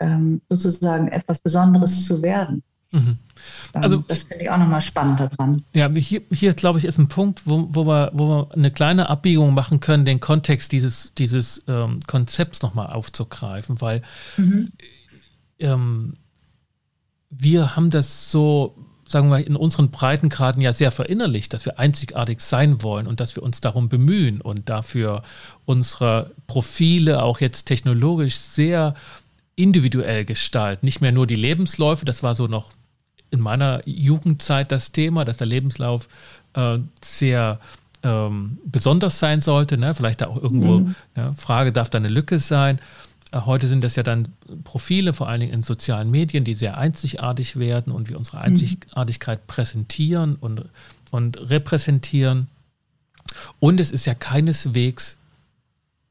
ähm, 0.00 0.40
sozusagen 0.48 1.08
etwas 1.08 1.38
Besonderes 1.38 2.04
zu 2.04 2.22
werden. 2.22 2.64
Mhm. 2.90 3.18
Also, 3.72 3.98
das 4.08 4.22
finde 4.24 4.44
ich 4.44 4.50
auch 4.50 4.58
nochmal 4.58 4.80
spannend 4.80 5.20
daran. 5.20 5.64
Ja, 5.74 5.90
hier, 5.90 6.22
hier 6.32 6.54
glaube 6.54 6.78
ich, 6.78 6.84
ist 6.84 6.98
ein 6.98 7.08
Punkt, 7.08 7.42
wo, 7.44 7.68
wo, 7.70 7.86
wir, 7.86 8.10
wo 8.14 8.28
wir 8.28 8.54
eine 8.54 8.70
kleine 8.70 9.10
Abbiegung 9.10 9.54
machen 9.54 9.80
können, 9.80 10.04
den 10.04 10.20
Kontext 10.20 10.72
dieses, 10.72 11.12
dieses 11.14 11.62
ähm, 11.68 12.00
Konzepts 12.06 12.62
nochmal 12.62 12.86
aufzugreifen, 12.86 13.80
weil 13.80 14.02
mhm. 14.36 14.72
ähm, 15.58 16.16
wir 17.30 17.76
haben 17.76 17.90
das 17.90 18.30
so, 18.30 18.74
sagen 19.06 19.28
wir, 19.28 19.46
in 19.46 19.56
unseren 19.56 19.90
Breitengraden 19.90 20.62
ja 20.62 20.72
sehr 20.72 20.90
verinnerlicht, 20.90 21.52
dass 21.52 21.66
wir 21.66 21.78
einzigartig 21.78 22.40
sein 22.40 22.82
wollen 22.82 23.06
und 23.06 23.20
dass 23.20 23.36
wir 23.36 23.42
uns 23.42 23.60
darum 23.60 23.90
bemühen 23.90 24.40
und 24.40 24.68
dafür 24.70 25.22
unsere 25.66 26.32
Profile 26.46 27.22
auch 27.22 27.40
jetzt 27.40 27.64
technologisch 27.64 28.36
sehr 28.36 28.94
individuell 29.56 30.24
gestalten. 30.24 30.86
Nicht 30.86 31.00
mehr 31.00 31.12
nur 31.12 31.26
die 31.26 31.34
Lebensläufe, 31.34 32.04
das 32.04 32.22
war 32.22 32.34
so 32.34 32.46
noch 32.46 32.70
in 33.30 33.40
meiner 33.40 33.80
Jugendzeit 33.86 34.72
das 34.72 34.92
Thema, 34.92 35.24
dass 35.24 35.36
der 35.36 35.46
Lebenslauf 35.46 36.08
äh, 36.54 36.78
sehr 37.02 37.60
ähm, 38.02 38.58
besonders 38.64 39.18
sein 39.18 39.40
sollte. 39.40 39.76
Ne? 39.78 39.94
Vielleicht 39.94 40.20
da 40.20 40.28
auch 40.28 40.40
irgendwo 40.40 40.80
mhm. 40.80 40.94
ne? 41.14 41.34
Frage, 41.34 41.72
darf 41.72 41.90
da 41.90 41.98
eine 41.98 42.08
Lücke 42.08 42.38
sein? 42.38 42.78
Äh, 43.32 43.40
heute 43.40 43.66
sind 43.66 43.84
das 43.84 43.96
ja 43.96 44.02
dann 44.02 44.28
Profile, 44.64 45.12
vor 45.12 45.28
allen 45.28 45.40
Dingen 45.40 45.52
in 45.52 45.62
sozialen 45.62 46.10
Medien, 46.10 46.44
die 46.44 46.54
sehr 46.54 46.78
einzigartig 46.78 47.58
werden 47.58 47.92
und 47.92 48.08
wir 48.08 48.18
unsere 48.18 48.38
mhm. 48.38 48.44
Einzigartigkeit 48.44 49.40
mhm. 49.40 49.46
präsentieren 49.46 50.36
und, 50.36 50.64
und 51.10 51.50
repräsentieren. 51.50 52.48
Und 53.58 53.80
es 53.80 53.90
ist 53.90 54.06
ja 54.06 54.14
keineswegs 54.14 55.18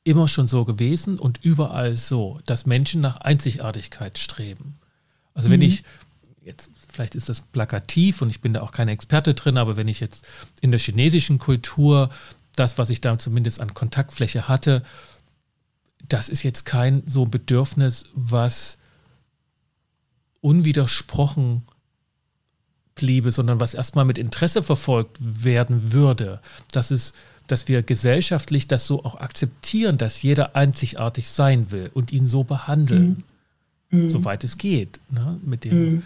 immer 0.03 0.27
schon 0.27 0.47
so 0.47 0.63
gewesen 0.63 1.19
und 1.19 1.43
überall 1.43 1.95
so, 1.95 2.39
dass 2.45 2.65
Menschen 2.65 3.01
nach 3.01 3.17
Einzigartigkeit 3.17 4.17
streben. 4.17 4.77
Also 5.33 5.49
wenn 5.49 5.59
mhm. 5.59 5.65
ich 5.65 5.83
jetzt, 6.43 6.69
vielleicht 6.89 7.15
ist 7.15 7.29
das 7.29 7.41
plakativ 7.41 8.21
und 8.21 8.29
ich 8.29 8.41
bin 8.41 8.53
da 8.53 8.61
auch 8.61 8.71
kein 8.71 8.87
Experte 8.87 9.33
drin, 9.33 9.57
aber 9.57 9.77
wenn 9.77 9.87
ich 9.87 9.99
jetzt 9.99 10.25
in 10.61 10.71
der 10.71 10.79
chinesischen 10.79 11.39
Kultur 11.39 12.09
das, 12.55 12.77
was 12.77 12.89
ich 12.89 13.01
da 13.01 13.19
zumindest 13.19 13.61
an 13.61 13.73
Kontaktfläche 13.73 14.47
hatte, 14.47 14.83
das 16.07 16.29
ist 16.29 16.43
jetzt 16.43 16.65
kein 16.65 17.03
so 17.05 17.25
Bedürfnis, 17.25 18.05
was 18.13 18.77
unwidersprochen 20.41 21.63
bliebe, 22.95 23.31
sondern 23.31 23.59
was 23.59 23.73
erstmal 23.73 24.05
mit 24.05 24.17
Interesse 24.17 24.63
verfolgt 24.63 25.17
werden 25.19 25.93
würde. 25.93 26.41
Das 26.71 26.91
ist, 26.91 27.13
dass 27.47 27.67
wir 27.67 27.83
gesellschaftlich 27.83 28.67
das 28.67 28.85
so 28.85 29.05
auch 29.05 29.19
akzeptieren, 29.19 29.97
dass 29.97 30.21
jeder 30.21 30.55
einzigartig 30.55 31.29
sein 31.29 31.71
will 31.71 31.91
und 31.93 32.11
ihn 32.11 32.27
so 32.27 32.43
behandeln, 32.43 33.23
mhm. 33.89 34.09
soweit 34.09 34.43
es 34.43 34.57
geht, 34.57 34.99
ne, 35.09 35.39
mit 35.43 35.63
dem 35.63 35.79
mhm. 35.79 36.03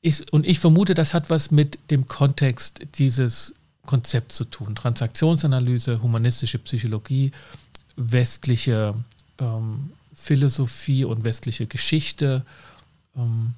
Ich, 0.00 0.32
und 0.32 0.46
ich 0.46 0.58
vermute, 0.58 0.94
das 0.94 1.14
hat 1.14 1.30
was 1.30 1.50
mit 1.50 1.78
dem 1.90 2.06
Kontext 2.06 2.80
dieses 2.96 3.54
Konzepts 3.86 4.36
zu 4.36 4.44
tun. 4.44 4.74
Transaktionsanalyse, 4.74 6.02
humanistische 6.02 6.58
Psychologie, 6.58 7.32
westliche 7.96 8.94
ähm, 9.38 9.92
Philosophie 10.14 11.04
und 11.04 11.24
westliche 11.24 11.66
Geschichte. 11.66 12.44
Ähm, 13.16 13.54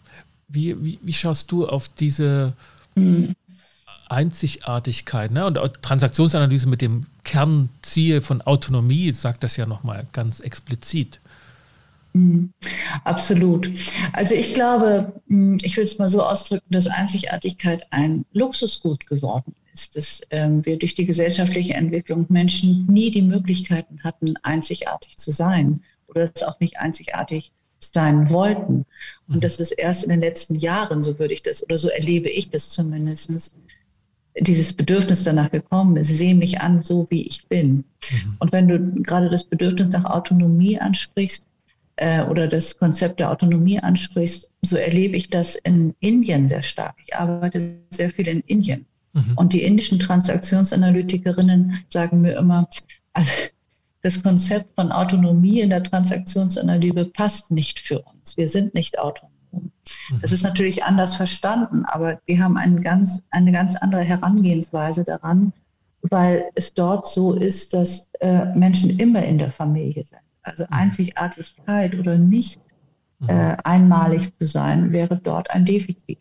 wie, 0.48 0.82
wie, 0.82 0.98
wie, 1.02 1.12
schaust 1.12 1.50
du 1.50 1.66
auf 1.66 1.88
diese 1.88 2.54
Einzigartigkeit 4.08 5.30
ne? 5.30 5.46
und 5.46 5.58
Transaktionsanalyse 5.82 6.68
mit 6.68 6.80
dem 6.80 7.06
Kernziel 7.24 8.20
von 8.20 8.42
Autonomie 8.42 9.12
sagt 9.12 9.42
das 9.42 9.56
ja 9.56 9.66
nochmal 9.66 10.06
ganz 10.12 10.40
explizit. 10.40 11.20
Mhm. 12.14 12.52
Absolut. 13.02 13.68
Also 14.12 14.34
ich 14.34 14.54
glaube, 14.54 15.20
hm, 15.28 15.58
ich 15.62 15.76
will 15.76 15.84
es 15.84 15.98
mal 15.98 16.08
so 16.08 16.22
ausdrücken, 16.22 16.66
dass 16.70 16.86
Einzigartigkeit 16.86 17.86
ein 17.90 18.24
Luxusgut 18.32 19.06
geworden 19.06 19.54
ist, 19.72 19.96
dass 19.96 20.22
ähm, 20.30 20.64
wir 20.64 20.78
durch 20.78 20.94
die 20.94 21.06
gesellschaftliche 21.06 21.74
Entwicklung 21.74 22.26
Menschen 22.28 22.86
nie 22.86 23.10
die 23.10 23.22
Möglichkeiten 23.22 24.02
hatten, 24.04 24.34
einzigartig 24.42 25.16
zu 25.16 25.32
sein 25.32 25.82
oder 26.06 26.22
es 26.22 26.42
auch 26.44 26.60
nicht 26.60 26.78
einzigartig 26.78 27.52
sein 27.80 28.30
wollten. 28.30 28.86
Und 29.28 29.36
mhm. 29.36 29.40
das 29.40 29.58
ist 29.58 29.72
erst 29.72 30.04
in 30.04 30.10
den 30.10 30.20
letzten 30.20 30.54
Jahren, 30.54 31.02
so 31.02 31.18
würde 31.18 31.34
ich 31.34 31.42
das, 31.42 31.64
oder 31.64 31.76
so 31.76 31.88
erlebe 31.88 32.30
ich 32.30 32.48
das 32.48 32.70
zumindest, 32.70 33.56
dieses 34.38 34.72
Bedürfnis 34.72 35.24
danach 35.24 35.50
gekommen 35.50 35.96
ist, 35.96 36.08
sehe 36.08 36.34
mich 36.34 36.60
an, 36.60 36.82
so 36.82 37.06
wie 37.10 37.22
ich 37.22 37.46
bin. 37.48 37.84
Mhm. 38.10 38.36
Und 38.38 38.52
wenn 38.52 38.68
du 38.68 39.02
gerade 39.02 39.28
das 39.28 39.44
Bedürfnis 39.44 39.90
nach 39.90 40.04
Autonomie 40.04 40.78
ansprichst 40.78 41.46
äh, 41.96 42.24
oder 42.24 42.48
das 42.48 42.76
Konzept 42.76 43.20
der 43.20 43.30
Autonomie 43.30 43.78
ansprichst, 43.78 44.50
so 44.62 44.76
erlebe 44.76 45.16
ich 45.16 45.28
das 45.28 45.54
in 45.56 45.94
Indien 46.00 46.48
sehr 46.48 46.62
stark. 46.62 46.94
Ich 47.04 47.14
arbeite 47.14 47.60
sehr 47.90 48.10
viel 48.10 48.28
in 48.28 48.40
Indien. 48.40 48.86
Mhm. 49.12 49.32
Und 49.36 49.52
die 49.52 49.62
indischen 49.62 49.98
Transaktionsanalytikerinnen 49.98 51.84
sagen 51.88 52.20
mir 52.20 52.36
immer, 52.36 52.68
also 53.12 53.30
das 54.02 54.22
Konzept 54.22 54.74
von 54.74 54.92
Autonomie 54.92 55.60
in 55.60 55.70
der 55.70 55.82
Transaktionsanalyse 55.82 57.06
passt 57.06 57.50
nicht 57.50 57.78
für 57.78 58.00
uns. 58.00 58.36
Wir 58.36 58.48
sind 58.48 58.74
nicht 58.74 58.98
autonom. 58.98 59.30
Das 60.20 60.32
ist 60.32 60.42
natürlich 60.42 60.84
anders 60.84 61.14
verstanden, 61.14 61.84
aber 61.86 62.20
wir 62.26 62.42
haben 62.42 62.58
einen 62.58 62.82
ganz, 62.82 63.22
eine 63.30 63.52
ganz 63.52 63.76
andere 63.76 64.02
Herangehensweise 64.02 65.04
daran, 65.04 65.52
weil 66.02 66.44
es 66.54 66.74
dort 66.74 67.06
so 67.06 67.32
ist, 67.32 67.72
dass 67.72 68.10
äh, 68.20 68.44
Menschen 68.54 68.98
immer 68.98 69.24
in 69.24 69.38
der 69.38 69.50
Familie 69.50 70.04
sind. 70.04 70.20
Also 70.44 70.64
mhm. 70.64 70.72
Einzigartigkeit 70.72 71.94
oder 71.94 72.16
nicht 72.16 72.60
mhm. 73.18 73.28
äh, 73.28 73.56
einmalig 73.64 74.32
zu 74.38 74.46
sein, 74.46 74.92
wäre 74.92 75.16
dort 75.16 75.50
ein 75.50 75.64
Defizit. 75.64 76.18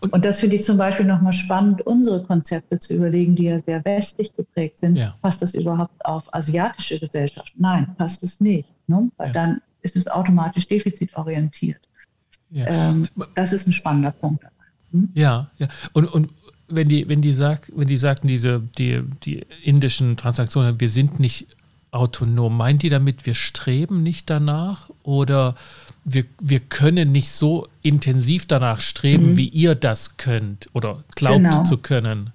Und, 0.00 0.12
und, 0.12 0.24
das 0.26 0.40
finde 0.40 0.56
ich 0.56 0.64
zum 0.64 0.76
Beispiel 0.76 1.06
nochmal 1.06 1.32
spannend, 1.32 1.80
unsere 1.86 2.22
Konzepte 2.22 2.78
zu 2.78 2.94
überlegen, 2.94 3.34
die 3.34 3.44
ja 3.44 3.58
sehr 3.58 3.82
westlich 3.84 4.34
geprägt 4.36 4.78
sind. 4.78 4.96
Ja. 4.96 5.14
Passt 5.22 5.40
das 5.40 5.54
überhaupt 5.54 6.04
auf 6.04 6.22
asiatische 6.34 7.00
Gesellschaft? 7.00 7.52
Nein, 7.56 7.94
passt 7.96 8.22
es 8.22 8.40
nicht. 8.40 8.68
Ne? 8.86 9.10
Weil 9.16 9.28
ja. 9.28 9.32
dann 9.32 9.62
ist 9.80 9.96
es 9.96 10.06
automatisch 10.06 10.68
defizitorientiert. 10.68 11.80
Ja. 12.50 12.66
Ähm, 12.66 13.08
das 13.34 13.52
ist 13.52 13.66
ein 13.66 13.72
spannender 13.72 14.10
Punkt. 14.10 14.44
Hm? 14.92 15.08
Ja, 15.14 15.50
ja. 15.56 15.68
Und, 15.92 16.06
und 16.06 16.30
wenn 16.68 16.88
die, 16.88 17.08
wenn 17.08 17.22
die 17.22 17.32
sagt, 17.32 17.72
wenn 17.74 17.88
die 17.88 17.96
sagten, 17.96 18.28
diese, 18.28 18.60
die, 18.60 19.02
die 19.24 19.46
indischen 19.62 20.16
Transaktionen, 20.16 20.78
wir 20.80 20.88
sind 20.88 21.18
nicht 21.20 21.48
autonom, 21.90 22.56
meint 22.56 22.82
die 22.82 22.88
damit, 22.88 23.26
wir 23.26 23.34
streben 23.34 24.02
nicht 24.02 24.28
danach 24.30 24.90
oder 25.02 25.54
wir, 26.04 26.24
wir 26.40 26.60
können 26.60 27.12
nicht 27.12 27.30
so 27.30 27.66
intensiv 27.82 28.46
danach 28.46 28.80
streben, 28.80 29.32
mhm. 29.32 29.36
wie 29.36 29.48
ihr 29.48 29.74
das 29.74 30.16
könnt 30.16 30.66
oder 30.72 31.04
glaubt 31.14 31.36
genau. 31.36 31.62
zu 31.64 31.78
können. 31.78 32.32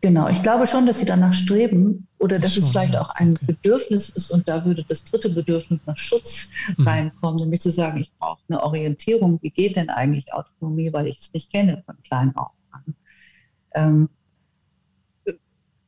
Genau, 0.00 0.28
ich 0.28 0.42
glaube 0.42 0.66
schon, 0.66 0.84
dass 0.86 0.98
sie 0.98 1.04
danach 1.04 1.32
streben 1.32 2.08
oder 2.18 2.40
dass 2.40 2.54
schon, 2.54 2.64
es 2.64 2.70
vielleicht 2.70 2.94
ja. 2.94 3.02
auch 3.02 3.10
ein 3.10 3.34
okay. 3.34 3.46
Bedürfnis 3.46 4.08
ist 4.08 4.32
und 4.32 4.48
da 4.48 4.64
würde 4.64 4.84
das 4.88 5.04
dritte 5.04 5.30
Bedürfnis 5.30 5.80
nach 5.86 5.96
Schutz 5.96 6.48
mhm. 6.76 6.88
reinkommen, 6.88 7.36
nämlich 7.36 7.60
zu 7.60 7.70
sagen, 7.70 8.00
ich 8.00 8.10
brauche 8.18 8.40
eine 8.48 8.62
Orientierung, 8.62 9.38
wie 9.42 9.50
geht 9.50 9.76
denn 9.76 9.90
eigentlich 9.90 10.32
Autonomie, 10.34 10.92
weil 10.92 11.06
ich 11.06 11.20
es 11.20 11.32
nicht 11.32 11.52
kenne 11.52 11.84
von 11.86 11.94
klein 12.02 12.34
auf 12.34 12.50
an. 12.72 12.94
Ähm, 13.74 14.08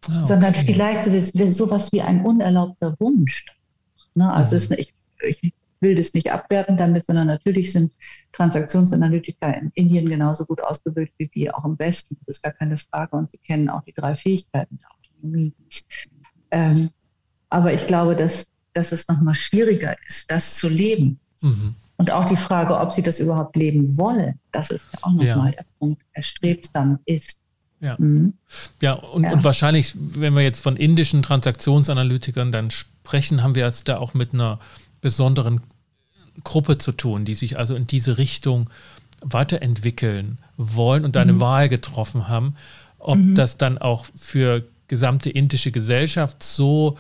okay. 0.09 0.25
Sondern 0.25 0.55
vielleicht 0.55 1.05
so, 1.05 1.47
sowas 1.47 1.93
wie 1.93 2.03
ein 2.03 2.25
unerlaubter 2.25 2.97
Wunsch. 2.99 3.47
Ne? 4.15 4.33
Also 4.33 4.57
mhm. 4.57 4.63
es, 4.63 4.71
ich, 4.71 4.95
ich 5.21 5.53
will 5.81 5.95
das 5.95 6.15
nicht 6.15 6.33
abwerten 6.33 6.77
damit, 6.77 7.05
sondern 7.05 7.27
natürlich 7.27 7.73
sind 7.73 7.93
Transaktionsanalytiker 8.33 9.57
in 9.57 9.71
Indien 9.75 10.09
genauso 10.09 10.45
gut 10.47 10.63
ausgebildet 10.63 11.15
wie 11.19 11.31
wir 11.33 11.57
auch 11.57 11.65
im 11.65 11.79
Westen. 11.79 12.17
Das 12.21 12.37
ist 12.37 12.43
gar 12.43 12.53
keine 12.53 12.77
Frage 12.77 13.17
und 13.17 13.31
sie 13.31 13.39
kennen 13.39 13.69
auch 13.69 13.83
die 13.83 13.93
drei 13.93 14.15
Fähigkeiten 14.15 14.79
der 14.79 14.89
Autonomie. 14.91 15.55
Ähm, 16.51 16.91
aber 17.51 17.73
ich 17.73 17.87
glaube, 17.87 18.17
dass, 18.17 18.47
dass 18.73 18.93
es 18.93 19.07
nochmal 19.07 19.35
schwieriger 19.35 19.97
ist, 20.09 20.31
das 20.31 20.57
zu 20.57 20.69
leben. 20.69 21.21
Mhm. 21.41 21.77
Und 21.97 22.11
auch 22.11 22.25
die 22.25 22.37
Frage, 22.37 22.77
ob 22.77 22.91
sie 22.91 23.03
das 23.03 23.21
überhaupt 23.21 23.55
leben 23.55 23.97
wollen, 23.97 24.41
das 24.51 24.71
ist 24.71 24.87
ja 24.93 24.99
auch 25.03 25.13
nochmal 25.13 25.27
ja. 25.27 25.51
der 25.51 25.67
Punkt, 25.79 26.03
erstrebsam 26.13 26.99
ist. 27.05 27.39
Ja, 27.81 27.97
mhm. 27.99 28.35
ja, 28.81 28.93
und, 28.93 29.25
ja. 29.25 29.33
und 29.33 29.45
wahrscheinlich, 29.45 29.95
wenn 29.97 30.35
wir 30.35 30.43
jetzt 30.43 30.63
von 30.63 30.77
indischen 30.77 31.23
Transaktionsanalytikern 31.23 32.51
dann 32.51 32.71
sprechen, 32.71 33.43
haben 33.43 33.55
wir 33.55 33.67
es 33.67 33.85
da 33.85 33.99
auch 33.99 34.15
mit 34.15 34.33
einer 34.33 34.59
besonderen 35.01 35.61
Gruppe 36.43 36.79
zu 36.79 36.93
tun, 36.93 37.25
die 37.25 37.35
sich 37.35 37.59
also 37.59 37.75
in 37.75 37.85
diese 37.85 38.19
Richtung 38.19 38.71
weiterentwickeln 39.21 40.39
wollen 40.57 41.05
und 41.05 41.17
eine 41.17 41.35
mhm. 41.35 41.41
Wahl 41.41 41.69
getroffen 41.69 42.29
haben. 42.29 42.57
Ob 42.99 43.19
mhm. 43.19 43.35
das 43.35 43.59
dann 43.59 43.79
auch 43.79 44.07
für 44.15 44.65
gesamte 44.89 45.31
indische 45.31 45.73
Gesellschaft 45.73 46.43
so, 46.43 46.99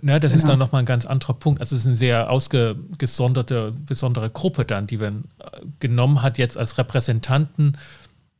ne, 0.00 0.20
das 0.20 0.32
genau. 0.32 0.42
ist 0.42 0.48
dann 0.48 0.58
nochmal 0.58 0.82
ein 0.82 0.86
ganz 0.86 1.06
anderer 1.06 1.34
Punkt. 1.34 1.60
Also 1.60 1.74
es 1.74 1.82
ist 1.82 1.86
eine 1.86 1.96
sehr 1.96 2.30
ausgesonderte, 2.30 3.74
besondere 3.86 4.30
Gruppe 4.30 4.64
dann, 4.64 4.86
die 4.86 4.98
man 4.98 5.24
äh, 5.38 5.60
genommen 5.80 6.22
hat 6.22 6.38
jetzt 6.38 6.56
als 6.56 6.78
Repräsentanten, 6.78 7.76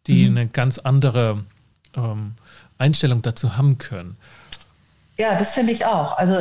die 0.06 0.28
mhm. 0.28 0.36
eine 0.36 0.48
ganz 0.48 0.78
andere 0.78 1.44
ähm, 1.96 2.32
Einstellung 2.78 3.22
dazu 3.22 3.56
haben 3.56 3.78
können. 3.78 4.16
Ja, 5.18 5.38
das 5.38 5.54
finde 5.54 5.72
ich 5.72 5.84
auch. 5.84 6.16
Also, 6.16 6.34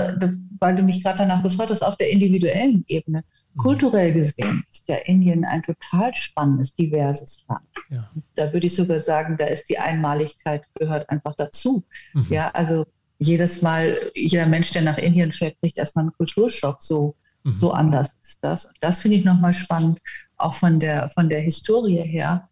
weil 0.59 0.75
du 0.75 0.83
mich 0.83 1.03
gerade 1.03 1.19
danach 1.19 1.43
gefragt 1.43 1.71
hast, 1.71 1.83
auf 1.83 1.97
der 1.97 2.09
individuellen 2.09 2.85
Ebene. 2.87 3.23
Mhm. 3.53 3.59
Kulturell 3.59 4.13
gesehen 4.13 4.63
ist 4.71 4.87
ja 4.87 4.95
Indien 4.95 5.43
ein 5.43 5.61
total 5.63 6.15
spannendes, 6.15 6.73
diverses 6.75 7.43
Land. 7.47 7.61
Ja. 7.89 8.09
Da 8.35 8.53
würde 8.53 8.67
ich 8.67 8.75
sogar 8.75 8.99
sagen, 8.99 9.35
da 9.37 9.45
ist 9.45 9.69
die 9.69 9.77
Einmaligkeit 9.77 10.63
gehört 10.75 11.09
einfach 11.09 11.35
dazu. 11.35 11.83
Mhm. 12.13 12.27
Ja, 12.29 12.49
also 12.51 12.85
jedes 13.19 13.61
Mal, 13.61 13.95
jeder 14.15 14.45
Mensch, 14.45 14.71
der 14.71 14.81
nach 14.81 14.97
Indien 14.97 15.31
fährt, 15.31 15.59
kriegt 15.59 15.77
erstmal 15.77 16.05
einen 16.05 16.13
Kulturschock. 16.13 16.81
So, 16.81 17.15
mhm. 17.43 17.57
so 17.57 17.71
anders 17.71 18.09
ist 18.23 18.39
das. 18.41 18.65
Und 18.65 18.77
das 18.79 18.99
finde 18.99 19.17
ich 19.17 19.25
nochmal 19.25 19.53
spannend, 19.53 19.99
auch 20.37 20.53
von 20.53 20.79
der, 20.79 21.09
von 21.09 21.29
der 21.29 21.41
Historie 21.41 22.01
her, 22.01 22.49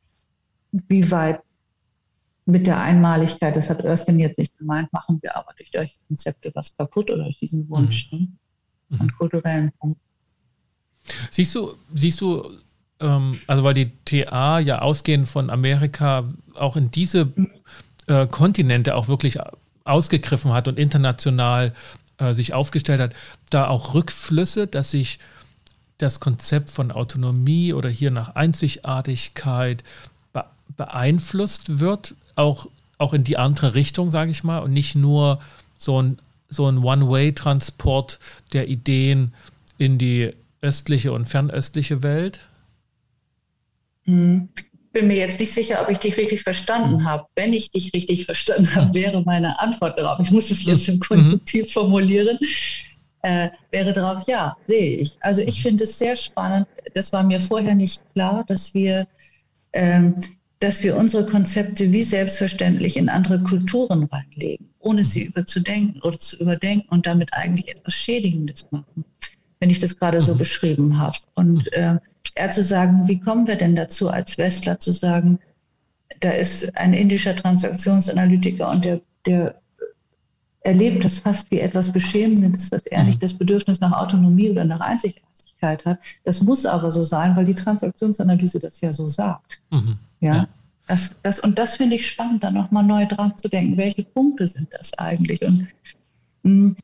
wie 0.71 1.09
weit 1.09 1.41
mit 2.49 2.67
der 2.67 2.79
Einmaligkeit, 2.79 3.55
das 3.55 3.69
hat 3.69 3.81
Erskine 3.81 4.23
jetzt 4.23 4.37
nicht 4.37 4.57
gemeint, 4.57 4.91
machen 4.91 5.19
wir 5.21 5.35
aber 5.35 5.53
durch 5.57 5.69
solche 5.73 5.95
Konzepte 6.07 6.51
was 6.55 6.75
kaputt 6.75 7.09
oder 7.11 7.23
durch 7.23 7.39
diesen 7.39 7.69
Wunsch 7.69 8.11
mhm. 8.11 8.37
ne? 8.89 8.99
an 8.99 9.11
kulturellen 9.17 9.71
Punkten. 9.79 10.01
Siehst 11.31 11.55
du, 11.55 11.73
siehst 11.93 12.21
du, 12.21 12.49
ähm, 12.99 13.39
also 13.47 13.63
weil 13.63 13.73
die 13.73 13.91
TA 14.05 14.59
ja 14.59 14.79
ausgehend 14.79 15.27
von 15.27 15.49
Amerika 15.49 16.25
auch 16.55 16.75
in 16.75 16.91
diese 16.91 17.31
äh, 18.07 18.27
Kontinente 18.27 18.95
auch 18.95 19.07
wirklich 19.07 19.37
ausgegriffen 19.85 20.53
hat 20.53 20.67
und 20.67 20.77
international 20.77 21.73
äh, 22.17 22.33
sich 22.33 22.53
aufgestellt 22.53 22.99
hat, 22.99 23.15
da 23.49 23.67
auch 23.67 23.93
Rückflüsse, 23.93 24.67
dass 24.67 24.91
sich 24.91 25.19
das 25.97 26.19
Konzept 26.19 26.69
von 26.69 26.91
Autonomie 26.91 27.73
oder 27.73 27.89
hier 27.89 28.11
nach 28.11 28.35
Einzigartigkeit 28.35 29.83
be 30.33 30.45
beeinflusst 30.75 31.79
wird, 31.79 32.15
auch, 32.39 32.67
auch 32.97 33.13
in 33.13 33.23
die 33.23 33.37
andere 33.37 33.75
Richtung, 33.75 34.09
sage 34.09 34.31
ich 34.31 34.43
mal, 34.43 34.59
und 34.59 34.73
nicht 34.73 34.95
nur 34.95 35.39
so 35.77 36.01
ein, 36.01 36.19
so 36.49 36.67
ein 36.67 36.79
One-Way-Transport 36.79 38.19
der 38.53 38.67
Ideen 38.67 39.33
in 39.77 39.97
die 39.97 40.33
östliche 40.61 41.11
und 41.11 41.25
fernöstliche 41.25 42.03
Welt? 42.03 42.39
Hm. 44.05 44.49
Bin 44.91 45.07
mir 45.07 45.17
jetzt 45.17 45.39
nicht 45.39 45.53
sicher, 45.53 45.83
ob 45.83 45.89
ich 45.89 45.99
dich 45.99 46.17
richtig 46.17 46.41
verstanden 46.41 47.01
mhm. 47.01 47.05
habe. 47.05 47.27
Wenn 47.35 47.53
ich 47.53 47.69
dich 47.69 47.93
richtig 47.93 48.25
verstanden 48.25 48.73
habe, 48.73 48.91
wäre 48.95 49.21
meine 49.21 49.59
Antwort 49.59 49.99
darauf, 49.99 50.19
ich 50.19 50.31
muss 50.31 50.49
es 50.49 50.65
jetzt 50.65 50.87
im 50.89 50.95
mhm. 50.95 50.99
Konjunktiv 51.01 51.65
mhm. 51.65 51.69
formulieren, 51.69 52.39
äh, 53.21 53.49
wäre 53.71 53.93
darauf, 53.93 54.27
ja, 54.27 54.57
sehe 54.65 54.97
ich. 54.97 55.15
Also 55.21 55.41
ich 55.41 55.61
finde 55.61 55.83
es 55.83 55.99
sehr 55.99 56.15
spannend. 56.15 56.67
Das 56.95 57.13
war 57.13 57.21
mir 57.21 57.39
vorher 57.39 57.75
nicht 57.75 58.01
klar, 58.13 58.43
dass 58.47 58.73
wir, 58.73 59.07
ähm, 59.73 60.15
dass 60.59 60.83
wir 60.83 60.97
unsere 60.97 61.25
Konzepte 61.25 61.91
wie 61.91 62.03
selbstverständlich 62.03 62.97
in 62.97 63.07
andere 63.07 63.41
Kulturen 63.41 64.03
reinlegen, 64.03 64.69
ohne 64.79 65.05
sie 65.05 65.23
überzudenken 65.23 66.01
oder 66.01 66.19
zu 66.19 66.37
überdenken 66.37 66.89
und 66.89 67.05
damit 67.05 67.33
eigentlich 67.33 67.69
etwas 67.69 67.93
Schädigendes 67.93 68.67
machen, 68.71 69.05
wenn 69.59 69.69
ich 69.69 69.79
das 69.79 69.97
gerade 69.97 70.19
so 70.19 70.33
mhm. 70.33 70.37
beschrieben 70.37 70.97
habe. 70.97 71.17
Und 71.35 71.71
äh, 71.71 71.97
eher 72.35 72.49
zu 72.49 72.63
sagen, 72.63 73.07
wie 73.07 73.19
kommen 73.19 73.47
wir 73.47 73.55
denn 73.55 73.75
dazu 73.75 74.09
als 74.09 74.37
Westler 74.37 74.79
zu 74.79 74.91
sagen, 74.91 75.39
da 76.19 76.31
ist 76.31 76.75
ein 76.75 76.93
indischer 76.93 77.35
Transaktionsanalytiker 77.35 78.69
und 78.69 78.83
der, 78.83 79.01
der 79.25 79.61
erlebt 80.61 81.05
das 81.05 81.19
fast 81.19 81.49
wie 81.51 81.61
etwas 81.61 81.93
Beschämendes, 81.93 82.69
dass 82.69 82.85
er 82.87 83.03
nicht 83.03 83.17
mhm. 83.17 83.21
das 83.21 83.33
Bedürfnis 83.33 83.79
nach 83.79 83.93
Autonomie 83.93 84.49
oder 84.49 84.65
nach 84.65 84.81
Einzigartigkeit 84.81 85.85
hat. 85.85 85.99
Das 86.25 86.41
muss 86.41 86.65
aber 86.65 86.91
so 86.91 87.03
sein, 87.03 87.37
weil 87.37 87.45
die 87.45 87.55
Transaktionsanalyse 87.55 88.59
das 88.59 88.81
ja 88.81 88.91
so 88.91 89.07
sagt. 89.07 89.61
Mhm. 89.71 89.99
Ja. 90.19 90.33
ja. 90.33 90.47
Das, 90.87 91.15
das, 91.21 91.39
und 91.39 91.59
das 91.59 91.77
finde 91.77 91.97
ich 91.97 92.07
spannend, 92.07 92.43
da 92.43 92.49
nochmal 92.49 92.83
neu 92.83 93.05
dran 93.05 93.33
zu 93.37 93.47
denken. 93.47 93.77
Welche 93.77 94.03
Punkte 94.03 94.47
sind 94.47 94.67
das 94.71 94.91
eigentlich? 94.97 95.41
Und 95.43 95.67
mh, 96.43 96.51
hm, 96.51 96.75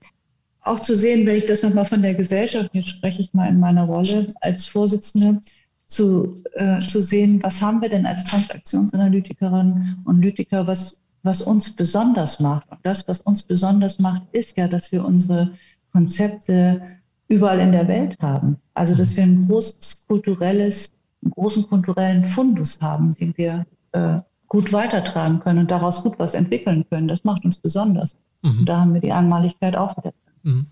auch 0.61 0.79
zu 0.79 0.95
sehen, 0.95 1.25
wenn 1.25 1.38
ich 1.38 1.45
das 1.45 1.63
nochmal 1.63 1.86
von 1.86 2.01
der 2.01 2.13
Gesellschaft, 2.13 2.69
jetzt 2.73 2.89
spreche 2.89 3.21
ich 3.21 3.33
mal 3.33 3.47
in 3.47 3.59
meiner 3.59 3.83
Rolle 3.83 4.33
als 4.41 4.65
Vorsitzende, 4.65 5.41
zu, 5.88 6.43
äh, 6.53 6.79
zu 6.79 7.01
sehen, 7.01 7.41
was 7.43 7.61
haben 7.61 7.81
wir 7.81 7.89
denn 7.89 8.07
als 8.07 8.23
Transaktionsanalytikerinnen 8.23 10.01
und 10.03 10.15
Analytiker, 10.15 10.65
was 10.65 11.05
was 11.25 11.41
uns 11.41 11.75
besonders 11.75 12.39
macht. 12.39 12.69
Und 12.71 12.79
das, 12.83 13.07
was 13.07 13.19
uns 13.21 13.41
besonders 13.41 13.97
macht, 13.99 14.21
ist 14.31 14.57
ja, 14.57 14.67
dass 14.67 14.91
wir 14.91 15.03
unsere 15.03 15.51
Konzepte 15.91 16.81
überall 17.27 17.59
in 17.59 17.71
der 17.71 17.88
Welt 17.88 18.15
haben. 18.21 18.57
Also, 18.75 18.93
dass 18.93 19.17
wir 19.17 19.23
ein 19.23 19.47
großes 19.47 20.05
kulturelles, 20.07 20.91
großen 21.32 21.67
kulturellen 21.67 22.26
Fundus 22.26 22.80
haben, 22.82 23.15
den 23.15 23.36
wir 23.38 23.65
äh, 23.91 24.19
gut 24.47 24.71
weitertragen 24.73 25.39
können 25.39 25.59
und 25.59 25.71
daraus 25.71 26.03
gut 26.03 26.19
was 26.19 26.34
entwickeln 26.34 26.86
können. 26.89 27.07
Das 27.07 27.23
macht 27.23 27.45
uns 27.45 27.57
besonders. 27.57 28.15
Mhm. 28.41 28.59
Und 28.59 28.65
da 28.65 28.80
haben 28.82 28.93
wir 28.93 29.01
die 29.01 29.11
Einmaligkeit 29.11 29.76
auch 29.76 29.97
wieder. 29.97 30.13
Mhm. 30.43 30.67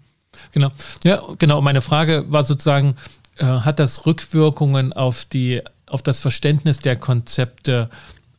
Genau. 0.51 0.69
Ja, 1.03 1.21
genau. 1.37 1.61
Meine 1.61 1.81
Frage 1.81 2.25
war 2.29 2.43
sozusagen, 2.43 2.95
äh, 3.37 3.45
hat 3.45 3.79
das 3.79 4.05
Rückwirkungen 4.05 4.93
auf 4.93 5.25
die, 5.25 5.61
auf 5.87 6.01
das 6.01 6.19
Verständnis 6.19 6.79
der 6.79 6.95
Konzepte 6.95 7.89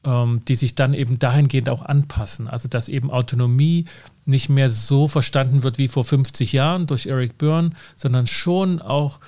ähm, 0.04 0.42
die 0.46 0.54
sich 0.54 0.74
dann 0.74 0.94
eben 0.94 1.18
dahingehend 1.18 1.68
auch 1.68 1.82
anpassen. 1.82 2.48
Also 2.48 2.68
dass 2.68 2.88
eben 2.88 3.10
Autonomie 3.10 3.86
nicht 4.26 4.48
mehr 4.48 4.70
so 4.70 5.08
verstanden 5.08 5.62
wird 5.62 5.78
wie 5.78 5.88
vor 5.88 6.04
50 6.04 6.52
Jahren 6.52 6.86
durch 6.86 7.06
Eric 7.06 7.38
Byrne, 7.38 7.70
sondern 7.96 8.26
schon 8.26 8.80
auch 8.80 9.20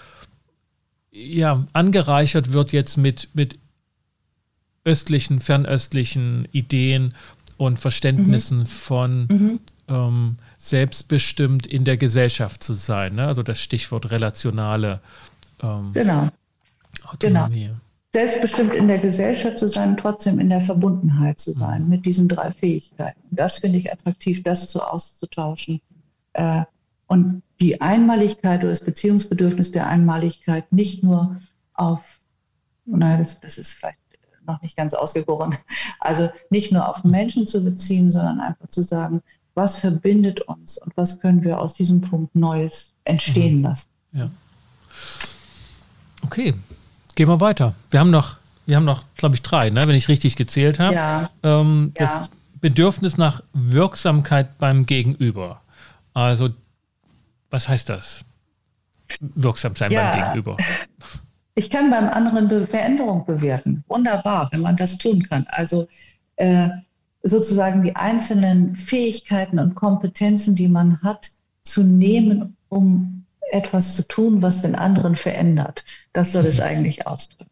ja, 1.16 1.64
angereichert 1.72 2.52
wird 2.52 2.72
jetzt 2.72 2.96
mit, 2.96 3.30
mit 3.34 3.58
östlichen, 4.84 5.40
fernöstlichen 5.40 6.46
Ideen 6.52 7.14
und 7.56 7.78
Verständnissen 7.78 8.60
mhm. 8.60 8.66
von 8.66 9.26
mhm. 9.28 9.60
Ähm, 9.88 10.38
selbstbestimmt 10.58 11.64
in 11.64 11.84
der 11.84 11.96
Gesellschaft 11.96 12.60
zu 12.60 12.74
sein. 12.74 13.14
Ne? 13.14 13.28
Also 13.28 13.44
das 13.44 13.60
Stichwort 13.60 14.10
relationale 14.10 15.00
ähm, 15.62 15.92
genau. 15.92 16.28
Autonomie. 17.04 17.66
Genau 17.66 17.76
selbstbestimmt 18.16 18.72
in 18.72 18.88
der 18.88 18.98
Gesellschaft 18.98 19.58
zu 19.58 19.68
sein, 19.68 19.94
trotzdem 19.94 20.40
in 20.40 20.48
der 20.48 20.62
Verbundenheit 20.62 21.38
zu 21.38 21.52
sein 21.52 21.82
mhm. 21.82 21.90
mit 21.90 22.06
diesen 22.06 22.28
drei 22.28 22.50
Fähigkeiten. 22.50 23.20
Das 23.30 23.58
finde 23.58 23.76
ich 23.76 23.92
attraktiv, 23.92 24.42
das 24.42 24.68
zu 24.68 24.80
auszutauschen. 24.80 25.82
Äh, 26.32 26.62
und 27.08 27.42
die 27.60 27.80
Einmaligkeit 27.80 28.60
oder 28.60 28.70
das 28.70 28.84
Beziehungsbedürfnis 28.84 29.72
der 29.72 29.86
Einmaligkeit 29.86 30.70
nicht 30.72 31.02
nur 31.02 31.36
auf, 31.74 32.20
naja, 32.84 33.18
das, 33.18 33.40
das 33.40 33.58
ist 33.58 33.72
vielleicht 33.72 33.98
noch 34.46 34.60
nicht 34.62 34.76
ganz 34.76 34.94
ausgegoren, 34.94 35.56
also 36.00 36.30
nicht 36.50 36.72
nur 36.72 36.88
auf 36.88 37.02
Menschen 37.04 37.46
zu 37.46 37.64
beziehen, 37.64 38.12
sondern 38.12 38.40
einfach 38.40 38.68
zu 38.68 38.82
sagen, 38.82 39.22
was 39.54 39.76
verbindet 39.78 40.42
uns 40.42 40.78
und 40.78 40.96
was 40.96 41.18
können 41.18 41.42
wir 41.42 41.60
aus 41.60 41.74
diesem 41.74 42.00
Punkt 42.00 42.34
Neues 42.34 42.92
entstehen 43.04 43.58
mhm. 43.58 43.64
lassen. 43.64 43.88
Ja. 44.12 44.30
Okay, 46.22 46.54
Gehen 47.16 47.28
wir 47.28 47.40
weiter. 47.40 47.74
Wir 47.90 47.98
haben 48.00 48.10
noch, 48.10 48.36
wir 48.66 48.76
haben 48.76 48.84
noch, 48.84 49.02
glaube 49.16 49.34
ich, 49.34 49.42
drei, 49.42 49.70
ne, 49.70 49.80
wenn 49.86 49.96
ich 49.96 50.08
richtig 50.08 50.36
gezählt 50.36 50.78
habe. 50.78 50.94
Ja. 50.94 51.30
Ähm, 51.42 51.92
ja. 51.98 52.04
Das 52.04 52.30
Bedürfnis 52.60 53.16
nach 53.16 53.42
Wirksamkeit 53.54 54.58
beim 54.58 54.84
Gegenüber. 54.84 55.62
Also, 56.12 56.50
was 57.50 57.68
heißt 57.68 57.88
das? 57.88 58.24
Wirksam 59.20 59.76
sein 59.76 59.92
ja. 59.92 60.12
beim 60.12 60.22
Gegenüber. 60.22 60.56
Ich 61.58 61.70
kann 61.70 61.90
beim 61.90 62.10
anderen 62.10 62.66
Veränderung 62.66 63.24
bewirken. 63.24 63.82
Wunderbar, 63.88 64.50
wenn 64.52 64.60
man 64.60 64.76
das 64.76 64.98
tun 64.98 65.22
kann. 65.22 65.46
Also 65.48 65.88
äh, 66.36 66.68
sozusagen 67.22 67.82
die 67.82 67.96
einzelnen 67.96 68.76
Fähigkeiten 68.76 69.58
und 69.58 69.74
Kompetenzen, 69.74 70.54
die 70.54 70.68
man 70.68 71.00
hat, 71.02 71.30
zu 71.62 71.82
nehmen, 71.82 72.58
um 72.68 73.24
etwas 73.52 73.96
zu 73.96 74.06
tun, 74.06 74.42
was 74.42 74.60
den 74.60 74.74
anderen 74.74 75.16
verändert. 75.16 75.82
Das 76.12 76.32
soll 76.32 76.44
es 76.44 76.60
eigentlich 76.60 77.06
ausdrücken. 77.06 77.50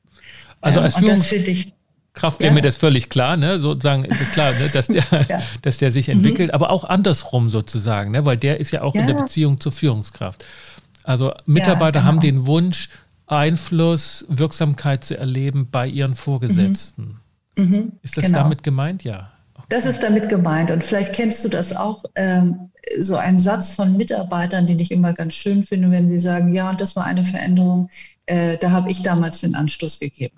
Also 0.61 0.81
als 0.81 1.01
Führungskraft 2.15 2.41
wäre 2.41 2.51
ja. 2.51 2.55
mir 2.55 2.63
das 2.63 2.77
völlig 2.77 3.11
klar, 3.11 3.37
ne? 3.37 3.59
sozusagen 3.59 4.05
klar, 4.33 4.53
ne? 4.53 4.69
dass, 4.73 4.87
der, 4.87 5.05
ja. 5.29 5.39
dass 5.63 5.79
der 5.79 5.91
sich 5.91 6.09
entwickelt, 6.09 6.49
mhm. 6.49 6.55
aber 6.55 6.71
auch 6.71 6.85
andersrum 6.85 7.51
sozusagen, 7.51 8.13
ne? 8.13 8.25
weil 8.25 8.37
der 8.37 8.61
ist 8.61 8.71
ja 8.71 8.83
auch 8.83 8.95
ja. 8.95 9.03
in 9.03 9.07
der 9.07 9.15
Beziehung 9.15 9.61
zur 9.61 9.73
Führungskraft. 9.73 10.45
Also 11.03 11.33
Mitarbeiter 11.45 12.01
genau. 12.01 12.05
haben 12.05 12.21
den 12.21 12.47
Wunsch, 12.47 12.89
Einfluss, 13.27 14.25
Wirksamkeit 14.29 15.05
zu 15.05 15.17
erleben 15.17 15.69
bei 15.71 15.87
ihren 15.87 16.15
Vorgesetzten. 16.15 17.21
Mhm. 17.57 17.65
Mhm. 17.65 17.93
Ist 18.03 18.17
das 18.17 18.27
genau. 18.27 18.39
damit 18.39 18.63
gemeint? 18.63 19.05
Ja. 19.05 19.31
Das 19.69 19.87
ist 19.87 20.03
damit 20.03 20.29
gemeint. 20.29 20.71
Und 20.71 20.85
vielleicht 20.85 21.15
kennst 21.15 21.45
du 21.45 21.49
das 21.49 21.75
auch, 21.75 22.05
ähm, 22.17 22.71
so 22.99 23.17
ein 23.17 23.39
Satz 23.39 23.75
von 23.75 23.97
Mitarbeitern, 23.97 24.67
den 24.67 24.79
ich 24.79 24.91
immer 24.91 25.15
ganz 25.15 25.35
schön 25.35 25.63
finde, 25.63 25.91
wenn 25.91 26.09
sie 26.09 26.19
sagen, 26.19 26.55
ja, 26.55 26.69
und 26.69 26.81
das 26.83 26.97
war 26.97 27.05
eine 27.05 27.25
Veränderung, 27.25 27.89
äh, 28.27 28.59
da 28.59 28.73
habe 28.73 28.91
ich 28.91 29.03
damals 29.03 29.41
den 29.41 29.55
Anstoß 29.55 30.01
gegeben. 30.01 30.37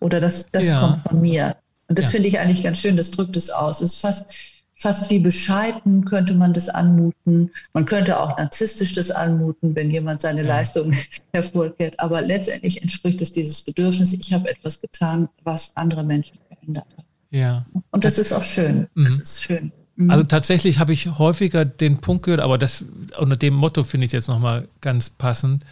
Oder 0.00 0.20
das, 0.20 0.46
das 0.52 0.66
ja. 0.66 0.80
kommt 0.80 1.02
von 1.08 1.20
mir. 1.20 1.56
Und 1.88 1.98
das 1.98 2.06
ja. 2.06 2.10
finde 2.12 2.28
ich 2.28 2.38
eigentlich 2.38 2.62
ganz 2.62 2.78
schön, 2.78 2.96
das 2.96 3.10
drückt 3.10 3.36
es 3.36 3.50
aus. 3.50 3.80
Es 3.80 3.92
ist 3.92 4.00
fast, 4.00 4.30
fast 4.76 5.10
wie 5.10 5.18
bescheiden 5.18 6.04
könnte 6.04 6.34
man 6.34 6.52
das 6.52 6.68
anmuten. 6.68 7.50
Man 7.72 7.84
könnte 7.84 8.18
auch 8.18 8.36
narzisstisch 8.38 8.92
das 8.92 9.10
anmuten, 9.10 9.74
wenn 9.74 9.90
jemand 9.90 10.20
seine 10.20 10.42
ja. 10.42 10.48
Leistung 10.48 10.94
hervorkehrt. 11.32 11.98
Aber 11.98 12.20
letztendlich 12.20 12.82
entspricht 12.82 13.20
es 13.20 13.32
dieses 13.32 13.62
Bedürfnis, 13.62 14.12
ich 14.12 14.32
habe 14.32 14.48
etwas 14.50 14.80
getan, 14.80 15.28
was 15.44 15.72
andere 15.76 16.04
Menschen 16.04 16.38
verändert 16.48 16.86
hat. 16.96 17.04
Ja. 17.30 17.66
Und 17.90 18.04
das, 18.04 18.16
das 18.16 18.26
ist 18.26 18.32
auch 18.32 18.42
schön. 18.42 18.86
Das 18.94 19.16
mhm. 19.16 19.22
ist 19.22 19.42
schön. 19.42 19.72
Mhm. 19.96 20.10
Also 20.10 20.24
tatsächlich 20.24 20.78
habe 20.78 20.92
ich 20.92 21.18
häufiger 21.18 21.64
den 21.64 21.98
Punkt 21.98 22.24
gehört, 22.24 22.40
aber 22.40 22.56
das 22.56 22.84
unter 23.18 23.36
dem 23.36 23.54
Motto 23.54 23.82
finde 23.82 24.04
ich 24.04 24.10
es 24.10 24.12
jetzt 24.12 24.28
nochmal 24.28 24.68
ganz 24.80 25.10
passend, 25.10 25.64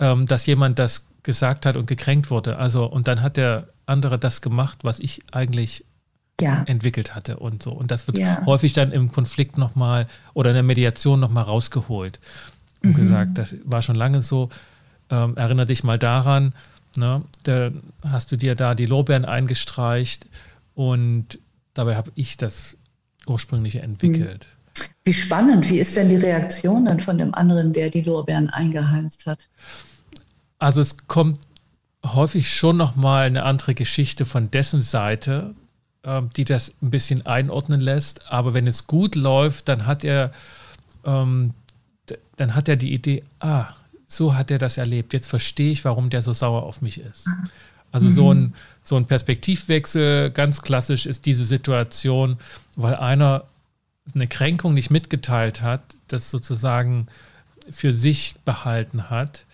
ähm, 0.00 0.26
dass 0.26 0.46
jemand 0.46 0.78
das 0.78 1.07
gesagt 1.28 1.66
hat 1.66 1.76
und 1.76 1.86
gekränkt 1.86 2.30
wurde. 2.30 2.56
Also, 2.56 2.86
und 2.86 3.06
dann 3.06 3.20
hat 3.20 3.36
der 3.36 3.68
andere 3.84 4.18
das 4.18 4.40
gemacht, 4.40 4.78
was 4.82 4.98
ich 4.98 5.20
eigentlich 5.30 5.84
ja. 6.40 6.62
entwickelt 6.64 7.14
hatte 7.14 7.36
und 7.36 7.62
so. 7.62 7.70
Und 7.70 7.90
das 7.90 8.06
wird 8.06 8.16
ja. 8.16 8.46
häufig 8.46 8.72
dann 8.72 8.92
im 8.92 9.12
Konflikt 9.12 9.58
nochmal 9.58 10.06
oder 10.32 10.48
in 10.48 10.54
der 10.54 10.62
Mediation 10.62 11.20
nochmal 11.20 11.44
rausgeholt 11.44 12.18
und 12.82 12.92
mhm. 12.92 12.94
gesagt, 12.94 13.36
das 13.36 13.54
war 13.64 13.82
schon 13.82 13.94
lange 13.94 14.22
so. 14.22 14.48
Ähm, 15.10 15.36
erinnere 15.36 15.66
dich 15.66 15.84
mal 15.84 15.98
daran, 15.98 16.54
ne, 16.96 17.20
da 17.42 17.72
hast 18.02 18.32
du 18.32 18.36
dir 18.36 18.54
da 18.54 18.74
die 18.74 18.86
Lorbeeren 18.86 19.26
eingestreicht 19.26 20.30
und 20.72 21.38
dabei 21.74 21.96
habe 21.96 22.10
ich 22.14 22.38
das 22.38 22.78
ursprüngliche 23.26 23.82
entwickelt. 23.82 24.48
Wie 25.04 25.12
spannend. 25.12 25.68
Wie 25.68 25.78
ist 25.78 25.94
denn 25.94 26.08
die 26.08 26.16
Reaktion 26.16 26.86
dann 26.86 27.00
von 27.00 27.18
dem 27.18 27.34
anderen, 27.34 27.74
der 27.74 27.90
die 27.90 28.00
Lorbeeren 28.00 28.48
eingeheimst 28.48 29.26
hat? 29.26 29.46
Also 30.58 30.80
es 30.80 30.96
kommt 31.06 31.40
häufig 32.04 32.52
schon 32.52 32.76
nochmal 32.76 33.26
eine 33.26 33.44
andere 33.44 33.74
Geschichte 33.74 34.24
von 34.24 34.50
dessen 34.50 34.82
Seite, 34.82 35.54
ähm, 36.04 36.30
die 36.36 36.44
das 36.44 36.72
ein 36.82 36.90
bisschen 36.90 37.26
einordnen 37.26 37.80
lässt. 37.80 38.30
Aber 38.30 38.54
wenn 38.54 38.66
es 38.66 38.86
gut 38.86 39.14
läuft, 39.14 39.68
dann 39.68 39.86
hat 39.86 40.04
er, 40.04 40.32
ähm, 41.04 41.54
dann 42.36 42.54
hat 42.54 42.68
er 42.68 42.76
die 42.76 42.92
Idee, 42.92 43.24
ah, 43.40 43.68
so 44.06 44.34
hat 44.34 44.50
er 44.50 44.58
das 44.58 44.78
erlebt. 44.78 45.12
Jetzt 45.12 45.26
verstehe 45.26 45.70
ich, 45.70 45.84
warum 45.84 46.10
der 46.10 46.22
so 46.22 46.32
sauer 46.32 46.62
auf 46.62 46.82
mich 46.82 46.98
ist. 47.00 47.26
Also 47.92 48.06
mhm. 48.06 48.10
so, 48.10 48.32
ein, 48.32 48.54
so 48.82 48.96
ein 48.96 49.06
Perspektivwechsel, 49.06 50.30
ganz 50.30 50.62
klassisch 50.62 51.06
ist 51.06 51.26
diese 51.26 51.44
Situation, 51.44 52.38
weil 52.76 52.94
einer 52.94 53.44
eine 54.14 54.26
Kränkung 54.26 54.72
nicht 54.72 54.90
mitgeteilt 54.90 55.60
hat, 55.60 55.82
das 56.08 56.30
sozusagen 56.30 57.08
für 57.70 57.92
sich 57.92 58.36
behalten 58.46 59.10
hat 59.10 59.44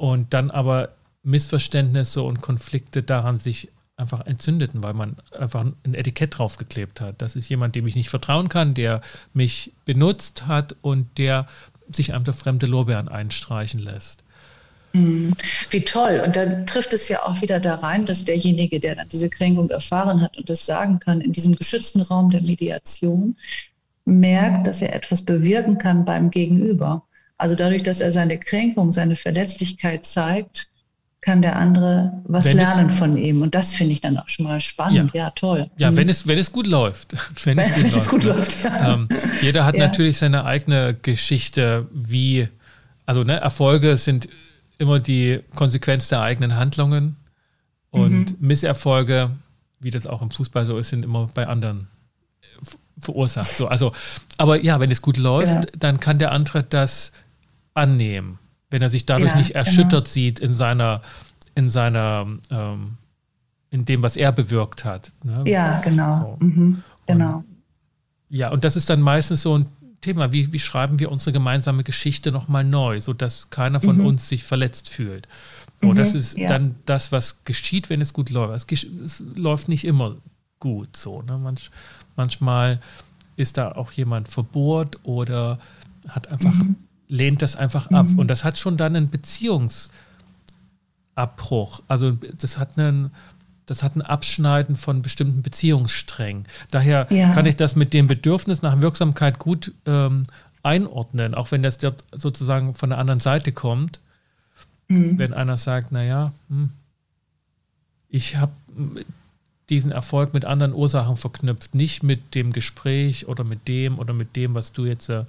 und 0.00 0.32
dann 0.32 0.50
aber 0.50 0.92
Missverständnisse 1.22 2.22
und 2.22 2.40
Konflikte 2.40 3.02
daran 3.02 3.38
sich 3.38 3.68
einfach 3.98 4.26
entzündeten, 4.26 4.82
weil 4.82 4.94
man 4.94 5.16
einfach 5.38 5.60
ein 5.60 5.94
Etikett 5.94 6.38
draufgeklebt 6.38 7.02
hat. 7.02 7.20
Das 7.20 7.36
ist 7.36 7.50
jemand, 7.50 7.74
dem 7.74 7.86
ich 7.86 7.96
nicht 7.96 8.08
vertrauen 8.08 8.48
kann, 8.48 8.72
der 8.72 9.02
mich 9.34 9.74
benutzt 9.84 10.46
hat 10.46 10.74
und 10.80 11.18
der 11.18 11.46
sich 11.92 12.14
einfach 12.14 12.34
fremde 12.34 12.64
Lorbeeren 12.64 13.08
einstreichen 13.08 13.78
lässt. 13.78 14.24
Mhm. 14.94 15.34
Wie 15.68 15.84
toll. 15.84 16.22
Und 16.24 16.34
dann 16.34 16.64
trifft 16.64 16.94
es 16.94 17.10
ja 17.10 17.22
auch 17.22 17.42
wieder 17.42 17.60
da 17.60 17.74
rein, 17.74 18.06
dass 18.06 18.24
derjenige, 18.24 18.80
der 18.80 18.94
dann 18.94 19.08
diese 19.08 19.28
Kränkung 19.28 19.68
erfahren 19.68 20.22
hat 20.22 20.34
und 20.38 20.48
das 20.48 20.64
sagen 20.64 20.98
kann, 20.98 21.20
in 21.20 21.32
diesem 21.32 21.54
geschützten 21.54 22.00
Raum 22.00 22.30
der 22.30 22.40
Mediation, 22.40 23.36
merkt, 24.06 24.66
dass 24.66 24.80
er 24.80 24.94
etwas 24.94 25.20
bewirken 25.20 25.76
kann 25.76 26.06
beim 26.06 26.30
Gegenüber. 26.30 27.02
Also 27.40 27.54
dadurch, 27.54 27.82
dass 27.82 28.00
er 28.00 28.12
seine 28.12 28.38
Kränkung, 28.38 28.90
seine 28.90 29.14
Verletzlichkeit 29.14 30.04
zeigt, 30.04 30.68
kann 31.22 31.40
der 31.40 31.56
andere 31.56 32.12
was 32.24 32.44
wenn 32.44 32.58
lernen 32.58 32.90
es, 32.90 32.98
von 32.98 33.16
ihm. 33.16 33.40
Und 33.40 33.54
das 33.54 33.72
finde 33.72 33.94
ich 33.94 34.02
dann 34.02 34.18
auch 34.18 34.28
schon 34.28 34.44
mal 34.44 34.60
spannend. 34.60 35.14
Ja, 35.14 35.24
ja 35.24 35.30
toll. 35.30 35.70
Ja, 35.78 35.90
mhm. 35.90 35.96
wenn, 35.96 36.08
es, 36.10 36.26
wenn 36.26 36.36
es 36.36 36.52
gut 36.52 36.66
läuft. 36.66 37.14
Wenn, 37.44 37.56
wenn 37.76 37.86
es 37.86 38.08
gut, 38.08 38.24
wenn 38.24 38.36
läuft, 38.36 38.50
es 38.50 38.62
gut 38.62 38.64
ne? 38.64 38.72
läuft. 38.72 38.82
Ja. 38.82 38.94
Ähm, 38.94 39.08
jeder 39.40 39.64
hat 39.64 39.74
ja. 39.74 39.86
natürlich 39.86 40.18
seine 40.18 40.44
eigene 40.44 40.94
Geschichte, 41.00 41.88
wie, 41.94 42.46
also 43.06 43.24
ne, 43.24 43.40
Erfolge 43.40 43.96
sind 43.96 44.28
immer 44.76 45.00
die 45.00 45.40
Konsequenz 45.54 46.08
der 46.08 46.20
eigenen 46.20 46.56
Handlungen 46.56 47.16
und 47.90 48.38
mhm. 48.38 48.46
Misserfolge, 48.46 49.30
wie 49.80 49.90
das 49.90 50.06
auch 50.06 50.20
im 50.20 50.30
Fußball 50.30 50.66
so 50.66 50.76
ist, 50.76 50.90
sind 50.90 51.06
immer 51.06 51.30
bei 51.32 51.46
anderen 51.46 51.88
verursacht. 53.00 53.50
So, 53.50 53.66
also, 53.66 53.92
aber 54.36 54.62
ja, 54.62 54.80
wenn 54.80 54.90
es 54.90 55.02
gut 55.02 55.16
läuft, 55.16 55.72
dann 55.78 56.00
kann 56.00 56.18
der 56.18 56.32
andere 56.32 56.62
das 56.62 57.12
annehmen, 57.80 58.38
wenn 58.70 58.82
er 58.82 58.90
sich 58.90 59.06
dadurch 59.06 59.30
ja, 59.30 59.36
nicht 59.36 59.48
genau. 59.48 59.58
erschüttert 59.58 60.04
genau. 60.04 60.12
sieht 60.12 60.38
in 60.38 60.52
seiner, 60.52 61.00
in 61.54 61.68
seiner, 61.68 62.26
ähm, 62.50 62.98
in 63.70 63.84
dem, 63.84 64.02
was 64.02 64.16
er 64.16 64.32
bewirkt 64.32 64.84
hat. 64.84 65.12
Ne? 65.24 65.44
Ja, 65.46 65.80
genau. 65.80 66.38
So. 66.40 66.44
Mhm, 66.44 66.82
genau. 67.06 67.36
Und, 67.36 67.44
ja, 68.28 68.50
und 68.50 68.64
das 68.64 68.76
ist 68.76 68.90
dann 68.90 69.00
meistens 69.00 69.42
so 69.42 69.58
ein 69.58 69.66
Thema, 70.00 70.32
wie, 70.32 70.52
wie 70.52 70.58
schreiben 70.58 70.98
wir 70.98 71.10
unsere 71.10 71.32
gemeinsame 71.32 71.84
Geschichte 71.84 72.32
nochmal 72.32 72.64
neu, 72.64 73.00
sodass 73.00 73.50
keiner 73.50 73.80
von 73.80 73.98
mhm. 73.98 74.06
uns 74.06 74.28
sich 74.28 74.44
verletzt 74.44 74.88
fühlt. 74.88 75.28
So, 75.80 75.88
mhm, 75.88 75.96
das 75.96 76.14
ist 76.14 76.38
ja. 76.38 76.48
dann 76.48 76.76
das, 76.86 77.12
was 77.12 77.44
geschieht, 77.44 77.90
wenn 77.90 78.00
es 78.00 78.12
gut 78.12 78.30
läuft. 78.30 78.72
Es, 78.72 78.84
es 78.84 79.22
läuft 79.34 79.68
nicht 79.68 79.84
immer 79.84 80.16
gut 80.58 80.96
so. 80.96 81.22
Ne? 81.22 81.38
Manch, 81.38 81.70
manchmal 82.16 82.80
ist 83.36 83.56
da 83.56 83.72
auch 83.72 83.92
jemand 83.92 84.28
verbohrt 84.28 84.98
oder 85.02 85.58
hat 86.08 86.28
einfach, 86.28 86.54
mhm. 86.54 86.76
Lehnt 87.10 87.42
das 87.42 87.56
einfach 87.56 87.90
ab. 87.90 88.06
Mhm. 88.06 88.20
Und 88.20 88.28
das 88.28 88.44
hat 88.44 88.56
schon 88.56 88.76
dann 88.76 88.94
einen 88.96 89.10
Beziehungsabbruch. 89.10 91.82
Also 91.88 92.12
das 92.12 92.56
hat 92.56 92.78
einen 92.78 93.10
das 93.66 93.82
hat 93.84 93.94
ein 93.94 94.02
Abschneiden 94.02 94.74
von 94.74 95.00
bestimmten 95.00 95.42
Beziehungssträngen. 95.42 96.44
Daher 96.72 97.06
ja. 97.08 97.30
kann 97.30 97.46
ich 97.46 97.54
das 97.54 97.76
mit 97.76 97.94
dem 97.94 98.08
Bedürfnis 98.08 98.62
nach 98.62 98.80
Wirksamkeit 98.80 99.38
gut 99.38 99.70
ähm, 99.86 100.24
einordnen, 100.64 101.36
auch 101.36 101.52
wenn 101.52 101.62
das 101.62 101.78
sozusagen 102.10 102.74
von 102.74 102.90
der 102.90 102.98
anderen 102.98 103.20
Seite 103.20 103.52
kommt. 103.52 104.00
Mhm. 104.88 105.20
Wenn 105.20 105.32
einer 105.32 105.56
sagt, 105.56 105.92
naja, 105.92 106.32
hm, 106.48 106.70
ich 108.08 108.38
habe 108.38 108.50
diesen 109.68 109.92
Erfolg 109.92 110.34
mit 110.34 110.44
anderen 110.44 110.74
Ursachen 110.74 111.14
verknüpft, 111.14 111.76
nicht 111.76 112.02
mit 112.02 112.34
dem 112.34 112.52
Gespräch 112.52 113.28
oder 113.28 113.44
mit 113.44 113.68
dem 113.68 114.00
oder 114.00 114.12
mit 114.12 114.34
dem, 114.34 114.56
was 114.56 114.72
du 114.72 114.84
jetzt 114.84 115.08
äh, 115.08 115.22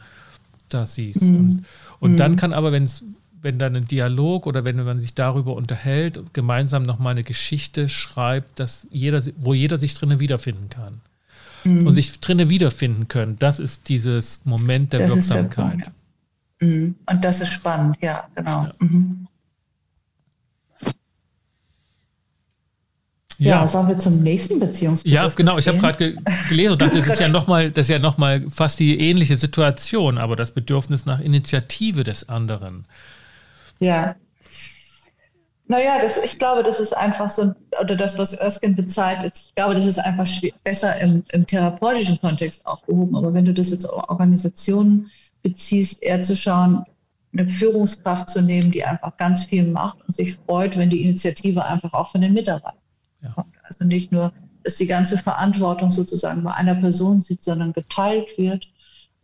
da 0.74 0.86
siehst. 0.86 1.22
Mhm. 1.22 1.38
Und, 1.38 1.65
und 1.99 2.11
mhm. 2.13 2.17
dann 2.17 2.36
kann 2.36 2.53
aber, 2.53 2.72
wenn 2.72 2.84
es 2.84 3.03
wenn 3.41 3.57
dann 3.57 3.76
ein 3.76 3.86
Dialog 3.86 4.45
oder 4.45 4.65
wenn 4.65 4.84
man 4.84 4.99
sich 4.99 5.15
darüber 5.15 5.55
unterhält, 5.55 6.22
gemeinsam 6.34 6.84
nochmal 6.84 7.11
eine 7.11 7.24
Geschichte 7.24 7.89
schreibt, 7.89 8.59
dass 8.59 8.88
jeder, 8.91 9.22
wo 9.38 9.53
jeder 9.53 9.78
sich 9.78 9.95
drinnen 9.95 10.19
wiederfinden 10.19 10.69
kann. 10.69 11.01
Mhm. 11.63 11.88
Und 11.88 11.93
sich 11.93 12.19
drinnen 12.19 12.49
wiederfinden 12.49 13.07
können, 13.07 13.38
das 13.39 13.59
ist 13.59 13.89
dieses 13.89 14.41
Moment 14.45 14.93
der 14.93 15.01
das 15.01 15.15
Wirksamkeit. 15.15 15.57
Der 15.57 15.84
Punkt, 15.84 15.91
ja. 16.61 16.67
mhm. 16.67 16.95
Und 17.09 17.24
das 17.24 17.41
ist 17.41 17.53
spannend, 17.53 17.97
ja, 18.01 18.28
genau. 18.36 18.65
Ja. 18.65 18.72
Mhm. 18.80 19.28
Ja, 23.41 23.61
ja, 23.61 23.67
sollen 23.67 23.87
wir 23.87 23.97
zum 23.97 24.21
nächsten 24.21 24.59
Beziehungsbedürfnis 24.59 25.13
Ja, 25.13 25.27
genau. 25.35 25.57
Ich 25.57 25.67
habe 25.67 25.79
gerade 25.79 25.97
ge 25.97 26.17
gelesen 26.47 26.73
und 26.73 26.81
dachte, 26.83 26.97
das 26.97 27.07
ist 27.07 27.19
ja 27.19 27.27
nochmal, 27.39 27.71
das 27.71 27.87
ist 27.87 27.89
ja 27.89 27.97
nochmal 27.97 28.45
fast 28.51 28.79
die 28.79 28.99
ähnliche 28.99 29.35
Situation, 29.35 30.19
aber 30.19 30.35
das 30.35 30.51
Bedürfnis 30.51 31.07
nach 31.07 31.19
Initiative 31.19 32.03
des 32.03 32.29
anderen. 32.29 32.87
Ja. 33.79 34.15
Naja, 35.67 35.99
das, 35.99 36.17
ich 36.17 36.37
glaube, 36.37 36.61
das 36.61 36.79
ist 36.79 36.95
einfach 36.95 37.31
so, 37.31 37.55
oder 37.81 37.95
das, 37.95 38.15
was 38.19 38.33
Erskine 38.33 38.75
bezahlt, 38.75 39.23
ich 39.23 39.55
glaube, 39.55 39.73
das 39.73 39.87
ist 39.87 39.97
einfach 39.97 40.27
besser 40.63 40.99
im, 41.01 41.23
im 41.31 41.47
therapeutischen 41.47 42.21
Kontext 42.21 42.63
aufgehoben. 42.67 43.15
Aber 43.15 43.33
wenn 43.33 43.45
du 43.45 43.55
das 43.55 43.71
jetzt 43.71 43.85
auf 43.85 44.07
Organisationen 44.07 45.09
beziehst, 45.41 46.03
eher 46.03 46.21
zu 46.21 46.35
schauen, 46.35 46.83
eine 47.33 47.49
Führungskraft 47.49 48.29
zu 48.29 48.43
nehmen, 48.43 48.69
die 48.69 48.83
einfach 48.83 49.17
ganz 49.17 49.45
viel 49.45 49.65
macht 49.65 49.97
und 50.05 50.13
sich 50.13 50.35
freut, 50.35 50.77
wenn 50.77 50.91
die 50.91 51.01
Initiative 51.01 51.65
einfach 51.65 51.91
auch 51.93 52.11
von 52.11 52.21
den 52.21 52.33
Mitarbeitern 52.33 52.80
ja. 53.22 53.45
Also 53.63 53.86
nicht 53.86 54.11
nur, 54.11 54.34
dass 54.63 54.76
die 54.76 54.88
ganze 54.88 55.17
Verantwortung 55.17 55.89
sozusagen 55.89 56.43
bei 56.43 56.53
einer 56.53 56.76
Person 56.76 57.22
sieht, 57.22 57.43
sondern 57.43 57.74
geteilt 57.74 58.38
wird 58.38 58.67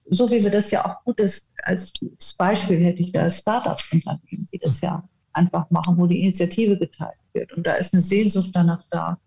so 0.10 0.30
wie 0.30 0.44
wir 0.44 0.52
das 0.52 0.72
ja 0.72 0.86
auch 0.86 1.04
gut 1.04 1.20
ist, 1.20 1.52
als 1.64 1.92
Beispiel 2.38 2.84
hätte 2.84 3.02
ich 3.02 3.12
da 3.12 3.30
Startup-Unternehmen, 3.30 4.48
die 4.52 4.60
das 4.60 4.82
ja 4.82 5.04
einfach 5.34 5.70
machen, 5.70 5.98
wo 5.98 6.08
die 6.08 6.22
Initiative 6.22 6.78
geteilt 6.78 7.18
wird. 7.34 7.54
Und 7.54 7.68
da 7.68 7.74
ist 7.74 7.94
eine 7.94 8.02
Sehnsucht 8.02 8.52
danach 8.54 8.84
da, 8.90 9.18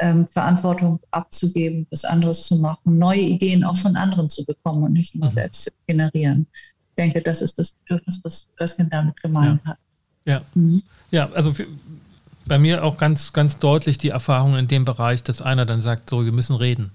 ähm, 0.00 0.26
Verantwortung 0.26 0.98
abzugeben, 1.12 1.86
was 1.90 2.04
anderes 2.04 2.42
zu 2.46 2.56
machen, 2.56 2.98
neue 2.98 3.20
Ideen 3.20 3.62
auch 3.62 3.76
von 3.76 3.94
anderen 3.94 4.28
zu 4.28 4.44
bekommen 4.44 4.82
und 4.82 4.92
nicht 4.92 5.14
nur 5.14 5.30
mhm. 5.30 5.34
selbst 5.34 5.62
zu 5.62 5.70
generieren. 5.86 6.46
Ich 6.90 6.96
denke, 6.96 7.20
das 7.20 7.42
ist 7.42 7.58
das 7.58 7.70
Bedürfnis, 7.70 8.18
was 8.24 8.48
Erskine 8.56 8.88
damit 8.88 9.20
gemeint 9.22 9.60
ja. 9.64 9.70
hat. 9.70 9.78
Ja, 10.26 10.42
mhm. 10.54 10.82
ja 11.12 11.30
also 11.30 11.52
bei 12.46 12.58
mir 12.58 12.84
auch 12.84 12.96
ganz, 12.96 13.32
ganz 13.32 13.58
deutlich 13.58 13.98
die 13.98 14.10
Erfahrung 14.10 14.56
in 14.56 14.68
dem 14.68 14.84
Bereich, 14.84 15.22
dass 15.22 15.42
einer 15.42 15.66
dann 15.66 15.80
sagt, 15.80 16.10
so, 16.10 16.24
wir 16.24 16.32
müssen 16.32 16.56
reden. 16.56 16.90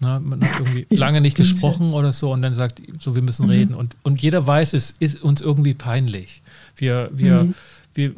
Na, 0.00 0.18
man 0.18 0.42
hat 0.42 0.58
irgendwie 0.58 0.86
lange 0.94 1.20
nicht 1.20 1.36
gesprochen 1.36 1.90
oder 1.92 2.12
so 2.12 2.32
und 2.32 2.40
dann 2.40 2.54
sagt, 2.54 2.80
so, 2.98 3.14
wir 3.14 3.22
müssen 3.22 3.46
mhm. 3.46 3.50
reden. 3.50 3.74
Und, 3.74 3.96
und 4.02 4.22
jeder 4.22 4.46
weiß, 4.46 4.72
es 4.72 4.92
ist 4.98 5.22
uns 5.22 5.40
irgendwie 5.40 5.74
peinlich. 5.74 6.42
Wir, 6.76 7.10
wir, 7.12 7.44
mhm. 7.44 7.54
wir, 7.94 8.12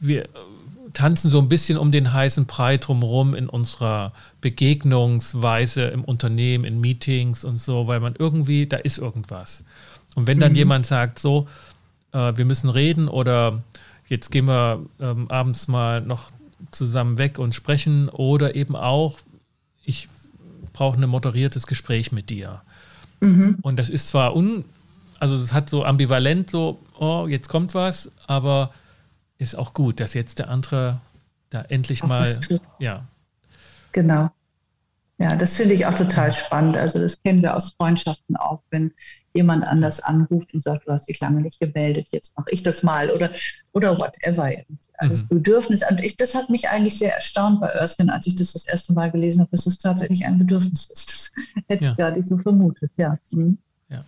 wir 0.00 0.28
tanzen 0.92 1.30
so 1.30 1.38
ein 1.38 1.48
bisschen 1.48 1.78
um 1.78 1.92
den 1.92 2.12
heißen 2.12 2.46
Brei 2.46 2.76
drumherum 2.76 3.34
in 3.34 3.48
unserer 3.48 4.12
Begegnungsweise 4.40 5.84
im 5.84 6.04
Unternehmen, 6.04 6.64
in 6.64 6.80
Meetings 6.80 7.44
und 7.44 7.56
so, 7.56 7.86
weil 7.86 8.00
man 8.00 8.14
irgendwie, 8.18 8.66
da 8.66 8.78
ist 8.78 8.98
irgendwas. 8.98 9.64
Und 10.14 10.26
wenn 10.26 10.40
dann 10.40 10.52
mhm. 10.52 10.58
jemand 10.58 10.86
sagt, 10.86 11.18
so, 11.18 11.46
äh, 12.12 12.32
wir 12.36 12.44
müssen 12.44 12.68
reden 12.68 13.08
oder 13.08 13.62
jetzt 14.12 14.30
gehen 14.30 14.44
wir 14.44 14.84
ähm, 15.00 15.30
abends 15.30 15.68
mal 15.68 16.02
noch 16.02 16.30
zusammen 16.70 17.16
weg 17.16 17.38
und 17.38 17.54
sprechen 17.54 18.10
oder 18.10 18.54
eben 18.54 18.76
auch, 18.76 19.18
ich 19.84 20.06
brauche 20.74 21.00
ein 21.00 21.08
moderiertes 21.08 21.66
Gespräch 21.66 22.12
mit 22.12 22.28
dir. 22.28 22.60
Mhm. 23.20 23.56
Und 23.62 23.78
das 23.78 23.88
ist 23.88 24.08
zwar 24.08 24.36
un, 24.36 24.66
also 25.18 25.36
es 25.36 25.54
hat 25.54 25.70
so 25.70 25.82
ambivalent 25.82 26.50
so, 26.50 26.78
oh, 26.98 27.26
jetzt 27.26 27.48
kommt 27.48 27.74
was, 27.74 28.12
aber 28.26 28.74
ist 29.38 29.54
auch 29.54 29.72
gut, 29.72 29.98
dass 29.98 30.12
jetzt 30.12 30.38
der 30.38 30.50
andere 30.50 31.00
da 31.48 31.62
endlich 31.62 32.02
auch 32.02 32.08
mal, 32.08 32.38
ja. 32.78 33.06
Genau. 33.92 34.30
Ja, 35.16 35.36
das 35.36 35.56
finde 35.56 35.72
ich 35.72 35.86
auch 35.86 35.94
total 35.94 36.32
spannend. 36.32 36.76
Also 36.76 36.98
das 36.98 37.22
kennen 37.22 37.42
wir 37.42 37.56
aus 37.56 37.70
Freundschaften 37.78 38.36
auch, 38.36 38.60
wenn 38.68 38.92
jemand 39.34 39.64
anders 39.64 40.00
anruft 40.00 40.52
und 40.52 40.62
sagt, 40.62 40.86
du 40.86 40.92
hast 40.92 41.08
dich 41.08 41.20
lange 41.20 41.40
nicht 41.40 41.58
gemeldet, 41.58 42.08
jetzt 42.10 42.32
mache 42.36 42.50
ich 42.50 42.62
das 42.62 42.82
mal 42.82 43.10
oder, 43.10 43.30
oder 43.72 43.98
whatever. 43.98 44.52
Also 44.98 45.22
mhm. 45.24 45.28
Bedürfnis, 45.28 45.82
und 45.88 46.00
ich, 46.00 46.16
das 46.16 46.34
hat 46.34 46.50
mich 46.50 46.68
eigentlich 46.68 46.98
sehr 46.98 47.14
erstaunt 47.14 47.60
bei 47.60 47.68
Erskine, 47.68 48.12
als 48.12 48.26
ich 48.26 48.34
das 48.34 48.52
das 48.52 48.66
erste 48.66 48.92
Mal 48.92 49.10
gelesen 49.10 49.40
habe, 49.40 49.50
dass 49.50 49.66
es 49.66 49.78
tatsächlich 49.78 50.24
ein 50.24 50.38
Bedürfnis 50.38 50.86
ist. 50.86 51.10
Das 51.10 51.30
hätte 51.68 51.84
ja. 51.84 51.90
ich 51.92 51.96
gar 51.96 52.10
nicht 52.10 52.28
so 52.28 52.36
vermutet, 52.38 52.90
ja. 52.96 53.18
Mhm. 53.30 53.58
ja. 53.88 54.04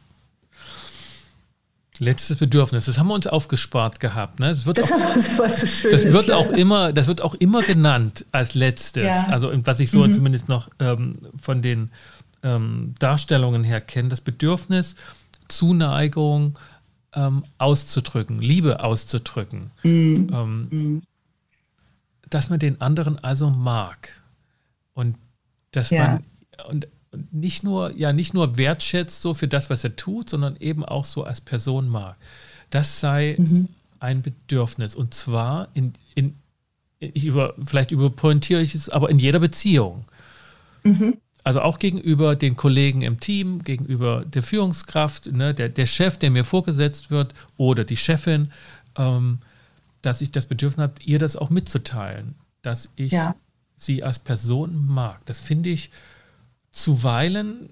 Letztes 1.98 2.36
Bedürfnis, 2.36 2.84
das 2.84 2.98
haben 2.98 3.08
wir 3.08 3.14
uns 3.14 3.26
aufgespart 3.26 4.00
gehabt. 4.00 4.40
Ne? 4.40 4.48
Das, 4.48 4.66
wird 4.66 4.78
das, 4.78 4.92
auch, 4.92 4.98
so 5.48 5.66
schön 5.66 5.90
das 5.90 6.04
wird 6.04 6.30
auch 6.32 6.50
immer, 6.50 6.92
das 6.92 7.06
wird 7.06 7.22
auch 7.22 7.34
immer 7.34 7.62
genannt 7.62 8.26
als 8.32 8.54
letztes. 8.54 9.04
Ja. 9.04 9.28
Also 9.28 9.50
was 9.54 9.80
ich 9.80 9.90
so 9.90 10.06
mhm. 10.06 10.12
zumindest 10.12 10.48
noch 10.48 10.68
ähm, 10.80 11.14
von 11.40 11.62
den 11.62 11.90
ähm, 12.44 12.94
Darstellungen 12.98 13.64
her 13.64 13.80
kennen, 13.80 14.10
das 14.10 14.20
Bedürfnis, 14.20 14.94
Zuneigung 15.48 16.58
ähm, 17.14 17.42
auszudrücken, 17.58 18.38
Liebe 18.38 18.84
auszudrücken. 18.84 19.70
Mhm. 19.82 20.30
Ähm, 20.32 20.68
mhm. 20.70 21.02
Dass 22.30 22.50
man 22.50 22.58
den 22.58 22.80
anderen 22.80 23.18
also 23.22 23.50
mag. 23.50 24.22
Und 24.92 25.16
dass 25.72 25.90
ja. 25.90 26.06
man 26.06 26.24
und, 26.68 26.86
nicht 27.30 27.62
nur, 27.62 27.96
ja, 27.96 28.12
nicht 28.12 28.34
nur 28.34 28.56
wertschätzt 28.56 29.22
so 29.22 29.34
für 29.34 29.48
das, 29.48 29.70
was 29.70 29.84
er 29.84 29.96
tut, 29.96 30.30
sondern 30.30 30.56
eben 30.56 30.84
auch 30.84 31.04
so 31.04 31.24
als 31.24 31.40
Person 31.40 31.88
mag. 31.88 32.16
Das 32.70 33.00
sei 33.00 33.36
mhm. 33.38 33.68
ein 34.00 34.22
Bedürfnis. 34.22 34.94
Und 34.94 35.14
zwar 35.14 35.68
in, 35.74 35.92
in, 36.14 36.36
ich 36.98 37.24
über, 37.24 37.54
vielleicht 37.62 37.92
überpointiere 37.92 38.60
ich 38.60 38.74
es, 38.74 38.88
aber 38.88 39.10
in 39.10 39.18
jeder 39.18 39.38
Beziehung. 39.38 40.04
Mhm. 40.82 41.18
Also 41.44 41.60
auch 41.60 41.78
gegenüber 41.78 42.36
den 42.36 42.56
Kollegen 42.56 43.02
im 43.02 43.20
Team, 43.20 43.62
gegenüber 43.62 44.24
der 44.24 44.42
Führungskraft, 44.42 45.30
ne, 45.30 45.52
der, 45.52 45.68
der 45.68 45.84
Chef, 45.84 46.16
der 46.16 46.30
mir 46.30 46.44
vorgesetzt 46.44 47.10
wird 47.10 47.34
oder 47.58 47.84
die 47.84 47.98
Chefin, 47.98 48.50
ähm, 48.96 49.38
dass 50.00 50.22
ich 50.22 50.32
das 50.32 50.46
Bedürfnis 50.46 50.82
habe, 50.82 50.94
ihr 51.04 51.18
das 51.18 51.36
auch 51.36 51.50
mitzuteilen, 51.50 52.34
dass 52.62 52.90
ich 52.96 53.12
ja. 53.12 53.34
sie 53.76 54.02
als 54.02 54.18
Person 54.18 54.86
mag. 54.86 55.24
Das 55.26 55.40
finde 55.40 55.68
ich 55.68 55.90
zuweilen 56.70 57.68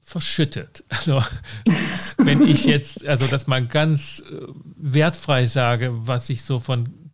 verschüttet. 0.00 0.84
Also 0.90 1.22
wenn 2.18 2.46
ich 2.46 2.64
jetzt, 2.64 3.04
also 3.06 3.26
das 3.26 3.48
mal 3.48 3.66
ganz 3.66 4.22
äh, 4.30 4.46
wertfrei 4.76 5.46
sage, 5.46 5.90
was 5.92 6.30
ich 6.30 6.42
so 6.42 6.60
von 6.60 7.10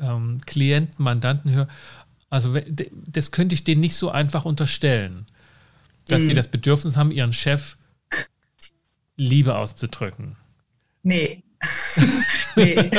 ähm, 0.00 0.40
Klienten, 0.44 1.02
Mandanten 1.02 1.52
höre, 1.52 1.68
also 2.32 2.54
das 2.90 3.30
könnte 3.30 3.54
ich 3.54 3.62
denen 3.62 3.82
nicht 3.82 3.94
so 3.94 4.08
einfach 4.08 4.46
unterstellen, 4.46 5.26
dass 6.08 6.22
mhm. 6.22 6.30
die 6.30 6.34
das 6.34 6.48
Bedürfnis 6.48 6.96
haben, 6.96 7.10
ihren 7.10 7.34
Chef 7.34 7.76
Liebe 9.16 9.54
auszudrücken. 9.54 10.36
Nee. 11.02 11.42
nee. 12.56 12.74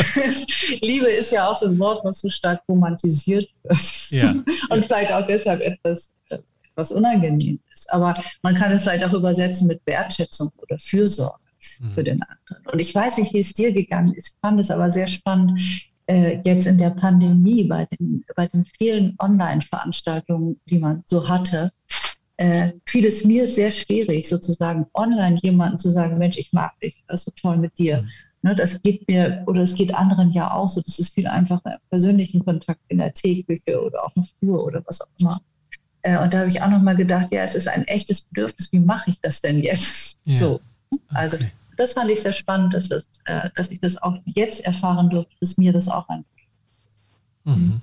Liebe 0.82 1.08
ist 1.08 1.32
ja 1.32 1.48
auch 1.48 1.56
so 1.56 1.66
ein 1.66 1.80
Wort, 1.80 2.06
was 2.06 2.22
so 2.22 2.30
stark 2.30 2.62
romantisiert 2.70 3.50
wird. 3.64 4.12
Ja. 4.12 4.36
Und 4.70 4.86
vielleicht 4.86 5.12
auch 5.12 5.26
deshalb 5.26 5.62
etwas, 5.62 6.14
etwas 6.30 6.92
unangenehm 6.92 7.60
ist. 7.74 7.92
Aber 7.92 8.14
man 8.44 8.54
kann 8.54 8.72
es 8.72 8.84
vielleicht 8.84 9.04
auch 9.04 9.14
übersetzen 9.14 9.66
mit 9.66 9.82
Wertschätzung 9.88 10.52
oder 10.58 10.78
Fürsorge 10.78 11.40
mhm. 11.80 11.92
für 11.92 12.04
den 12.04 12.22
anderen. 12.22 12.72
Und 12.72 12.80
ich 12.80 12.94
weiß 12.94 13.18
nicht, 13.18 13.34
wie 13.34 13.40
es 13.40 13.52
dir 13.52 13.74
gegangen 13.74 14.14
ist. 14.14 14.28
Ich 14.28 14.40
fand 14.42 14.60
es 14.60 14.70
aber 14.70 14.92
sehr 14.92 15.08
spannend 15.08 15.60
äh, 16.08 16.40
jetzt 16.44 16.68
in 16.68 16.78
der 16.78 16.92
Pandemie 16.92 17.64
bei 17.66 17.86
den, 17.86 18.24
bei 18.36 18.48
den 18.48 18.66
vielen 18.78 19.16
Online-Veranstaltungen, 19.20 20.60
die 20.70 20.80
man 20.80 21.04
so 21.06 21.28
hatte, 21.28 21.72
äh, 22.38 22.72
fiel 22.86 23.06
es 23.06 23.24
mir 23.24 23.48
sehr 23.48 23.70
schwierig, 23.70 24.28
sozusagen 24.28 24.86
online 24.94 25.38
jemanden 25.42 25.78
zu 25.78 25.90
sagen, 25.90 26.18
Mensch, 26.18 26.38
ich 26.38 26.52
mag 26.52 26.78
dich, 26.80 27.04
das 27.08 27.22
ist 27.22 27.26
so 27.26 27.32
toll 27.50 27.58
mit 27.58 27.78
dir. 27.78 28.02
Mhm. 28.02 28.10
Ne, 28.46 28.56
das 28.56 28.82
geht 28.82 29.08
mir 29.08 29.42
oder 29.48 29.62
es 29.62 29.74
geht 29.74 29.94
anderen 29.96 30.30
ja 30.32 30.54
auch 30.54 30.68
so. 30.68 30.82
Das 30.82 31.00
ist 31.00 31.14
viel 31.14 31.28
einfacher 31.28 31.76
im 31.76 31.80
persönlichen 31.90 32.44
Kontakt 32.44 32.82
in 32.90 32.98
der 32.98 33.14
Teeküche 33.14 33.82
oder 33.82 34.04
auf 34.04 34.14
dem 34.16 34.26
Flur 34.40 34.66
oder 34.66 34.84
was 34.86 35.00
auch 35.00 35.08
immer. 35.20 35.40
Äh, 36.02 36.22
und 36.22 36.34
da 36.34 36.40
habe 36.40 36.50
ich 36.50 36.62
auch 36.62 36.70
nochmal 36.70 36.98
gedacht, 36.98 37.28
ja, 37.32 37.44
es 37.44 37.56
ist 37.56 37.70
ein 37.70 37.86
echtes 37.86 38.22
Bedürfnis, 38.22 38.68
wie 38.74 38.82
mache 38.82 39.12
ich 39.12 39.22
das 39.22 39.40
denn 39.40 39.62
jetzt? 39.62 40.18
Ja. 40.26 40.36
So. 40.36 40.60
Also 41.14 41.38
okay 41.38 41.52
das 41.84 41.94
fand 41.94 42.10
ich 42.10 42.22
sehr 42.22 42.32
spannend, 42.32 42.74
dass, 42.74 42.90
das, 42.90 43.06
äh, 43.26 43.50
dass 43.56 43.70
ich 43.70 43.80
das 43.80 44.02
auch 44.02 44.16
jetzt 44.26 44.62
erfahren 44.62 45.10
durfte, 45.10 45.36
dass 45.40 45.58
mir 45.58 45.74
das 45.74 45.88
auch 45.88 46.08
ein. 46.10 46.26
Mhm. 47.46 47.82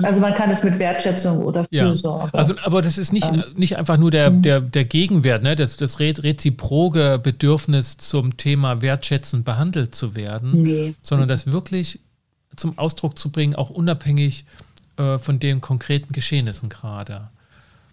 also 0.00 0.20
man 0.20 0.32
kann 0.32 0.48
es 0.48 0.62
mit 0.62 0.78
Wertschätzung 0.78 1.44
oder 1.44 1.64
Fürsorge. 1.64 2.30
Ja. 2.32 2.38
Also, 2.38 2.54
aber 2.62 2.82
das 2.82 2.98
ist 2.98 3.12
nicht, 3.12 3.26
ähm, 3.26 3.42
nicht 3.56 3.76
einfach 3.76 3.96
nur 3.98 4.12
der, 4.12 4.30
mhm. 4.30 4.42
der, 4.42 4.60
der 4.60 4.84
Gegenwert, 4.84 5.42
ne? 5.42 5.56
das, 5.56 5.76
das 5.76 5.98
reziproge 5.98 7.20
Bedürfnis 7.20 7.96
zum 7.96 8.36
Thema 8.36 8.80
wertschätzend 8.80 9.44
behandelt 9.44 9.96
zu 9.96 10.14
werden, 10.14 10.50
nee. 10.52 10.94
sondern 11.02 11.26
das 11.26 11.50
wirklich 11.50 11.98
zum 12.54 12.78
Ausdruck 12.78 13.18
zu 13.18 13.32
bringen, 13.32 13.56
auch 13.56 13.70
unabhängig 13.70 14.44
äh, 14.96 15.18
von 15.18 15.40
den 15.40 15.60
konkreten 15.60 16.12
Geschehnissen 16.12 16.68
gerade. 16.68 17.28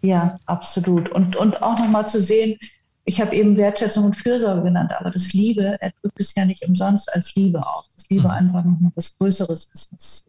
Ja, 0.03 0.39
absolut. 0.45 1.09
Und, 1.09 1.35
und 1.35 1.63
auch 1.63 1.79
nochmal 1.79 2.07
zu 2.07 2.21
sehen, 2.21 2.59
ich 3.05 3.21
habe 3.21 3.35
eben 3.35 3.55
Wertschätzung 3.55 4.05
und 4.05 4.15
Fürsorge 4.15 4.63
genannt, 4.63 4.91
aber 4.99 5.11
das 5.11 5.31
Liebe, 5.31 5.77
er 5.79 5.93
drückt 6.01 6.19
es 6.19 6.33
ja 6.35 6.43
nicht 6.43 6.67
umsonst 6.67 7.13
als 7.13 7.35
Liebe 7.35 7.65
aus. 7.65 7.87
Das 7.95 8.09
Liebe 8.09 8.23
mhm. 8.23 8.31
einfach 8.31 8.65
noch 8.65 8.91
was 8.95 9.15
Größeres 9.17 9.69
ist. 9.73 9.93
Was, 9.93 10.25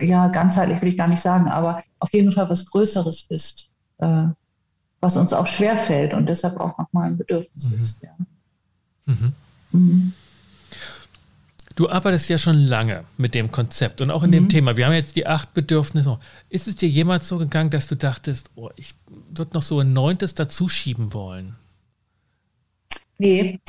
äh, 0.00 0.06
ja, 0.06 0.28
ganzheitlich 0.28 0.80
will 0.80 0.90
ich 0.90 0.96
gar 0.96 1.08
nicht 1.08 1.20
sagen, 1.20 1.48
aber 1.48 1.82
auf 1.98 2.12
jeden 2.12 2.30
Fall 2.30 2.48
was 2.48 2.64
Größeres 2.66 3.26
ist, 3.28 3.70
äh, 3.98 4.24
was 5.00 5.16
uns 5.16 5.32
auch 5.32 5.46
schwerfällt 5.46 6.14
und 6.14 6.26
deshalb 6.26 6.58
auch 6.60 6.78
nochmal 6.78 7.08
ein 7.08 7.18
Bedürfnis 7.18 7.66
mhm. 7.66 7.74
ist. 7.74 8.02
Ja. 8.02 8.10
Mhm. 9.06 10.12
Du 11.78 11.88
arbeitest 11.88 12.28
ja 12.28 12.38
schon 12.38 12.56
lange 12.56 13.04
mit 13.18 13.36
dem 13.36 13.52
Konzept 13.52 14.00
und 14.00 14.10
auch 14.10 14.24
in 14.24 14.30
mhm. 14.30 14.34
dem 14.34 14.48
Thema. 14.48 14.76
Wir 14.76 14.86
haben 14.86 14.94
jetzt 14.94 15.14
die 15.14 15.28
acht 15.28 15.54
Bedürfnisse. 15.54 16.18
Ist 16.48 16.66
es 16.66 16.74
dir 16.74 16.88
jemals 16.88 17.28
so 17.28 17.38
gegangen, 17.38 17.70
dass 17.70 17.86
du 17.86 17.94
dachtest, 17.94 18.50
oh, 18.56 18.68
ich 18.74 18.96
würde 19.30 19.54
noch 19.54 19.62
so 19.62 19.78
ein 19.78 19.92
neuntes 19.92 20.34
dazuschieben 20.34 21.12
wollen? 21.12 21.54
Nee, 23.18 23.60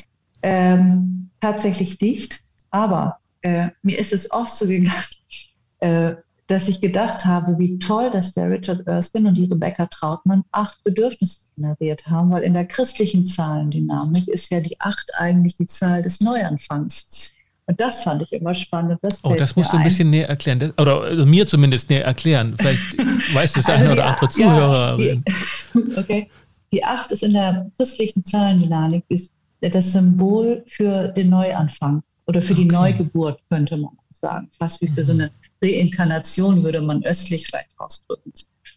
ähm, 0.42 1.30
tatsächlich 1.40 2.02
nicht. 2.02 2.42
Aber 2.72 3.20
äh, 3.44 3.68
mir 3.84 4.00
ist 4.00 4.12
es 4.12 4.32
oft 4.32 4.56
so 4.56 4.66
gegangen, 4.66 5.04
äh, 5.82 6.16
dass 6.48 6.68
ich 6.68 6.82
gedacht 6.82 7.26
habe, 7.26 7.60
wie 7.60 7.78
toll, 7.78 8.10
dass 8.10 8.32
der 8.32 8.50
Richard 8.50 8.88
Erskine 8.88 9.30
und 9.30 9.36
die 9.36 9.46
Rebecca 9.46 9.86
Trautmann 9.86 10.44
acht 10.52 10.84
Bedürfnisse 10.84 11.42
generiert 11.56 12.08
haben, 12.08 12.32
weil 12.32 12.42
in 12.42 12.54
der 12.54 12.66
christlichen 12.66 13.28
Zahlendynamik 13.28 14.28
ist 14.28 14.50
ja 14.50 14.62
die 14.62 14.82
acht 14.82 15.12
eigentlich 15.14 15.58
die 15.58 15.68
Zahl 15.68 16.02
des 16.02 16.22
Neuanfangs. 16.22 17.34
Und 17.70 17.80
das 17.80 18.02
fand 18.02 18.24
ich 18.24 18.34
immer 18.34 18.56
spannend. 18.56 18.98
Das 19.04 19.20
oh, 19.24 19.36
das 19.36 19.56
musst 19.56 19.72
du 19.72 19.78
ein 19.78 19.84
bisschen 19.84 20.10
näher 20.10 20.28
erklären. 20.28 20.58
Das, 20.58 20.76
oder 20.80 21.04
also 21.04 21.24
mir 21.28 21.46
zumindest 21.46 21.88
näher 21.92 22.04
erklären. 22.04 22.56
Vielleicht 22.58 22.98
weiß 23.36 23.54
das 23.54 23.70
also 23.70 23.84
eine 23.84 23.94
oder 23.94 24.08
andere 24.08 24.28
Zuhörerin. 24.28 25.24
Ja, 25.28 25.82
die, 25.82 25.98
okay. 25.98 26.30
Die 26.74 26.84
Acht 26.84 27.12
ist 27.12 27.22
in 27.22 27.34
der 27.34 27.70
christlichen 27.78 28.26
Zahlenmechanik 28.26 29.04
ist 29.10 29.32
das 29.62 29.92
Symbol 29.92 30.64
für 30.66 31.10
den 31.10 31.30
Neuanfang 31.30 32.02
oder 32.26 32.42
für 32.42 32.54
okay. 32.54 32.64
die 32.64 32.70
Neugeburt, 32.70 33.40
könnte 33.52 33.78
man 33.78 33.92
sagen. 34.10 34.50
Fast 34.58 34.82
wie 34.82 34.88
für 34.88 35.04
so 35.04 35.14
eine 35.14 35.30
Reinkarnation 35.62 36.64
würde 36.64 36.82
man 36.82 37.04
östlich 37.04 37.46
vielleicht 37.46 37.70
ausdrücken. 37.78 38.34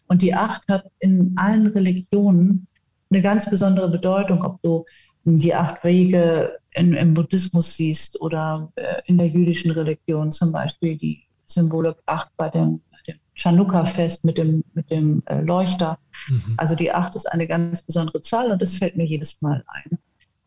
Und 0.07 0.21
die 0.21 0.35
Acht 0.35 0.67
hat 0.69 0.85
in 0.99 1.33
allen 1.35 1.65
Religionen 1.65 2.67
eine 3.09 3.23
ganz 3.23 3.49
besondere 3.49 3.89
Bedeutung, 3.89 4.43
ob 4.43 4.61
du 4.61 4.85
die 5.25 5.55
acht 5.55 5.83
Wege 5.83 6.59
in, 6.75 6.93
im 6.93 7.13
Buddhismus 7.13 7.75
siehst 7.75 8.19
oder 8.21 8.71
äh, 8.75 9.01
in 9.05 9.17
der 9.17 9.27
jüdischen 9.27 9.71
Religion 9.71 10.31
zum 10.31 10.51
Beispiel 10.51 10.97
die 10.97 11.23
Symbole 11.45 11.95
acht 12.05 12.29
bei 12.37 12.49
dem, 12.49 12.81
dem 13.07 13.17
Chanukka-Fest 13.35 14.23
mit 14.23 14.37
dem, 14.37 14.63
mit 14.73 14.89
dem 14.89 15.21
äh, 15.25 15.41
Leuchter. 15.41 15.97
Mhm. 16.27 16.53
Also 16.57 16.75
die 16.75 16.91
acht 16.91 17.15
ist 17.15 17.31
eine 17.31 17.47
ganz 17.47 17.81
besondere 17.81 18.21
Zahl 18.21 18.51
und 18.51 18.61
das 18.61 18.75
fällt 18.75 18.97
mir 18.97 19.05
jedes 19.05 19.41
Mal 19.41 19.63
ein, 19.67 19.97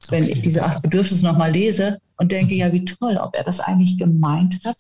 wenn 0.09 0.25
okay. 0.25 0.33
ich 0.33 0.43
diese 0.43 0.65
acht 0.65 0.83
Bedürfnisse 0.83 1.25
nochmal 1.25 1.53
lese 1.53 1.99
und 2.17 2.33
denke, 2.33 2.55
mhm. 2.55 2.61
ja, 2.61 2.73
wie 2.73 2.85
toll, 2.85 3.17
ob 3.17 3.35
er 3.35 3.45
das 3.45 3.61
eigentlich 3.61 3.99
gemeint 3.99 4.59
hat, 4.65 4.77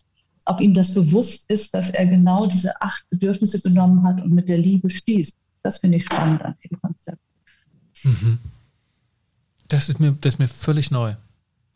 ob 0.47 0.61
ihm 0.61 0.74
das 0.74 0.94
bewusst 0.94 1.51
ist, 1.51 1.74
dass 1.74 1.90
er 1.90 2.07
genau 2.07 2.47
diese 2.47 2.80
acht 2.80 3.05
Bedürfnisse 3.11 3.61
genommen 3.61 4.03
hat 4.05 4.22
und 4.22 4.32
mit 4.32 4.49
der 4.49 4.59
Liebe 4.59 4.88
schließt. 4.88 5.36
Das 5.62 5.78
finde 5.78 5.99
ich 5.99 6.05
spannend 6.05 6.42
an 6.42 6.55
dem 6.64 6.80
Konzept. 6.80 7.18
Mhm. 8.05 8.38
Das 9.68 9.88
ist 9.88 9.99
mir, 9.99 10.12
das 10.12 10.34
ist 10.34 10.38
mir 10.38 10.49
völlig 10.49 10.92
neu. 10.92 11.16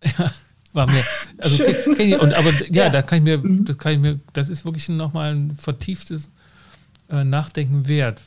Ja, 0.02 0.30
war 0.72 0.90
mir, 0.90 1.02
also 1.38 1.64
ich, 1.64 2.20
und 2.20 2.34
aber 2.34 2.52
ja, 2.66 2.84
ja, 2.84 2.90
da 2.90 3.02
kann 3.02 3.18
ich 3.18 3.24
mir, 3.24 3.38
mhm. 3.38 3.64
das 3.64 3.76
kann 3.78 3.92
ich 3.92 3.98
mir, 3.98 4.20
das 4.32 4.48
ist 4.48 4.64
wirklich 4.64 4.88
nochmal 4.88 5.34
ein 5.34 5.56
vertieftes 5.56 6.30
äh, 7.10 7.24
Nachdenken 7.24 7.88
wert, 7.88 8.20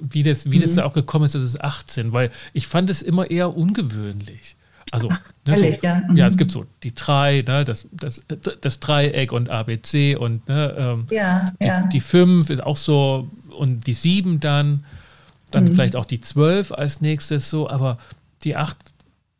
wie 0.00 0.22
das, 0.22 0.50
wie 0.50 0.58
mhm. 0.58 0.62
das 0.62 0.74
da 0.74 0.84
auch 0.84 0.94
gekommen 0.94 1.24
ist, 1.24 1.34
dass 1.34 1.42
es 1.42 1.60
18, 1.60 2.12
weil 2.12 2.30
ich 2.52 2.66
fand 2.66 2.88
es 2.90 3.02
immer 3.02 3.30
eher 3.30 3.56
ungewöhnlich. 3.56 4.56
Also, 4.90 5.08
ne, 5.08 5.18
Ehrlich, 5.48 5.76
so, 5.76 5.86
ja. 5.86 6.02
Mhm. 6.08 6.16
ja. 6.16 6.26
es 6.26 6.36
gibt 6.36 6.52
so 6.52 6.66
die 6.82 6.94
drei, 6.94 7.42
ne, 7.46 7.64
das, 7.64 7.88
das, 7.92 8.22
das 8.60 8.80
Dreieck 8.80 9.32
und 9.32 9.50
ABC 9.50 10.16
und 10.16 10.48
ne, 10.48 10.74
ähm, 10.78 11.06
ja, 11.10 11.44
die, 11.60 11.66
ja. 11.66 11.86
die 11.88 12.00
fünf 12.00 12.48
ist 12.48 12.62
auch 12.62 12.76
so 12.76 13.28
und 13.56 13.86
die 13.86 13.92
sieben 13.92 14.40
dann, 14.40 14.84
dann 15.50 15.64
mhm. 15.64 15.72
vielleicht 15.72 15.96
auch 15.96 16.06
die 16.06 16.20
zwölf 16.20 16.72
als 16.72 17.00
nächstes 17.00 17.50
so, 17.50 17.68
aber 17.68 17.98
die 18.44 18.56
acht 18.56 18.78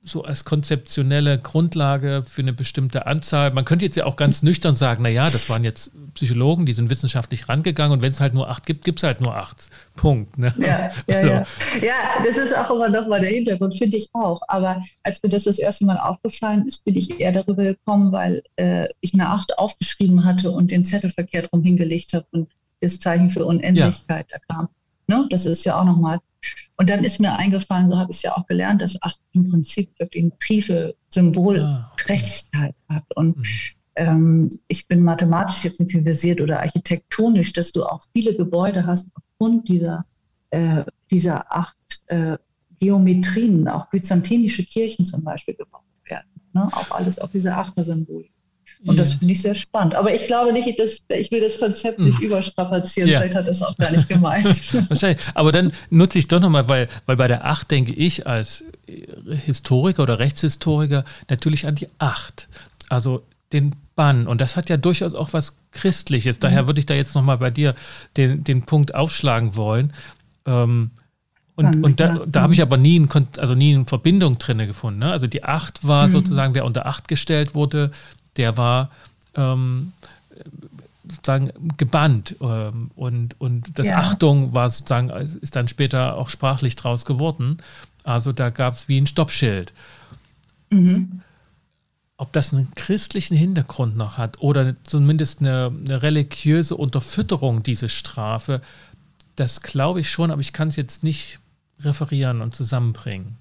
so 0.09 0.25
als 0.25 0.45
konzeptionelle 0.45 1.39
Grundlage 1.39 2.23
für 2.25 2.43
eine 2.43 2.53
bestimmte 2.53 3.07
Anzahl. 3.07 3.53
Man 3.53 3.65
könnte 3.65 3.85
jetzt 3.85 3.97
ja 3.97 4.07
auch 4.07 4.17
ganz 4.17 4.43
nüchtern 4.43 4.77
sagen, 4.77 5.03
naja, 5.03 5.25
das 5.25 5.49
waren 5.51 5.65
jetzt 5.65 5.93
Psychologen, 6.15 6.67
die 6.67 6.73
sind 6.73 6.91
wissenschaftlich 6.91 7.49
rangegangen 7.49 7.93
und 7.93 8.03
wenn 8.03 8.11
es 8.11 8.21
halt 8.21 8.35
nur 8.35 8.49
acht 8.49 8.67
gibt, 8.67 8.85
gibt 8.85 8.99
es 8.99 9.03
halt 9.03 9.21
nur 9.21 9.37
acht. 9.37 9.71
Punkt. 9.97 10.39
Ne? 10.39 10.53
Ja, 10.59 10.91
ja, 11.07 11.17
also. 11.17 11.31
ja. 11.31 11.43
ja, 11.83 11.95
das 12.25 12.37
ist 12.37 12.57
auch 12.57 12.71
immer 12.71 12.89
nochmal 12.89 13.21
der 13.21 13.31
Hintergrund, 13.31 13.77
finde 13.77 13.97
ich 13.97 14.09
auch. 14.13 14.41
Aber 14.49 14.83
als 15.03 15.23
mir 15.23 15.29
das 15.29 15.45
das 15.45 15.59
erste 15.59 15.85
Mal 15.85 15.99
aufgefallen 15.99 16.67
ist, 16.67 16.85
bin 16.85 16.97
ich 16.97 17.21
eher 17.21 17.33
darüber 17.33 17.65
gekommen, 17.65 18.13
weil 18.13 18.43
äh, 18.57 18.89
ich 19.01 19.15
eine 19.15 19.29
acht 19.29 19.59
aufgeschrieben 19.59 20.25
hatte 20.25 20.51
und 20.51 20.71
den 20.71 20.85
Zettel 20.85 21.11
verkehrt 21.11 21.53
rum 21.53 21.63
hingelegt 21.63 22.13
habe 22.13 22.27
und 22.33 22.49
das 22.81 23.01
Zeichen 23.01 23.31
für 23.31 23.45
Unendlichkeit 23.45 24.27
ja. 24.31 24.39
da 24.39 24.55
kam. 24.55 24.69
Ne? 25.09 25.27
Das 25.31 25.47
ist 25.47 25.65
ja 25.65 25.81
auch 25.81 25.85
nochmal 25.85 26.21
und 26.79 26.89
dann 26.89 27.03
ist 27.03 27.21
mir 27.21 27.37
eingefallen, 27.37 27.89
so 27.89 27.99
habe 27.99 28.13
ich 28.13 28.19
es 28.19 28.23
ja 28.23 28.37
auch 28.37 28.47
gelernt, 28.47 28.81
dass 28.81 29.03
acht 29.03 29.19
im 29.33 29.51
Prinzip 29.51 29.91
wirklich 29.99 30.23
eine 30.23 30.39
tiefe 30.39 30.95
Symbolprächtigkeit 31.09 32.75
ah, 32.87 32.95
okay. 32.95 32.95
hat. 32.95 33.17
Und 33.17 33.37
mhm. 33.37 33.45
ähm, 33.97 34.51
ich 34.69 34.87
bin 34.87 35.03
mathematisch 35.03 35.65
jetzt 35.65 35.81
nicht 35.81 35.93
versiert 35.93 36.41
oder 36.41 36.61
architektonisch, 36.61 37.53
dass 37.53 37.73
du 37.73 37.83
auch 37.83 38.07
viele 38.13 38.35
Gebäude 38.37 38.87
hast 38.87 39.11
aufgrund 39.17 39.69
dieser, 39.69 40.07
äh, 40.51 40.85
dieser 41.11 41.53
acht 41.53 42.01
äh, 42.07 42.39
Geometrien, 42.79 43.67
auch 43.67 43.91
byzantinische 43.91 44.65
Kirchen 44.65 45.05
zum 45.05 45.25
Beispiel 45.25 45.55
gebaut 45.55 45.83
werden. 46.05 46.29
Ne? 46.53 46.69
Auch 46.71 46.93
alles 46.93 47.19
auf 47.19 47.33
diese 47.33 47.57
Achter-Symbolik. 47.57 48.31
Und 48.85 48.97
ja. 48.97 49.03
das 49.03 49.15
finde 49.15 49.33
ich 49.33 49.43
sehr 49.43 49.55
spannend. 49.55 49.95
Aber 49.95 50.15
ich 50.15 50.27
glaube 50.27 50.53
nicht, 50.53 50.79
dass 50.79 51.01
ich 51.09 51.31
will 51.31 51.41
das 51.41 51.59
Konzept 51.59 51.99
nicht 51.99 52.19
hm. 52.19 52.27
überstrapazieren. 52.27 53.11
Ja. 53.11 53.21
Vielleicht 53.21 53.35
hat 53.35 53.49
das 53.49 53.63
auch 53.63 53.77
gar 53.77 53.91
nicht 53.91 54.09
gemeint. 54.09 54.47
Wahrscheinlich. 54.89 55.21
Aber 55.35 55.51
dann 55.51 55.73
nutze 55.91 56.19
ich 56.19 56.29
doch 56.29 56.41
nochmal, 56.41 56.69
weil, 56.69 56.89
weil 57.07 57.17
bei 57.17 57.27
der 57.27 57.45
Acht 57.45 57.71
denke 57.71 57.93
ich 57.93 58.27
als 58.27 58.65
Historiker 59.45 60.05
oder 60.05 60.19
Rechtshistoriker 60.19 61.05
natürlich 61.29 61.67
an 61.67 61.75
die 61.75 61.89
Acht. 61.99 62.49
Also 62.89 63.23
den 63.53 63.75
Bann. 63.97 64.27
Und 64.27 64.41
das 64.41 64.57
hat 64.57 64.69
ja 64.69 64.77
durchaus 64.77 65.15
auch 65.15 65.33
was 65.33 65.57
Christliches. 65.73 66.39
Daher 66.39 66.63
mhm. 66.63 66.67
würde 66.69 66.81
ich 66.81 66.87
da 66.87 66.95
jetzt 66.95 67.15
nochmal 67.15 67.39
bei 67.39 67.51
dir 67.51 67.75
den, 68.17 68.45
den 68.45 68.65
Punkt 68.65 68.95
aufschlagen 68.95 69.57
wollen. 69.57 69.93
Ähm, 70.47 70.91
und, 71.59 71.83
und 71.83 71.99
da, 71.99 72.25
da 72.25 72.43
habe 72.43 72.55
ich 72.55 72.63
aber 72.63 72.77
nie, 72.77 73.01
ein, 73.01 73.09
also 73.37 73.57
nie 73.57 73.75
eine 73.75 73.85
Verbindung 73.85 74.39
drin 74.39 74.59
gefunden. 74.59 75.01
Ne? 75.01 75.11
Also 75.11 75.27
die 75.27 75.43
Acht 75.43 75.85
war 75.85 76.07
mhm. 76.07 76.13
sozusagen, 76.13 76.55
wer 76.55 76.65
unter 76.65 76.87
Acht 76.87 77.09
gestellt 77.09 77.57
wurde, 77.57 77.91
der 78.37 78.57
war 78.57 78.91
ähm, 79.35 79.93
sozusagen 81.03 81.51
gebannt. 81.77 82.37
Ähm, 82.41 82.93
und, 82.95 83.41
und 83.41 83.77
das 83.77 83.89
ja. 83.89 83.99
Achtung 83.99 84.55
war 84.55 84.71
sozusagen, 84.71 85.11
ist 85.11 85.57
dann 85.57 85.67
später 85.67 86.17
auch 86.17 86.29
sprachlich 86.31 86.77
draus 86.77 87.05
geworden. 87.05 87.57
Also 88.05 88.31
da 88.31 88.51
gab 88.51 88.75
es 88.75 88.87
wie 88.87 89.01
ein 89.01 89.09
Stoppschild. 89.09 89.73
Mhm. 90.71 91.23
Ob 92.19 92.33
das 92.33 92.55
einen 92.55 92.73
christlichen 92.77 93.37
Hintergrund 93.37 93.97
noch 93.97 94.17
hat 94.17 94.41
oder 94.41 94.77
zumindest 94.85 95.41
eine, 95.41 95.73
eine 95.87 96.03
religiöse 96.05 96.77
Unterfütterung, 96.77 97.65
diese 97.65 97.89
Strafe, 97.89 98.63
das 99.35 99.61
glaube 99.61 99.99
ich 99.99 100.09
schon, 100.09 100.31
aber 100.31 100.41
ich 100.41 100.53
kann 100.53 100.69
es 100.69 100.77
jetzt 100.77 101.03
nicht 101.03 101.41
referieren 101.81 102.41
und 102.41 102.55
zusammenbringen? 102.55 103.37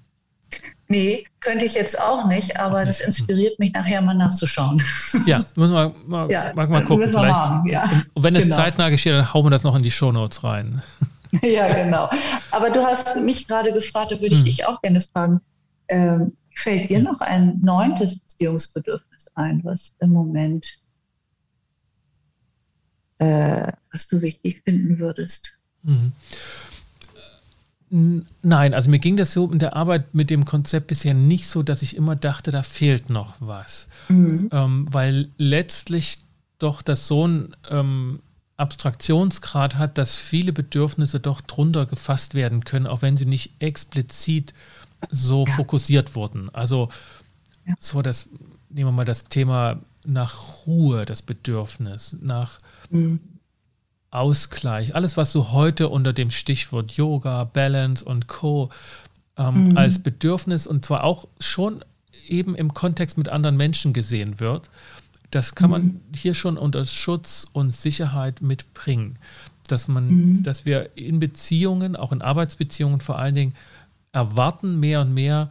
Nee, 0.90 1.26
könnte 1.40 1.66
ich 1.66 1.74
jetzt 1.74 2.00
auch 2.00 2.26
nicht, 2.26 2.58
aber 2.58 2.82
das 2.84 3.00
inspiriert 3.00 3.58
mich 3.58 3.74
nachher 3.74 4.00
mal 4.00 4.14
nachzuschauen. 4.14 4.82
Ja, 5.26 5.44
müssen 5.54 5.74
wir 5.74 5.94
mal, 6.06 6.30
ja, 6.30 6.54
mal, 6.54 6.66
mal 6.66 6.82
gucken. 6.82 7.06
Vielleicht, 7.08 7.34
haben, 7.34 7.68
ja. 7.68 7.90
Und 8.14 8.22
wenn 8.22 8.34
es 8.34 8.44
genau. 8.44 8.56
zeitnah 8.56 8.88
geschieht, 8.88 9.12
dann 9.12 9.34
hauen 9.34 9.44
wir 9.44 9.50
das 9.50 9.64
noch 9.64 9.76
in 9.76 9.82
die 9.82 9.90
Shownotes 9.90 10.44
rein. 10.44 10.82
Ja, 11.42 11.70
genau. 11.70 12.08
Aber 12.52 12.70
du 12.70 12.82
hast 12.82 13.16
mich 13.16 13.46
gerade 13.46 13.70
gefragt, 13.70 14.12
da 14.12 14.14
würde 14.18 14.34
ich 14.34 14.38
hm. 14.38 14.44
dich 14.46 14.66
auch 14.66 14.80
gerne 14.80 14.98
fragen. 15.02 15.42
Ähm, 15.88 16.32
fällt 16.54 16.88
dir 16.88 17.02
noch 17.02 17.20
ein 17.20 17.60
neuntes 17.60 18.18
Beziehungsbedürfnis 18.18 19.26
ein, 19.34 19.60
was 19.62 19.92
im 20.00 20.10
Moment, 20.10 20.66
äh, 23.18 23.72
was 23.92 24.08
du 24.08 24.22
wichtig 24.22 24.62
finden 24.64 24.98
würdest? 24.98 25.58
Mhm. 25.82 26.12
Nein, 27.90 28.74
also 28.74 28.90
mir 28.90 28.98
ging 28.98 29.16
das 29.16 29.32
so 29.32 29.50
in 29.50 29.58
der 29.58 29.74
Arbeit 29.74 30.14
mit 30.14 30.30
dem 30.30 30.44
Konzept 30.44 30.88
bisher 30.88 31.14
nicht 31.14 31.48
so, 31.48 31.62
dass 31.62 31.82
ich 31.82 31.96
immer 31.96 32.16
dachte, 32.16 32.50
da 32.50 32.62
fehlt 32.62 33.08
noch 33.08 33.36
was. 33.40 33.88
Mhm. 34.08 34.50
Ähm, 34.52 34.86
weil 34.90 35.30
letztlich 35.38 36.18
doch 36.58 36.82
das 36.82 37.06
so 37.06 37.26
ein 37.26 37.56
ähm, 37.70 38.20
Abstraktionsgrad 38.58 39.76
hat, 39.76 39.96
dass 39.96 40.16
viele 40.16 40.52
Bedürfnisse 40.52 41.20
doch 41.20 41.40
drunter 41.40 41.86
gefasst 41.86 42.34
werden 42.34 42.64
können, 42.64 42.86
auch 42.86 43.02
wenn 43.02 43.16
sie 43.16 43.26
nicht 43.26 43.52
explizit 43.60 44.52
so 45.10 45.46
ja. 45.46 45.52
fokussiert 45.52 46.14
wurden. 46.14 46.50
Also 46.52 46.88
ja. 47.66 47.74
so 47.78 48.02
das, 48.02 48.28
nehmen 48.68 48.88
wir 48.88 48.92
mal 48.92 49.04
das 49.04 49.24
Thema 49.24 49.80
nach 50.04 50.66
Ruhe, 50.66 51.04
das 51.06 51.22
Bedürfnis, 51.22 52.16
nach 52.20 52.58
mhm. 52.90 53.20
Ausgleich, 54.10 54.94
alles, 54.94 55.16
was 55.16 55.32
du 55.32 55.52
heute 55.52 55.88
unter 55.88 56.12
dem 56.12 56.30
Stichwort 56.30 56.92
Yoga, 56.92 57.44
Balance 57.44 58.04
und 58.04 58.26
Co. 58.26 58.70
Ähm, 59.36 59.68
mhm. 59.68 59.76
als 59.76 60.00
Bedürfnis 60.00 60.66
und 60.66 60.84
zwar 60.84 61.04
auch 61.04 61.28
schon 61.38 61.84
eben 62.26 62.56
im 62.56 62.74
Kontext 62.74 63.16
mit 63.16 63.28
anderen 63.28 63.56
Menschen 63.56 63.92
gesehen 63.92 64.40
wird, 64.40 64.68
das 65.30 65.54
kann 65.54 65.70
mhm. 65.70 65.72
man 65.72 66.00
hier 66.14 66.34
schon 66.34 66.56
unter 66.56 66.84
Schutz 66.86 67.46
und 67.52 67.72
Sicherheit 67.72 68.40
mitbringen. 68.42 69.18
Dass 69.68 69.86
man, 69.86 70.08
mhm. 70.08 70.42
dass 70.42 70.64
wir 70.64 70.96
in 70.96 71.18
Beziehungen, 71.20 71.94
auch 71.94 72.12
in 72.12 72.22
Arbeitsbeziehungen 72.22 73.00
vor 73.00 73.18
allen 73.18 73.34
Dingen, 73.34 73.54
erwarten 74.12 74.80
mehr 74.80 75.02
und 75.02 75.12
mehr, 75.12 75.50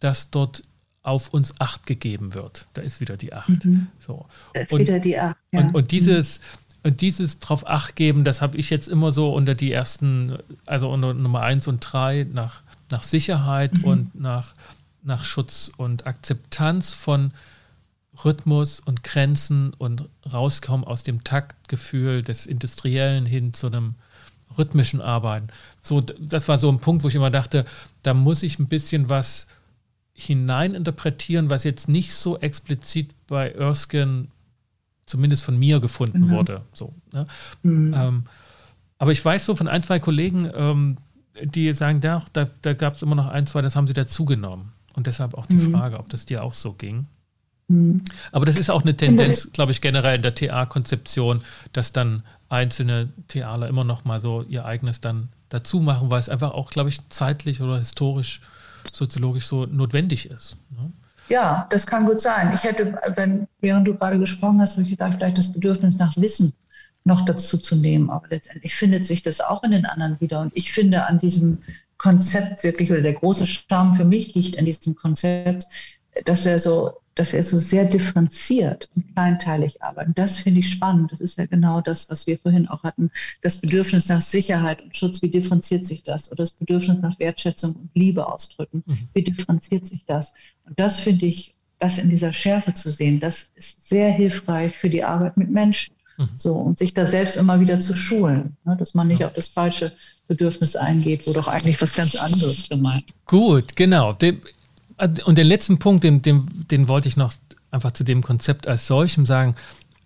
dass 0.00 0.30
dort 0.30 0.64
auf 1.02 1.32
uns 1.32 1.54
Acht 1.60 1.86
gegeben 1.86 2.34
wird. 2.34 2.66
Da 2.72 2.82
ist 2.82 3.00
wieder 3.00 3.16
die 3.16 3.32
Acht. 3.32 3.64
Mhm. 3.64 3.88
So. 3.98 4.26
Da 4.54 4.60
ist 4.60 4.72
und, 4.72 4.80
wieder 4.80 4.98
die 4.98 5.18
Acht. 5.18 5.36
Ja. 5.52 5.60
Und, 5.60 5.74
und 5.74 5.90
dieses, 5.90 6.38
und 6.38 6.44
dieses 6.84 7.38
drauf 7.38 7.66
Acht 7.66 7.96
geben, 7.96 8.24
das 8.24 8.40
habe 8.40 8.56
ich 8.56 8.70
jetzt 8.70 8.88
immer 8.88 9.12
so 9.12 9.32
unter 9.32 9.54
die 9.54 9.72
ersten, 9.72 10.38
also 10.66 10.90
unter 10.90 11.14
Nummer 11.14 11.42
eins 11.42 11.68
und 11.68 11.80
drei 11.80 12.26
nach, 12.32 12.62
nach 12.90 13.02
Sicherheit 13.02 13.78
mhm. 13.78 13.84
und 13.84 14.20
nach, 14.20 14.54
nach 15.02 15.24
Schutz 15.24 15.70
und 15.76 16.06
Akzeptanz 16.06 16.92
von 16.92 17.32
Rhythmus 18.24 18.80
und 18.80 19.04
Grenzen 19.04 19.72
und 19.74 20.08
rauskommen 20.32 20.86
aus 20.86 21.02
dem 21.02 21.24
Taktgefühl 21.24 22.22
des 22.22 22.46
Industriellen 22.46 23.26
hin 23.26 23.54
zu 23.54 23.68
einem 23.68 23.94
rhythmischen 24.56 25.00
Arbeiten. 25.00 25.48
So, 25.82 26.00
das 26.00 26.48
war 26.48 26.58
so 26.58 26.70
ein 26.70 26.80
Punkt, 26.80 27.04
wo 27.04 27.08
ich 27.08 27.14
immer 27.14 27.30
dachte, 27.30 27.64
da 28.02 28.14
muss 28.14 28.42
ich 28.42 28.58
ein 28.58 28.66
bisschen 28.66 29.08
was 29.08 29.46
hineininterpretieren, 30.14 31.50
was 31.50 31.64
jetzt 31.64 31.88
nicht 31.88 32.12
so 32.14 32.38
explizit 32.38 33.10
bei 33.28 33.50
Erskine 33.50 34.26
zumindest 35.08 35.44
von 35.44 35.58
mir 35.58 35.80
gefunden 35.80 36.20
mhm. 36.20 36.30
wurde. 36.30 36.62
So, 36.72 36.94
ne? 37.12 37.26
mhm. 37.62 37.94
ähm, 37.96 38.24
aber 38.98 39.12
ich 39.12 39.24
weiß 39.24 39.44
so 39.44 39.54
von 39.54 39.68
ein, 39.68 39.82
zwei 39.82 39.98
Kollegen, 39.98 40.50
ähm, 40.54 40.96
die 41.42 41.72
sagen, 41.74 42.00
da, 42.00 42.22
da, 42.32 42.48
da 42.62 42.72
gab 42.74 42.94
es 42.94 43.02
immer 43.02 43.14
noch 43.14 43.28
ein, 43.28 43.46
zwei, 43.46 43.62
das 43.62 43.76
haben 43.76 43.86
sie 43.86 43.94
dazugenommen. 43.94 44.72
Und 44.94 45.06
deshalb 45.06 45.34
auch 45.34 45.46
die 45.46 45.54
mhm. 45.54 45.72
Frage, 45.72 45.98
ob 45.98 46.08
das 46.08 46.26
dir 46.26 46.42
auch 46.42 46.52
so 46.52 46.72
ging. 46.72 47.06
Mhm. 47.68 48.02
Aber 48.32 48.46
das 48.46 48.56
ist 48.56 48.70
auch 48.70 48.82
eine 48.82 48.96
Tendenz, 48.96 49.52
glaube 49.52 49.70
ich, 49.72 49.80
generell 49.80 50.16
in 50.16 50.22
der 50.22 50.34
TA-Konzeption, 50.34 51.42
dass 51.72 51.92
dann 51.92 52.24
einzelne 52.48 53.10
TAler 53.28 53.68
immer 53.68 53.84
noch 53.84 54.04
mal 54.04 54.20
so 54.20 54.42
ihr 54.42 54.64
eigenes 54.64 55.00
dann 55.00 55.28
dazu 55.50 55.80
machen, 55.80 56.10
weil 56.10 56.20
es 56.20 56.28
einfach 56.28 56.52
auch, 56.52 56.70
glaube 56.70 56.88
ich, 56.88 57.08
zeitlich 57.10 57.60
oder 57.60 57.78
historisch, 57.78 58.40
soziologisch 58.92 59.46
so 59.46 59.66
notwendig 59.66 60.30
ist. 60.30 60.56
Ne? 60.70 60.90
Ja, 61.28 61.66
das 61.70 61.86
kann 61.86 62.06
gut 62.06 62.20
sein. 62.20 62.52
Ich 62.54 62.64
hätte, 62.64 62.98
wenn, 63.14 63.46
während 63.60 63.86
du 63.86 63.94
gerade 63.94 64.18
gesprochen 64.18 64.60
hast, 64.60 64.72
habe 64.72 64.82
ich 64.82 64.90
gedacht, 64.90 65.14
vielleicht 65.14 65.38
das 65.38 65.52
Bedürfnis 65.52 65.98
nach 65.98 66.16
Wissen 66.16 66.54
noch 67.04 67.24
dazu 67.24 67.58
zu 67.58 67.76
nehmen. 67.76 68.10
Aber 68.10 68.26
letztendlich 68.28 68.74
findet 68.74 69.04
sich 69.04 69.22
das 69.22 69.40
auch 69.40 69.62
in 69.62 69.72
den 69.72 69.86
anderen 69.86 70.20
wieder. 70.20 70.40
Und 70.40 70.52
ich 70.54 70.72
finde 70.72 71.06
an 71.06 71.18
diesem 71.18 71.58
Konzept 71.98 72.64
wirklich, 72.64 72.90
oder 72.90 73.02
der 73.02 73.14
große 73.14 73.46
Charme 73.46 73.94
für 73.94 74.04
mich 74.04 74.34
liegt 74.34 74.58
an 74.58 74.64
diesem 74.64 74.94
Konzept, 74.94 75.66
dass 76.24 76.46
er 76.46 76.58
so 76.58 76.94
dass 77.18 77.34
er 77.34 77.42
so 77.42 77.58
sehr 77.58 77.84
differenziert 77.84 78.88
und 78.94 79.12
kleinteilig 79.12 79.82
arbeitet. 79.82 80.16
Das 80.16 80.38
finde 80.38 80.60
ich 80.60 80.70
spannend. 80.70 81.10
Das 81.10 81.20
ist 81.20 81.36
ja 81.36 81.46
genau 81.46 81.80
das, 81.80 82.08
was 82.08 82.28
wir 82.28 82.38
vorhin 82.38 82.68
auch 82.68 82.84
hatten. 82.84 83.10
Das 83.42 83.56
Bedürfnis 83.56 84.08
nach 84.08 84.20
Sicherheit 84.20 84.80
und 84.82 84.96
Schutz, 84.96 85.20
wie 85.20 85.30
differenziert 85.30 85.84
sich 85.84 86.04
das? 86.04 86.30
Oder 86.30 86.42
das 86.42 86.52
Bedürfnis 86.52 87.00
nach 87.00 87.18
Wertschätzung 87.18 87.74
und 87.74 87.90
Liebe 87.94 88.24
ausdrücken, 88.32 88.84
mhm. 88.86 89.08
wie 89.14 89.24
differenziert 89.24 89.84
sich 89.84 90.04
das? 90.04 90.32
Und 90.68 90.78
das 90.78 91.00
finde 91.00 91.26
ich, 91.26 91.54
das 91.78 91.98
in 91.98 92.10
dieser 92.10 92.32
Schärfe 92.32 92.74
zu 92.74 92.90
sehen, 92.90 93.20
das 93.20 93.50
ist 93.54 93.88
sehr 93.88 94.10
hilfreich 94.10 94.76
für 94.76 94.90
die 94.90 95.04
Arbeit 95.04 95.36
mit 95.36 95.50
Menschen. 95.50 95.94
Mhm. 96.16 96.28
So, 96.36 96.54
und 96.54 96.78
sich 96.78 96.92
da 96.92 97.04
selbst 97.04 97.36
immer 97.36 97.60
wieder 97.60 97.78
zu 97.78 97.94
schulen, 97.94 98.56
ne, 98.64 98.76
dass 98.76 98.94
man 98.94 99.06
nicht 99.06 99.24
auf 99.24 99.32
das 99.32 99.48
falsche 99.48 99.92
Bedürfnis 100.26 100.74
eingeht, 100.74 101.26
wo 101.26 101.32
doch 101.32 101.46
eigentlich 101.46 101.80
was 101.80 101.94
ganz 101.94 102.16
anderes 102.16 102.68
gemeint 102.68 103.04
ist. 103.08 103.26
Gut, 103.26 103.76
genau. 103.76 104.10
Und 104.10 105.38
den 105.38 105.46
letzten 105.46 105.78
Punkt, 105.78 106.02
den, 106.02 106.22
den, 106.22 106.46
den 106.70 106.88
wollte 106.88 107.08
ich 107.08 107.16
noch 107.16 107.32
einfach 107.70 107.92
zu 107.92 108.02
dem 108.02 108.22
Konzept 108.22 108.66
als 108.66 108.86
solchem 108.88 109.26
sagen, 109.26 109.54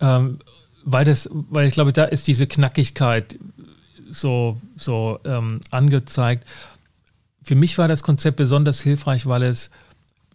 ähm, 0.01 0.39
weil, 0.85 1.05
das, 1.05 1.29
weil 1.33 1.67
ich 1.67 1.75
glaube, 1.75 1.93
da 1.93 2.05
ist 2.05 2.27
diese 2.27 2.47
Knackigkeit 2.47 3.39
so, 4.11 4.61
so 4.77 5.19
ähm, 5.25 5.61
angezeigt. 5.71 6.47
Für 7.43 7.55
mich 7.55 7.79
war 7.79 7.89
das 7.89 8.03
Konzept 8.03 8.37
besonders 8.37 8.81
hilfreich, 8.81 9.27
weil 9.27 9.45
es 9.45 9.71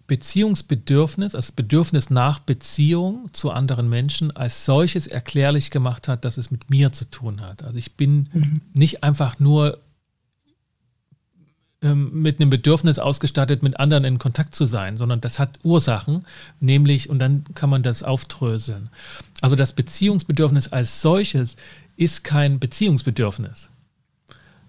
Beziehungsbedürfnis, 0.07 1.35
also 1.35 1.51
Bedürfnis 1.55 2.09
nach 2.09 2.39
Beziehung 2.39 3.29
zu 3.33 3.51
anderen 3.51 3.89
Menschen 3.89 4.35
als 4.35 4.65
solches 4.65 5.05
erklärlich 5.05 5.69
gemacht 5.69 6.07
hat, 6.07 6.23
dass 6.23 6.37
es 6.37 6.49
mit 6.49 6.69
mir 6.69 6.93
zu 6.93 7.11
tun 7.11 7.41
hat. 7.41 7.63
Also 7.63 7.77
ich 7.77 7.95
bin 7.95 8.29
mhm. 8.31 8.61
nicht 8.73 9.03
einfach 9.03 9.39
nur 9.39 9.79
ähm, 11.81 12.21
mit 12.21 12.39
einem 12.39 12.49
Bedürfnis 12.49 12.99
ausgestattet, 12.99 13.63
mit 13.63 13.79
anderen 13.79 14.05
in 14.05 14.17
Kontakt 14.17 14.55
zu 14.55 14.65
sein, 14.65 14.97
sondern 14.97 15.21
das 15.21 15.39
hat 15.39 15.59
Ursachen, 15.63 16.25
nämlich, 16.59 17.09
und 17.09 17.19
dann 17.19 17.43
kann 17.53 17.69
man 17.69 17.83
das 17.83 18.01
aufdröseln. 18.01 18.89
Also 19.41 19.55
das 19.55 19.73
Beziehungsbedürfnis 19.73 20.69
als 20.69 21.01
solches 21.01 21.57
ist 21.97 22.23
kein 22.23 22.59
Beziehungsbedürfnis, 22.59 23.69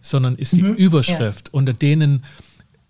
sondern 0.03 0.35
ist 0.35 0.53
die 0.53 0.63
mhm, 0.63 0.75
Überschrift, 0.75 1.49
ja. 1.49 1.55
unter 1.55 1.73
denen 1.73 2.25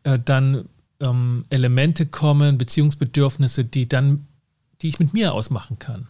äh, 0.03 0.19
dann 0.19 0.65
ähm, 1.01 1.45
Elemente 1.51 2.07
kommen, 2.07 2.59
Beziehungsbedürfnisse, 2.59 3.65
die 3.65 3.89
dann, 3.89 4.27
die 4.83 4.89
ich 4.89 4.99
mit 4.99 5.13
mir 5.13 5.35
ausmachen 5.35 5.79
kann. 5.79 6.09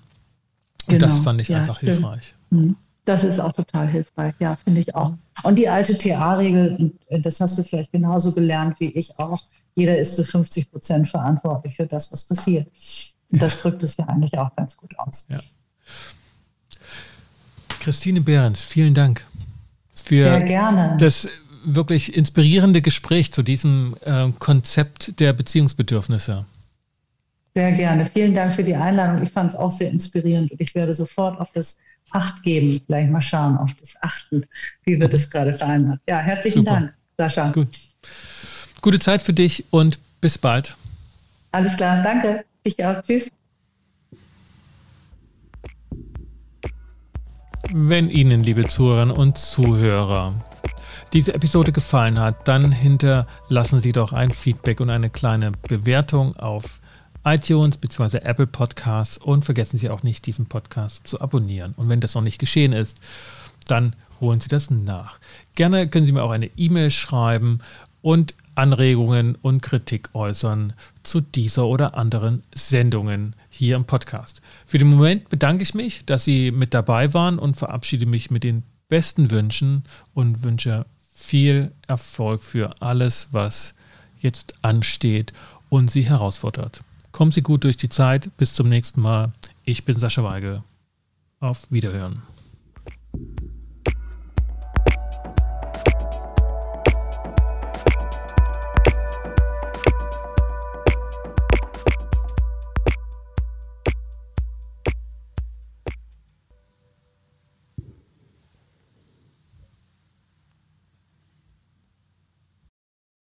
Und 0.87 0.95
genau, 0.95 1.07
das 1.07 1.19
fand 1.19 1.41
ich 1.41 1.49
ja, 1.49 1.59
einfach 1.59 1.81
hilfreich. 1.81 2.35
Mhm. 2.51 2.77
Das 3.05 3.25
ist 3.25 3.41
auch 3.41 3.53
total 3.53 3.89
hilfreich, 3.89 4.35
ja, 4.39 4.57
finde 4.57 4.83
ich 4.83 4.95
auch. 4.95 5.15
Und 5.43 5.57
die 5.57 5.69
alte 5.69 5.97
TA-Regel, 5.97 6.93
das 7.09 7.41
hast 7.41 7.57
du 7.57 7.63
vielleicht 7.63 7.91
genauso 7.93 8.33
gelernt 8.33 8.79
wie 8.81 8.91
ich 8.91 9.19
auch, 9.19 9.41
jeder 9.75 9.97
ist 9.97 10.17
zu 10.17 10.25
50 10.25 10.71
Prozent 10.71 11.09
verantwortlich 11.09 11.77
für 11.77 11.87
das, 11.87 12.13
was 12.13 12.25
passiert. 12.25 12.67
Und 13.31 13.41
das 13.41 13.61
drückt 13.61 13.83
es 13.83 13.97
ja 13.97 14.07
eigentlich 14.07 14.37
auch 14.37 14.55
ganz 14.57 14.77
gut 14.77 14.99
aus. 14.99 15.25
Ja. 15.29 15.41
Christine 17.81 18.21
Behrens, 18.21 18.63
vielen 18.63 18.93
Dank 18.93 19.25
für 19.95 20.41
das 20.99 21.29
wirklich 21.65 22.17
inspirierende 22.17 22.83
Gespräch 22.83 23.33
zu 23.33 23.43
diesem 23.43 23.97
äh, 24.05 24.31
Konzept 24.39 25.21
der 25.21 25.33
Beziehungsbedürfnisse. 25.33 26.45
Sehr 27.55 27.73
gerne. 27.73 28.09
Vielen 28.13 28.35
Dank 28.35 28.55
für 28.55 28.65
die 28.65 28.75
Einladung. 28.75 29.23
Ich 29.23 29.33
fand 29.33 29.51
es 29.51 29.57
auch 29.57 29.71
sehr 29.71 29.91
inspirierend 29.91 30.53
und 30.53 30.61
ich 30.61 30.75
werde 30.75 30.95
sofort 30.95 31.41
auf 31.41 31.51
das 31.55 31.77
Acht 32.11 32.43
geben. 32.43 32.81
Gleich 32.87 33.09
mal 33.11 33.21
schauen 33.21 33.59
auf 33.59 33.71
das 33.81 33.95
Achten, 34.01 34.47
wie 34.85 34.99
wird 34.99 35.13
es 35.13 35.29
gerade 35.29 35.53
vereinbart. 35.53 36.01
Ja, 36.09 36.19
herzlichen 36.19 36.61
Super. 36.61 36.73
Dank, 36.73 36.95
Sascha. 37.19 37.51
Gut. 37.51 37.69
Gute 38.81 38.99
Zeit 38.99 39.23
für 39.23 39.33
dich 39.33 39.65
und 39.71 39.99
bis 40.21 40.39
bald. 40.39 40.77
Alles 41.53 41.77
klar, 41.77 42.03
danke. 42.03 42.45
Ich 42.63 42.83
auch. 42.85 43.03
Tschüss. 43.03 43.31
Wenn 47.71 48.09
Ihnen, 48.09 48.43
liebe 48.43 48.67
Zuhörerinnen 48.67 49.15
und 49.15 49.37
Zuhörer, 49.37 50.35
diese 51.13 51.35
Episode 51.35 51.73
gefallen 51.73 52.19
hat, 52.19 52.47
dann 52.47 52.73
hinterlassen 52.73 53.81
Sie 53.81 53.93
doch 53.93 54.13
ein 54.13 54.33
Feedback 54.33 54.81
und 54.81 54.91
eine 54.91 55.11
kleine 55.11 55.53
Bewertung 55.53 56.37
auf 56.37 56.81
iTunes 57.25 57.79
bzw. 57.79 58.19
Apple 58.19 58.47
Podcasts 58.47 59.19
und 59.19 59.45
vergessen 59.45 59.79
Sie 59.79 59.91
auch 59.91 60.03
nicht, 60.03 60.27
diesen 60.27 60.47
Podcast 60.47 61.07
zu 61.07 61.21
abonnieren. 61.21 61.75
Und 61.77 61.89
wenn 61.89 62.01
das 62.01 62.15
noch 62.15 62.23
nicht 62.23 62.39
geschehen 62.39 62.73
ist, 62.73 62.99
dann 63.67 63.95
holen 64.21 64.41
Sie 64.41 64.49
das 64.49 64.71
nach. 64.71 65.19
Gerne 65.57 65.89
können 65.89 66.05
Sie 66.05 66.13
mir 66.13 66.23
auch 66.23 66.31
eine 66.31 66.51
E-Mail 66.57 66.91
schreiben 66.91 67.61
und 68.03 68.35
Anregungen 68.55 69.37
und 69.37 69.63
Kritik 69.63 70.11
äußern 70.15 70.73
zu 71.03 71.21
dieser 71.21 71.67
oder 71.67 71.97
anderen 71.97 72.43
Sendungen 72.55 73.37
hier 73.51 73.77
im 73.77 73.85
Podcast. 73.85 74.43
Für 74.67 74.79
den 74.79 74.89
Moment 74.89 75.29
bedanke 75.29 75.63
ich 75.63 75.75
mich, 75.75 76.05
dass 76.07 76.25
Sie 76.25 76.51
mit 76.51 76.75
dabei 76.75 77.15
waren 77.15 77.39
und 77.39 77.57
verabschiede 77.57 78.07
mich 78.07 78.31
mit 78.31 78.43
den 78.43 78.65
besten 78.89 79.31
Wünschen 79.31 79.85
und 80.15 80.43
wünsche 80.43 80.87
viel 81.29 81.73
Erfolg 81.87 82.43
für 82.43 82.81
alles, 82.81 83.29
was 83.33 83.75
jetzt 84.19 84.55
ansteht 84.63 85.35
und 85.69 85.91
Sie 85.91 86.09
herausfordert. 86.09 86.83
Kommen 87.13 87.33
Sie 87.33 87.43
gut 87.43 87.65
durch 87.65 87.77
die 87.77 87.91
Zeit. 87.91 88.35
Bis 88.39 88.55
zum 88.55 88.71
nächsten 88.71 89.03
Mal. 89.03 89.33
Ich 89.65 89.85
bin 89.85 89.99
Sascha 89.99 90.25
Weige. 90.25 90.65
Auf 91.41 91.71
Wiederhören. 91.71 92.23